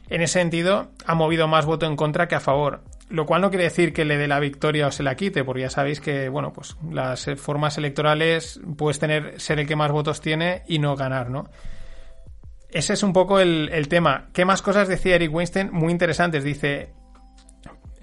En 0.10 0.22
ese 0.22 0.40
sentido, 0.40 0.90
ha 1.06 1.16
movido 1.16 1.48
más 1.48 1.66
voto 1.66 1.86
en 1.86 1.96
contra 1.96 2.28
que 2.28 2.36
a 2.36 2.40
favor. 2.40 2.82
Lo 3.10 3.28
cual 3.28 3.42
no 3.42 3.50
quiere 3.50 3.66
decir 3.66 3.94
que 3.94 4.04
le 4.04 4.18
dé 4.18 4.28
la 4.28 4.40
victoria 4.40 4.88
o 4.88 4.92
se 4.92 5.04
la 5.04 5.16
quite, 5.16 5.44
porque 5.44 5.62
ya 5.62 5.70
sabéis 5.70 6.02
que, 6.02 6.28
bueno, 6.30 6.54
pues 6.54 6.76
las 6.92 7.28
formas 7.38 7.78
electorales 7.78 8.60
puedes 8.78 9.00
tener, 9.00 9.40
ser 9.40 9.60
el 9.60 9.68
que 9.68 9.76
más 9.76 9.92
votos 9.92 10.22
tiene 10.22 10.64
y 10.68 10.80
no 10.80 10.96
ganar, 10.96 11.30
¿no? 11.30 11.50
Ese 12.76 12.92
es 12.92 13.04
un 13.04 13.14
poco 13.14 13.40
el, 13.40 13.88
tema. 13.88 14.28
¿Qué 14.34 14.44
más 14.44 14.62
cosas 14.62 14.90
decía 14.90 15.16
Eric 15.16 15.34
Weinstein 15.34 15.70
muy 15.72 15.94
interesantes? 15.94 16.44
Dice, 16.44 16.90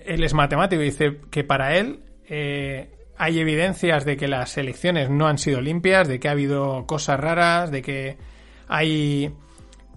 él 0.03 0.25
es 0.25 0.33
matemático, 0.33 0.81
dice 0.81 1.21
que 1.31 1.45
para 1.45 1.77
él 1.77 2.01
eh, 2.27 2.91
hay 3.19 3.39
evidencias 3.39 4.07
de 4.07 4.17
que 4.17 4.29
las 4.29 4.57
elecciones 4.57 5.11
no 5.11 5.27
han 5.27 5.37
sido 5.37 5.61
limpias, 5.61 6.09
de 6.09 6.19
que 6.19 6.29
ha 6.29 6.31
habido 6.31 6.87
cosas 6.87 7.21
raras, 7.21 7.71
de 7.71 7.83
que 7.83 8.17
hay 8.67 9.35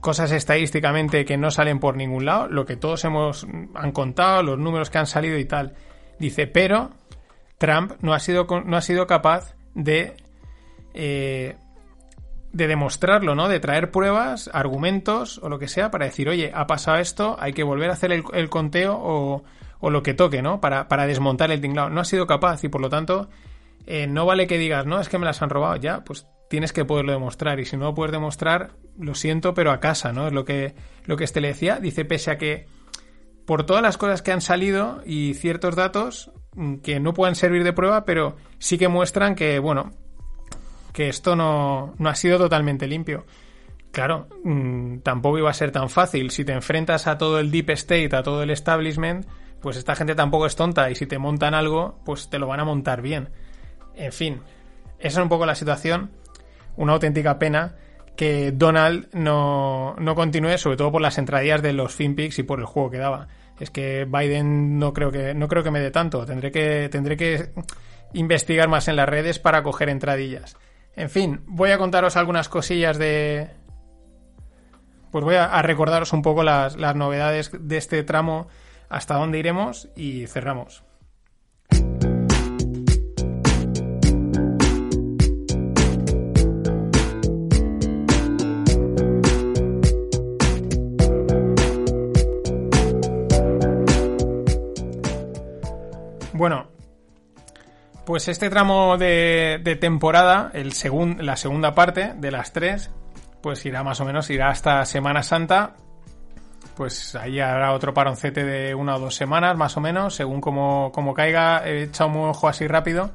cosas 0.02 0.34
estadísticamente 0.34 1.24
que 1.24 1.38
no 1.38 1.52
salen 1.52 1.80
por 1.80 1.96
ningún 1.96 2.26
lado, 2.26 2.50
lo 2.50 2.66
que 2.66 2.76
todos 2.76 3.06
hemos 3.06 3.48
han 3.76 3.94
contado, 3.94 4.44
los 4.44 4.60
números 4.60 4.90
que 4.90 4.98
han 4.98 5.08
salido 5.08 5.38
y 5.38 5.46
tal. 5.46 5.76
Dice, 6.20 6.48
pero 6.48 6.90
Trump 7.58 7.94
no 8.02 8.14
ha 8.14 8.20
sido, 8.20 8.46
no 8.66 8.76
ha 8.76 8.82
sido 8.82 9.08
capaz 9.08 9.56
de 9.74 10.18
eh, 10.94 11.56
de 12.56 12.68
demostrarlo, 12.68 13.36
¿no? 13.36 13.50
De 13.50 13.60
traer 13.60 13.92
pruebas, 13.92 14.50
argumentos 14.54 15.40
o 15.44 15.50
lo 15.50 15.60
que 15.60 15.68
sea 15.68 15.92
para 15.92 16.06
decir, 16.06 16.30
oye, 16.30 16.52
ha 16.56 16.68
pasado 16.68 17.00
esto, 17.00 17.36
hay 17.38 17.52
que 17.52 17.64
volver 17.64 17.90
a 17.90 17.94
hacer 17.94 18.14
el, 18.14 18.50
conteo 18.50 18.98
o, 18.98 19.44
o, 19.82 19.90
lo 19.90 20.02
que 20.04 20.14
toque, 20.14 20.42
¿no? 20.42 20.62
Para, 20.62 20.88
para, 20.88 21.06
desmontar 21.06 21.52
el 21.52 21.60
tinglado. 21.60 21.90
No 21.90 22.00
ha 22.00 22.06
sido 22.06 22.26
capaz 22.28 22.64
y 22.64 22.70
por 22.70 22.80
lo 22.80 22.88
tanto 22.88 23.28
eh, 23.86 24.08
no 24.08 24.26
vale 24.26 24.48
que 24.48 24.58
digas, 24.58 24.86
no, 24.86 25.02
es 25.02 25.10
que 25.10 25.18
me 25.18 25.26
las 25.26 25.42
han 25.42 25.50
robado 25.50 25.76
ya, 25.76 26.06
pues 26.06 26.28
tienes 26.50 26.72
que 26.72 26.86
poderlo 26.86 27.12
demostrar 27.12 27.60
y 27.60 27.66
si 27.66 27.76
no 27.76 27.88
lo 27.88 27.94
puedes 27.94 28.14
demostrar, 28.14 28.72
lo 28.98 29.16
siento, 29.16 29.54
pero 29.54 29.72
a 29.72 29.82
casa, 29.82 30.14
¿no? 30.14 30.26
Es 30.26 30.32
lo 30.32 30.46
que, 30.46 30.76
lo 31.04 31.18
que 31.18 31.26
este 31.26 31.42
le 31.42 31.50
decía. 31.50 31.80
Dice, 31.82 32.06
pese 32.06 32.32
a 32.32 32.38
que 32.38 32.68
por 33.46 33.66
todas 33.66 33.84
las 33.84 33.98
cosas 33.98 34.22
que 34.22 34.32
han 34.32 34.40
salido 34.40 35.02
y 35.06 35.34
ciertos 35.34 35.76
datos 35.76 36.32
mm, 36.54 36.76
que 36.76 37.02
no 37.02 37.14
pueden 37.14 37.36
servir 37.36 37.66
de 37.66 37.74
prueba, 37.74 38.06
pero 38.06 38.38
sí 38.60 38.78
que 38.78 38.88
muestran 38.88 39.36
que, 39.36 39.60
bueno, 39.60 39.92
que 40.96 41.10
esto 41.10 41.36
no, 41.36 41.94
no 41.98 42.10
ha 42.10 42.16
sido 42.16 42.38
totalmente 42.38 42.88
limpio. 42.88 43.26
Claro, 43.92 44.30
mm, 44.46 45.00
tampoco 45.00 45.38
iba 45.38 45.50
a 45.50 45.54
ser 45.54 45.72
tan 45.72 45.90
fácil. 45.90 46.32
Si 46.32 46.46
te 46.46 46.54
enfrentas 46.54 47.06
a 47.08 47.18
todo 47.18 47.38
el 47.38 47.52
deep 47.52 47.72
state, 47.72 48.16
a 48.16 48.24
todo 48.24 48.42
el 48.44 48.50
establishment, 48.50 49.28
pues 49.60 49.76
esta 49.76 49.98
gente 49.98 50.16
tampoco 50.16 50.46
es 50.46 50.56
tonta 50.56 50.90
y 50.90 50.96
si 50.96 51.06
te 51.06 51.18
montan 51.18 51.54
algo, 51.54 52.00
pues 52.06 52.30
te 52.30 52.40
lo 52.40 52.48
van 52.48 52.62
a 52.62 52.64
montar 52.64 53.02
bien. 53.02 53.28
En 53.96 54.14
fin, 54.14 54.40
esa 54.98 55.20
es 55.20 55.24
un 55.24 55.28
poco 55.28 55.46
la 55.46 55.56
situación. 55.56 56.12
Una 56.78 56.94
auténtica 56.94 57.38
pena 57.40 57.76
que 58.16 58.54
Donald 58.54 59.10
no, 59.12 59.98
no 60.00 60.16
continúe, 60.16 60.58
sobre 60.58 60.78
todo 60.78 60.94
por 60.94 61.02
las 61.02 61.18
entradillas 61.18 61.62
de 61.62 61.74
los 61.74 61.94
FinPix 61.94 62.40
y 62.40 62.44
por 62.44 62.62
el 62.62 62.66
juego 62.66 62.90
que 62.90 63.00
daba. 63.00 63.28
Es 63.60 63.70
que 63.70 64.06
Biden 64.06 64.80
no 64.80 64.94
creo 64.94 65.12
que, 65.12 65.34
no 65.34 65.50
creo 65.50 65.62
que 65.62 65.72
me 65.72 65.82
dé 65.82 65.92
tanto. 65.92 66.26
Tendré 66.26 66.52
que, 66.52 66.88
tendré 66.90 67.18
que 67.18 67.50
investigar 68.14 68.70
más 68.70 68.88
en 68.88 68.96
las 68.96 69.10
redes 69.10 69.40
para 69.40 69.62
coger 69.62 69.90
entradillas. 69.90 70.56
En 70.96 71.10
fin, 71.10 71.42
voy 71.46 71.72
a 71.72 71.78
contaros 71.78 72.16
algunas 72.16 72.48
cosillas 72.50 72.98
de... 72.98 73.50
Pues 75.12 75.24
voy 75.24 75.36
a, 75.36 75.62
recordaros 75.62 76.14
un 76.14 76.22
poco 76.22 76.44
las, 76.44 76.78
las 76.78 76.96
novedades 76.96 77.52
de 77.58 77.78
este 77.78 78.04
tramo, 78.04 78.48
hasta 78.90 79.16
dónde 79.16 79.40
iremos 79.40 79.90
y 79.96 80.28
cerramos. 80.28 80.84
Bueno, 96.34 96.68
pues 98.06 98.28
este 98.28 98.50
tramo 98.50 98.98
de, 98.98 99.78
temporada, 99.80 100.52
el 100.54 100.74
la 101.20 101.36
segunda 101.36 101.74
parte 101.74 102.14
de 102.16 102.32
las 102.32 102.54
tres, 102.54 102.92
pues 103.42 103.66
irá 103.66 103.84
más 103.84 104.00
o 104.00 104.06
menos, 104.06 104.30
irá 104.30 104.50
hasta 104.50 104.86
Semana 104.86 105.24
Santa. 105.24 105.76
Pues 106.76 107.16
ahí 107.16 107.40
habrá 107.40 107.72
otro 107.74 107.94
paroncete 107.94 108.44
de 108.44 108.76
una 108.76 108.96
o 108.96 109.00
dos 109.00 109.16
semanas, 109.16 109.58
más 109.58 109.78
o 109.78 109.82
menos, 109.82 110.14
según 110.14 110.42
como, 110.42 111.14
caiga. 111.16 111.66
He 111.66 111.84
echado 111.84 112.10
un 112.10 112.30
ojo 112.30 112.48
así 112.48 112.68
rápido. 112.68 113.12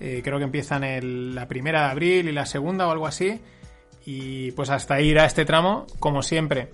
Eh, 0.00 0.20
creo 0.24 0.38
que 0.38 0.44
empiezan 0.44 0.82
el, 0.82 1.34
la 1.34 1.46
primera 1.46 1.84
de 1.86 1.90
abril 1.90 2.28
y 2.28 2.32
la 2.32 2.46
segunda 2.46 2.88
o 2.88 2.90
algo 2.90 3.06
así. 3.06 3.40
Y 4.04 4.50
pues 4.52 4.70
hasta 4.70 4.94
ahí 4.94 5.08
irá 5.08 5.26
este 5.26 5.44
tramo, 5.44 5.86
como 6.00 6.22
siempre. 6.22 6.70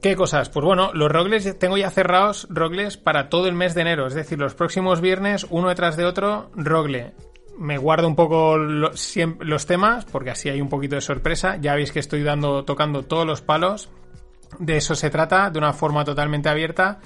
¿Qué 0.00 0.14
cosas? 0.14 0.48
Pues 0.48 0.64
bueno, 0.64 0.92
los 0.94 1.10
rogles 1.10 1.58
tengo 1.58 1.76
ya 1.76 1.90
cerrados 1.90 2.46
rogles 2.50 2.96
para 2.96 3.28
todo 3.28 3.48
el 3.48 3.54
mes 3.54 3.74
de 3.74 3.80
enero, 3.80 4.06
es 4.06 4.14
decir, 4.14 4.38
los 4.38 4.54
próximos 4.54 5.00
viernes, 5.00 5.44
uno 5.50 5.68
detrás 5.68 5.96
de 5.96 6.04
otro, 6.04 6.50
rogle. 6.54 7.14
Me 7.58 7.78
guardo 7.78 8.06
un 8.06 8.14
poco 8.14 8.56
los 8.56 9.66
temas, 9.66 10.04
porque 10.04 10.30
así 10.30 10.48
hay 10.48 10.60
un 10.60 10.68
poquito 10.68 10.94
de 10.94 11.00
sorpresa. 11.00 11.56
Ya 11.56 11.74
veis 11.74 11.90
que 11.90 11.98
estoy 11.98 12.22
dando, 12.22 12.64
tocando 12.64 13.02
todos 13.02 13.26
los 13.26 13.42
palos. 13.42 13.90
De 14.60 14.76
eso 14.76 14.94
se 14.94 15.10
trata, 15.10 15.50
de 15.50 15.58
una 15.58 15.72
forma 15.72 16.04
totalmente 16.04 16.48
abierta. 16.48 17.00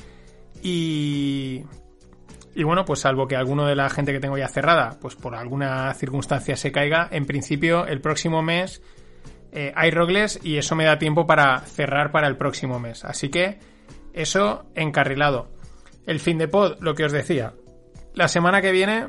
Y. 0.63 1.63
Y 2.55 2.65
bueno, 2.65 2.85
pues 2.85 3.01
salvo 3.01 3.27
que 3.27 3.35
alguno 3.35 3.65
de 3.65 3.75
la 3.75 3.89
gente 3.89 4.13
que 4.13 4.21
tengo 4.21 4.37
ya 4.37 4.47
cerrada, 4.47 4.99
pues 5.01 5.17
por 5.17 5.35
alguna 5.35 5.95
circunstancia 5.95 6.55
se 6.55 6.71
caiga, 6.71 7.09
en 7.11 7.25
principio 7.25 7.87
el 7.87 8.03
próximo 8.03 8.43
mes 8.43 8.83
eh, 9.53 9.73
hay 9.77 9.91
rogles 9.91 10.41
y 10.43 10.57
eso 10.57 10.75
me 10.75 10.85
da 10.85 10.99
tiempo 10.99 11.27
para 11.27 11.61
cerrar 11.61 12.11
para 12.11 12.27
el 12.27 12.37
próximo 12.37 12.79
mes. 12.81 13.05
Así 13.05 13.29
que 13.29 13.59
eso 14.15 14.65
encarrilado. 14.75 15.51
El 16.07 16.21
fin 16.21 16.39
de 16.39 16.49
pod, 16.49 16.79
lo 16.81 16.95
que 16.95 17.05
os 17.05 17.13
decía. 17.13 17.53
La 18.15 18.29
semana 18.29 18.63
que 18.63 18.73
viene 18.73 19.07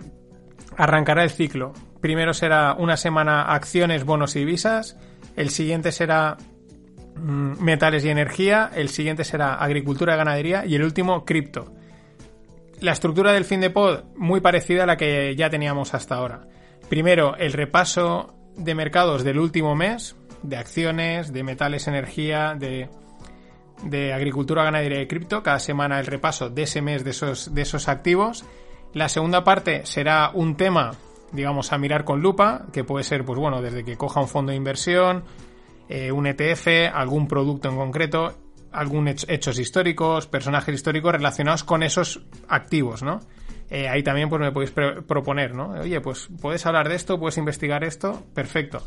arrancará 0.77 1.23
el 1.23 1.29
ciclo. 1.29 1.73
Primero 2.01 2.33
será 2.33 2.75
una 2.77 2.97
semana 2.97 3.43
acciones, 3.43 4.03
bonos 4.03 4.35
y 4.35 4.39
divisas. 4.39 4.97
El 5.37 5.49
siguiente 5.49 5.93
será 5.93 6.37
mm, 7.15 7.63
metales 7.63 8.03
y 8.03 8.09
energía. 8.09 8.69
El 8.75 8.89
siguiente 8.89 9.23
será 9.23 9.55
agricultura 9.55 10.13
y 10.13 10.17
ganadería. 10.17 10.65
Y 10.65 10.75
el 10.75 10.83
último, 10.83 11.23
cripto. 11.23 11.73
La 12.81 12.91
estructura 12.91 13.31
del 13.31 13.45
fin 13.45 13.61
de 13.61 13.69
pod 13.69 14.03
muy 14.17 14.41
parecida 14.41 14.83
a 14.83 14.87
la 14.87 14.97
que 14.97 15.35
ya 15.37 15.49
teníamos 15.49 15.93
hasta 15.93 16.15
ahora. 16.15 16.47
Primero, 16.89 17.37
el 17.37 17.53
repaso 17.53 18.35
de 18.57 18.75
mercados 18.75 19.23
del 19.23 19.39
último 19.39 19.75
mes, 19.75 20.15
de 20.43 20.57
acciones, 20.57 21.33
de 21.33 21.43
metales, 21.43 21.87
energía, 21.87 22.55
de, 22.57 22.89
de 23.83 24.13
agricultura, 24.13 24.63
ganadería 24.63 25.01
y 25.01 25.07
cripto. 25.07 25.41
Cada 25.41 25.59
semana 25.59 25.99
el 25.99 26.05
repaso 26.05 26.49
de 26.49 26.63
ese 26.63 26.81
mes 26.81 27.03
de 27.03 27.11
esos, 27.11 27.53
de 27.53 27.61
esos 27.61 27.87
activos. 27.87 28.45
La 28.93 29.09
segunda 29.09 29.43
parte 29.43 29.85
será 29.85 30.29
un 30.33 30.55
tema, 30.55 30.91
digamos, 31.31 31.73
a 31.73 31.77
mirar 31.77 32.03
con 32.03 32.21
lupa, 32.21 32.67
que 32.71 32.83
puede 32.83 33.03
ser, 33.03 33.25
pues 33.25 33.39
bueno, 33.39 33.61
desde 33.61 33.83
que 33.83 33.97
coja 33.97 34.21
un 34.21 34.27
fondo 34.27 34.51
de 34.51 34.57
inversión, 34.57 35.23
eh, 35.89 36.11
un 36.11 36.27
ETF, 36.27 36.93
algún 36.93 37.27
producto 37.27 37.69
en 37.69 37.75
concreto, 37.75 38.37
algunos 38.71 39.25
hechos 39.29 39.57
históricos, 39.59 40.27
personajes 40.27 40.75
históricos 40.75 41.11
relacionados 41.11 41.63
con 41.63 41.83
esos 41.83 42.21
activos, 42.47 43.03
¿no? 43.03 43.19
Eh, 43.69 43.87
ahí 43.87 44.03
también 44.03 44.29
pues 44.29 44.39
me 44.39 44.51
podéis 44.51 44.71
proponer, 44.71 45.55
¿no? 45.55 45.69
Oye, 45.69 45.99
pues 46.01 46.29
puedes 46.41 46.65
hablar 46.65 46.89
de 46.89 46.95
esto, 46.95 47.19
puedes 47.19 47.37
investigar 47.37 47.83
esto, 47.83 48.23
perfecto. 48.33 48.83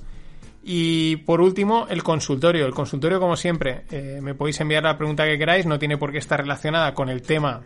Y 0.68 1.18
por 1.18 1.40
último, 1.40 1.86
el 1.88 2.02
consultorio. 2.02 2.66
El 2.66 2.74
consultorio, 2.74 3.20
como 3.20 3.36
siempre, 3.36 3.84
eh, 3.88 4.18
me 4.20 4.34
podéis 4.34 4.60
enviar 4.60 4.82
la 4.82 4.98
pregunta 4.98 5.24
que 5.24 5.38
queráis, 5.38 5.64
no 5.64 5.78
tiene 5.78 5.96
por 5.96 6.10
qué 6.10 6.18
estar 6.18 6.40
relacionada 6.40 6.92
con 6.92 7.08
el 7.08 7.22
tema, 7.22 7.62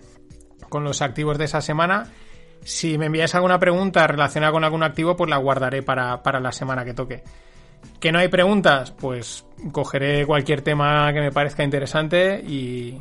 con 0.68 0.84
los 0.84 1.00
activos 1.00 1.38
de 1.38 1.46
esa 1.46 1.62
semana. 1.62 2.08
Si 2.62 2.98
me 2.98 3.06
enviáis 3.06 3.34
alguna 3.34 3.58
pregunta 3.58 4.06
relacionada 4.06 4.52
con 4.52 4.64
algún 4.64 4.82
activo, 4.82 5.16
pues 5.16 5.30
la 5.30 5.38
guardaré 5.38 5.82
para, 5.82 6.22
para 6.22 6.40
la 6.40 6.52
semana 6.52 6.84
que 6.84 6.92
toque. 6.92 7.22
¿Que 8.00 8.12
no 8.12 8.18
hay 8.18 8.28
preguntas? 8.28 8.90
Pues 8.90 9.46
cogeré 9.72 10.26
cualquier 10.26 10.60
tema 10.60 11.10
que 11.14 11.20
me 11.20 11.32
parezca 11.32 11.64
interesante 11.64 12.44
y, 12.46 13.00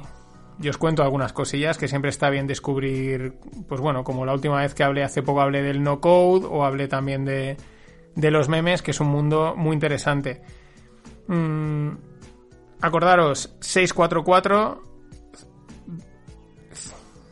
y 0.61 0.69
os 0.69 0.77
cuento 0.77 1.03
algunas 1.03 1.33
cosillas 1.33 1.77
que 1.77 1.89
siempre 1.89 2.09
está 2.09 2.29
bien 2.29 2.47
descubrir, 2.47 3.33
pues 3.67 3.81
bueno, 3.81 4.05
como 4.05 4.25
la 4.25 4.31
última 4.31 4.61
vez 4.61 4.73
que 4.73 4.85
hablé 4.85 5.03
hace 5.03 5.23
poco 5.23 5.41
hablé 5.41 5.61
del 5.61 5.83
no 5.83 5.99
code 5.99 6.47
o 6.49 6.63
hablé 6.63 6.87
también 6.87 7.25
de, 7.25 7.57
de 8.15 8.31
los 8.31 8.49
memes, 8.49 8.81
que 8.81 8.91
es 8.91 8.99
un 8.99 9.07
mundo 9.07 9.53
muy 9.55 9.73
interesante. 9.73 10.41
Mm, 11.27 11.89
acordaros, 12.81 13.55
644 13.59 14.83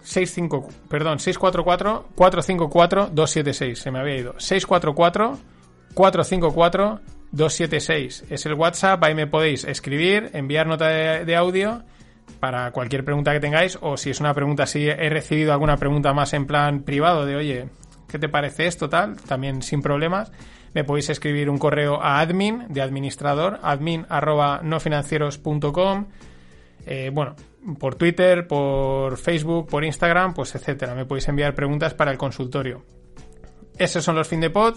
65, 0.01 0.69
perdón, 0.89 1.19
644 1.19 2.09
454 2.15 3.09
276, 3.11 3.79
se 3.79 3.91
me 3.91 3.99
había 3.99 4.15
ido. 4.15 4.39
644 4.39 5.37
454 5.93 7.01
276 7.31 8.25
es 8.29 8.45
el 8.45 8.53
WhatsApp, 8.53 9.03
ahí 9.03 9.13
me 9.13 9.27
podéis 9.27 9.65
escribir, 9.65 10.29
enviar 10.33 10.65
nota 10.65 10.87
de, 10.87 11.25
de, 11.25 11.35
audio 11.35 11.83
para 12.39 12.71
cualquier 12.71 13.03
pregunta 13.03 13.33
que 13.33 13.41
tengáis 13.41 13.77
o 13.81 13.97
si 13.97 14.11
es 14.11 14.21
una 14.21 14.33
pregunta, 14.33 14.65
si 14.65 14.87
he 14.87 15.09
recibido 15.09 15.51
alguna 15.51 15.75
pregunta 15.75 16.13
más 16.13 16.33
en 16.33 16.47
plan 16.47 16.83
privado 16.83 17.25
de 17.25 17.35
oye, 17.35 17.69
¿qué 18.07 18.17
te 18.17 18.29
parece 18.29 18.67
esto 18.67 18.87
tal? 18.87 19.17
También 19.17 19.61
sin 19.61 19.81
problemas 19.81 20.31
me 20.77 20.83
podéis 20.83 21.09
escribir 21.09 21.49
un 21.49 21.57
correo 21.57 21.99
a 22.03 22.19
admin 22.19 22.67
de 22.69 22.83
administrador, 22.83 23.59
admin 23.63 24.05
nofinancieros.com. 24.61 26.05
Eh, 26.85 27.09
bueno, 27.11 27.35
por 27.79 27.95
Twitter, 27.95 28.45
por 28.45 29.17
Facebook, 29.17 29.67
por 29.67 29.83
Instagram, 29.83 30.35
pues 30.35 30.53
etcétera. 30.53 30.93
Me 30.93 31.05
podéis 31.05 31.27
enviar 31.29 31.55
preguntas 31.55 31.95
para 31.95 32.11
el 32.11 32.19
consultorio. 32.19 32.85
Esos 33.79 34.03
son 34.03 34.17
los 34.17 34.27
fin 34.27 34.39
de 34.39 34.51
pod. 34.51 34.75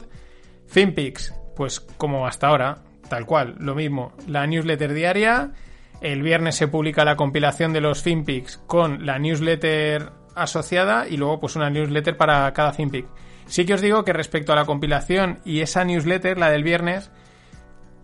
FinPix, 0.68 1.34
pues 1.55 1.80
como 1.80 2.26
hasta 2.26 2.46
ahora, 2.46 2.78
tal 3.11 3.26
cual, 3.26 3.57
lo 3.59 3.74
mismo. 3.74 4.14
La 4.26 4.46
newsletter 4.46 4.94
diaria, 4.94 5.53
el 6.01 6.22
viernes 6.22 6.55
se 6.55 6.66
publica 6.66 7.05
la 7.05 7.16
compilación 7.16 7.74
de 7.74 7.82
los 7.82 8.03
FinPix 8.03 8.57
con 8.66 9.05
la 9.05 9.18
newsletter 9.18 10.12
asociada 10.34 11.07
y 11.07 11.18
luego 11.18 11.40
pues 11.40 11.57
una 11.57 11.68
newsletter 11.68 12.16
para 12.16 12.51
cada 12.55 12.72
FinPix. 12.72 13.07
Sí 13.47 13.64
que 13.64 13.74
os 13.74 13.80
digo 13.80 14.05
que 14.05 14.12
respecto 14.12 14.53
a 14.53 14.57
la 14.57 14.64
compilación 14.64 15.41
y 15.45 15.61
esa 15.61 15.84
newsletter, 15.84 16.38
la 16.38 16.51
del 16.51 16.62
viernes, 16.62 17.11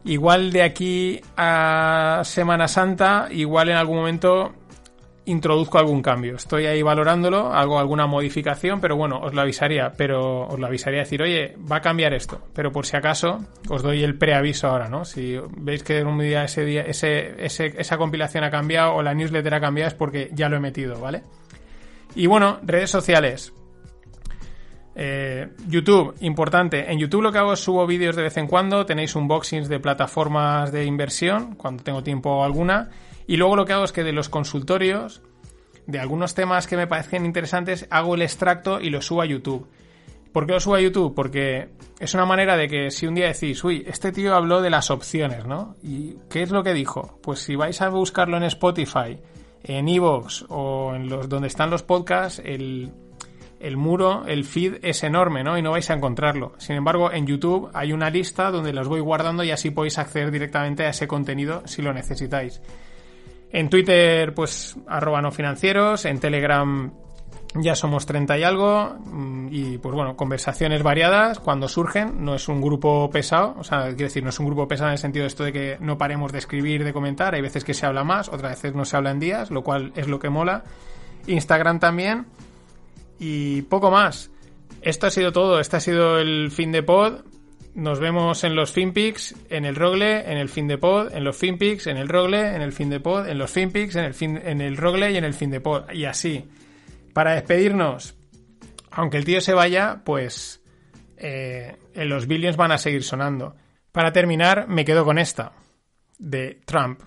igual 0.05 0.53
de 0.53 0.63
aquí 0.63 1.21
a 1.37 2.23
Semana 2.25 2.69
Santa, 2.69 3.29
igual 3.31 3.69
en 3.69 3.77
algún 3.77 3.97
momento 3.97 4.53
introduzco 5.27 5.79
algún 5.79 6.03
cambio. 6.03 6.37
Estoy 6.37 6.67
ahí 6.67 6.83
valorándolo, 6.83 7.53
hago 7.53 7.79
alguna 7.79 8.07
modificación, 8.07 8.81
pero 8.81 8.97
bueno, 8.97 9.19
os 9.19 9.35
lo 9.35 9.41
avisaría, 9.41 9.93
pero 9.97 10.47
os 10.47 10.59
lo 10.59 10.67
avisaría 10.67 11.01
decir, 11.01 11.21
oye, 11.21 11.57
va 11.71 11.77
a 11.77 11.81
cambiar 11.81 12.15
esto, 12.15 12.41
pero 12.55 12.73
por 12.73 12.87
si 12.87 12.97
acaso 12.97 13.45
os 13.69 13.83
doy 13.83 14.05
el 14.05 14.17
preaviso 14.17 14.69
ahora, 14.69 14.89
¿no? 14.89 15.05
Si 15.05 15.37
veis 15.59 15.83
que 15.83 16.03
un 16.03 16.19
día 16.19 16.45
ese 16.45 16.65
día 16.65 16.83
ese, 16.83 17.35
esa 17.45 17.99
compilación 17.99 18.45
ha 18.45 18.51
cambiado 18.51 18.95
o 18.95 19.03
la 19.03 19.15
newsletter 19.15 19.55
ha 19.55 19.61
cambiado 19.61 19.89
es 19.89 19.95
porque 19.95 20.31
ya 20.33 20.49
lo 20.49 20.57
he 20.57 20.61
metido, 20.61 21.01
¿vale? 21.01 21.23
Y 22.15 22.27
bueno, 22.27 22.61
redes 22.63 22.91
sociales. 22.91 23.53
Eh, 24.99 25.49
YouTube, 25.69 26.15
importante. 26.21 26.91
En 26.91 26.99
YouTube 26.99 27.21
lo 27.21 27.31
que 27.31 27.37
hago 27.37 27.53
es 27.53 27.61
subo 27.61 27.87
vídeos 27.87 28.17
de 28.17 28.23
vez 28.23 28.37
en 28.39 28.47
cuando. 28.47 28.87
Tenéis 28.87 29.15
unboxings 29.15 29.69
de 29.69 29.79
plataformas 29.79 30.73
de 30.73 30.87
inversión, 30.87 31.55
cuando 31.55 31.85
tengo 31.85 32.03
tiempo 32.03 32.43
alguna. 32.43 32.89
Y 33.27 33.37
luego 33.37 33.57
lo 33.57 33.67
que 33.67 33.75
hago 33.75 33.85
es 33.85 33.93
que 33.93 34.05
de 34.05 34.13
los 34.13 34.31
consultorios, 34.31 35.21
de 35.87 35.99
algunos 35.99 36.35
temas 36.35 36.67
que 36.67 36.79
me 36.79 36.87
parecen 36.87 37.27
interesantes, 37.27 37.87
hago 37.91 38.15
el 38.15 38.23
extracto 38.23 38.81
y 38.81 38.89
lo 38.89 39.03
subo 39.03 39.21
a 39.21 39.27
YouTube. 39.27 39.69
¿Por 40.33 40.47
qué 40.47 40.55
lo 40.55 40.61
subo 40.61 40.77
a 40.77 40.81
YouTube? 40.81 41.15
Porque 41.15 41.69
es 41.99 42.15
una 42.15 42.25
manera 42.25 42.57
de 42.57 42.69
que 42.69 42.91
si 42.91 43.07
un 43.07 43.15
día 43.15 43.27
decís, 43.27 43.63
uy, 43.65 43.85
este 43.87 44.13
tío 44.13 44.35
habló 44.35 44.63
de 44.63 44.71
las 44.71 44.91
opciones, 44.91 45.45
¿no? 45.47 45.77
¿Y 45.83 46.17
qué 46.31 46.43
es 46.43 46.51
lo 46.51 46.63
que 46.63 46.73
dijo? 46.73 47.19
Pues 47.23 47.41
si 47.41 47.55
vais 47.55 47.81
a 47.83 47.91
buscarlo 47.91 48.39
en 48.39 48.45
Spotify, 48.45 49.19
en 49.63 49.89
Evox 49.89 50.47
o 50.49 50.95
en 50.95 51.09
los 51.09 51.29
donde 51.29 51.49
están 51.49 51.71
los 51.71 51.83
podcasts, 51.83 52.41
el, 52.45 52.93
el 53.61 53.77
muro, 53.77 54.25
el 54.27 54.45
feed 54.45 54.77
es 54.83 55.03
enorme, 55.03 55.43
¿no? 55.43 55.57
Y 55.59 55.63
no 55.63 55.73
vais 55.73 55.89
a 55.91 55.95
encontrarlo. 55.95 56.55
Sin 56.59 56.77
embargo, 56.77 57.13
en 57.13 57.27
YouTube 57.27 57.71
hay 57.75 57.93
una 57.93 58.11
lista 58.11 58.51
donde 58.51 58.73
los 58.73 58.89
voy 58.89 59.01
guardando 59.01 59.45
y 59.45 59.51
así 59.51 59.71
podéis 59.71 59.99
acceder 59.99 60.31
directamente 60.31 60.85
a 60.85 60.91
ese 60.91 61.09
contenido 61.09 61.63
si 61.67 61.83
lo 61.83 61.93
necesitáis. 61.93 62.61
En 63.51 63.71
Twitter, 63.71 64.35
pues, 64.35 64.77
arroba 64.87 65.23
no 65.23 65.31
financieros. 65.31 66.05
En 66.05 66.21
Telegram 66.21 66.93
ya 67.55 67.75
somos 67.75 68.07
30 68.07 68.39
y 68.39 68.43
algo. 68.43 68.97
Mm, 69.05 69.49
y 69.51 69.79
pues 69.79 69.95
bueno, 69.95 70.17
conversaciones 70.17 70.83
variadas 70.83 71.39
cuando 71.39 71.69
surgen. 71.69 72.25
No 72.25 72.35
es 72.35 72.49
un 72.49 72.61
grupo 72.61 73.09
pesado. 73.11 73.55
O 73.59 73.65
sea, 73.65 73.87
quiero 73.89 74.05
decir, 74.05 74.23
no 74.23 74.31
es 74.31 74.39
un 74.39 74.47
grupo 74.47 74.69
pesado 74.69 74.89
en 74.89 74.93
el 74.93 74.99
sentido 74.99 75.23
de 75.23 75.29
esto 75.29 75.45
de 75.45 75.53
que 75.53 75.77
no 75.81 75.97
paremos 75.97 76.33
de 76.33 76.39
escribir, 76.39 76.85
de 76.85 76.93
comentar. 76.93 77.35
Hay 77.35 77.43
veces 77.43 77.65
que 77.65 77.75
se 77.75 77.87
habla 77.87 78.05
más, 78.05 78.29
otras 78.29 78.53
veces 78.53 78.75
no 78.75 78.85
se 78.85 78.97
habla 78.97 79.11
en 79.11 79.21
días, 79.21 79.51
lo 79.51 79.63
cual 79.63 79.93
es 79.97 80.09
lo 80.09 80.19
que 80.19 80.29
mola. 80.29 80.65
Instagram 81.27 81.81
también. 81.81 82.27
Y 83.19 83.63
poco 83.63 83.91
más. 83.91 84.31
Esto 84.83 85.07
ha 85.07 85.11
sido 85.11 85.33
todo. 85.33 85.61
Este 85.61 85.77
ha 85.77 85.81
sido 85.81 86.19
el 86.19 86.51
fin 86.51 86.73
de 86.73 86.83
pod. 86.83 87.25
Nos 87.75 88.01
vemos 88.01 88.43
en 88.45 88.57
los 88.57 88.73
FinPix, 88.73 89.35
en 89.51 89.67
el 89.67 89.77
Rogle, 89.77 90.31
en 90.31 90.39
el 90.39 90.49
fin 90.49 90.67
de 90.67 90.79
pod, 90.79 91.15
en 91.15 91.25
los 91.25 91.37
FinPix, 91.37 91.87
en 91.87 91.99
el 91.99 92.09
Rogle, 92.09 92.55
en 92.55 92.63
el 92.63 92.73
fin 92.73 92.89
de 92.89 93.01
pod, 93.01 93.29
en 93.29 93.37
los 93.37 93.51
FinPix, 93.51 93.97
en 93.97 94.05
el, 94.05 94.15
fin, 94.15 94.41
en 94.43 94.63
el 94.63 94.79
Rogle 94.79 95.13
y 95.13 95.17
en 95.19 95.25
el 95.25 95.35
fin 95.35 95.51
de 95.51 95.61
pod. 95.61 95.91
Y 95.93 96.07
así. 96.07 96.45
Para 97.13 97.35
despedirnos, 97.35 98.17
aunque 98.91 99.19
el 99.19 99.27
tío 99.27 99.43
se 99.43 99.53
vaya, 99.53 100.03
pues 100.05 100.63
eh, 101.19 101.77
los 101.95 102.27
billions 102.27 102.57
van 102.57 102.73
a 102.73 102.79
seguir 102.79 103.03
sonando. 103.03 103.57
Para 103.93 104.13
terminar, 104.13 104.69
me 104.69 104.85
quedo 104.85 105.05
con 105.05 105.19
esta, 105.19 105.53
de 106.19 106.61
Trump. 106.65 107.01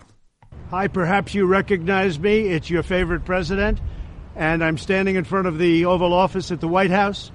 Hi, 0.72 0.88
perhaps 0.88 1.32
you 1.32 1.46
recognize 1.46 2.18
me. 2.20 2.54
It's 2.54 2.68
your 2.68 2.84
favorite 2.84 3.24
president. 3.24 3.80
And 4.36 4.62
I'm 4.64 4.78
standing 4.78 5.16
in 5.16 5.24
front 5.24 5.46
of 5.46 5.58
the 5.58 5.84
Oval 5.84 6.12
Office 6.12 6.50
at 6.50 6.60
the 6.60 6.68
White 6.68 6.90
House, 6.90 7.30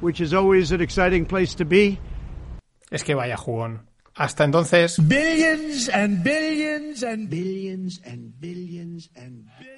which 0.00 0.20
is 0.20 0.32
always 0.32 0.72
an 0.72 0.80
exciting 0.80 1.26
place 1.26 1.54
to 1.56 1.64
be. 1.64 1.98
Es 2.90 3.02
que 3.02 3.14
vaya 3.14 3.36
jugón. 3.36 3.80
Hasta 4.14 4.44
entonces. 4.44 4.98
Billions 4.98 5.88
and 5.88 6.24
billions 6.24 7.02
and 7.02 7.28
billions 7.28 8.00
and 8.04 8.32
billions 8.40 9.08
and 9.14 9.46
billions. 9.58 9.77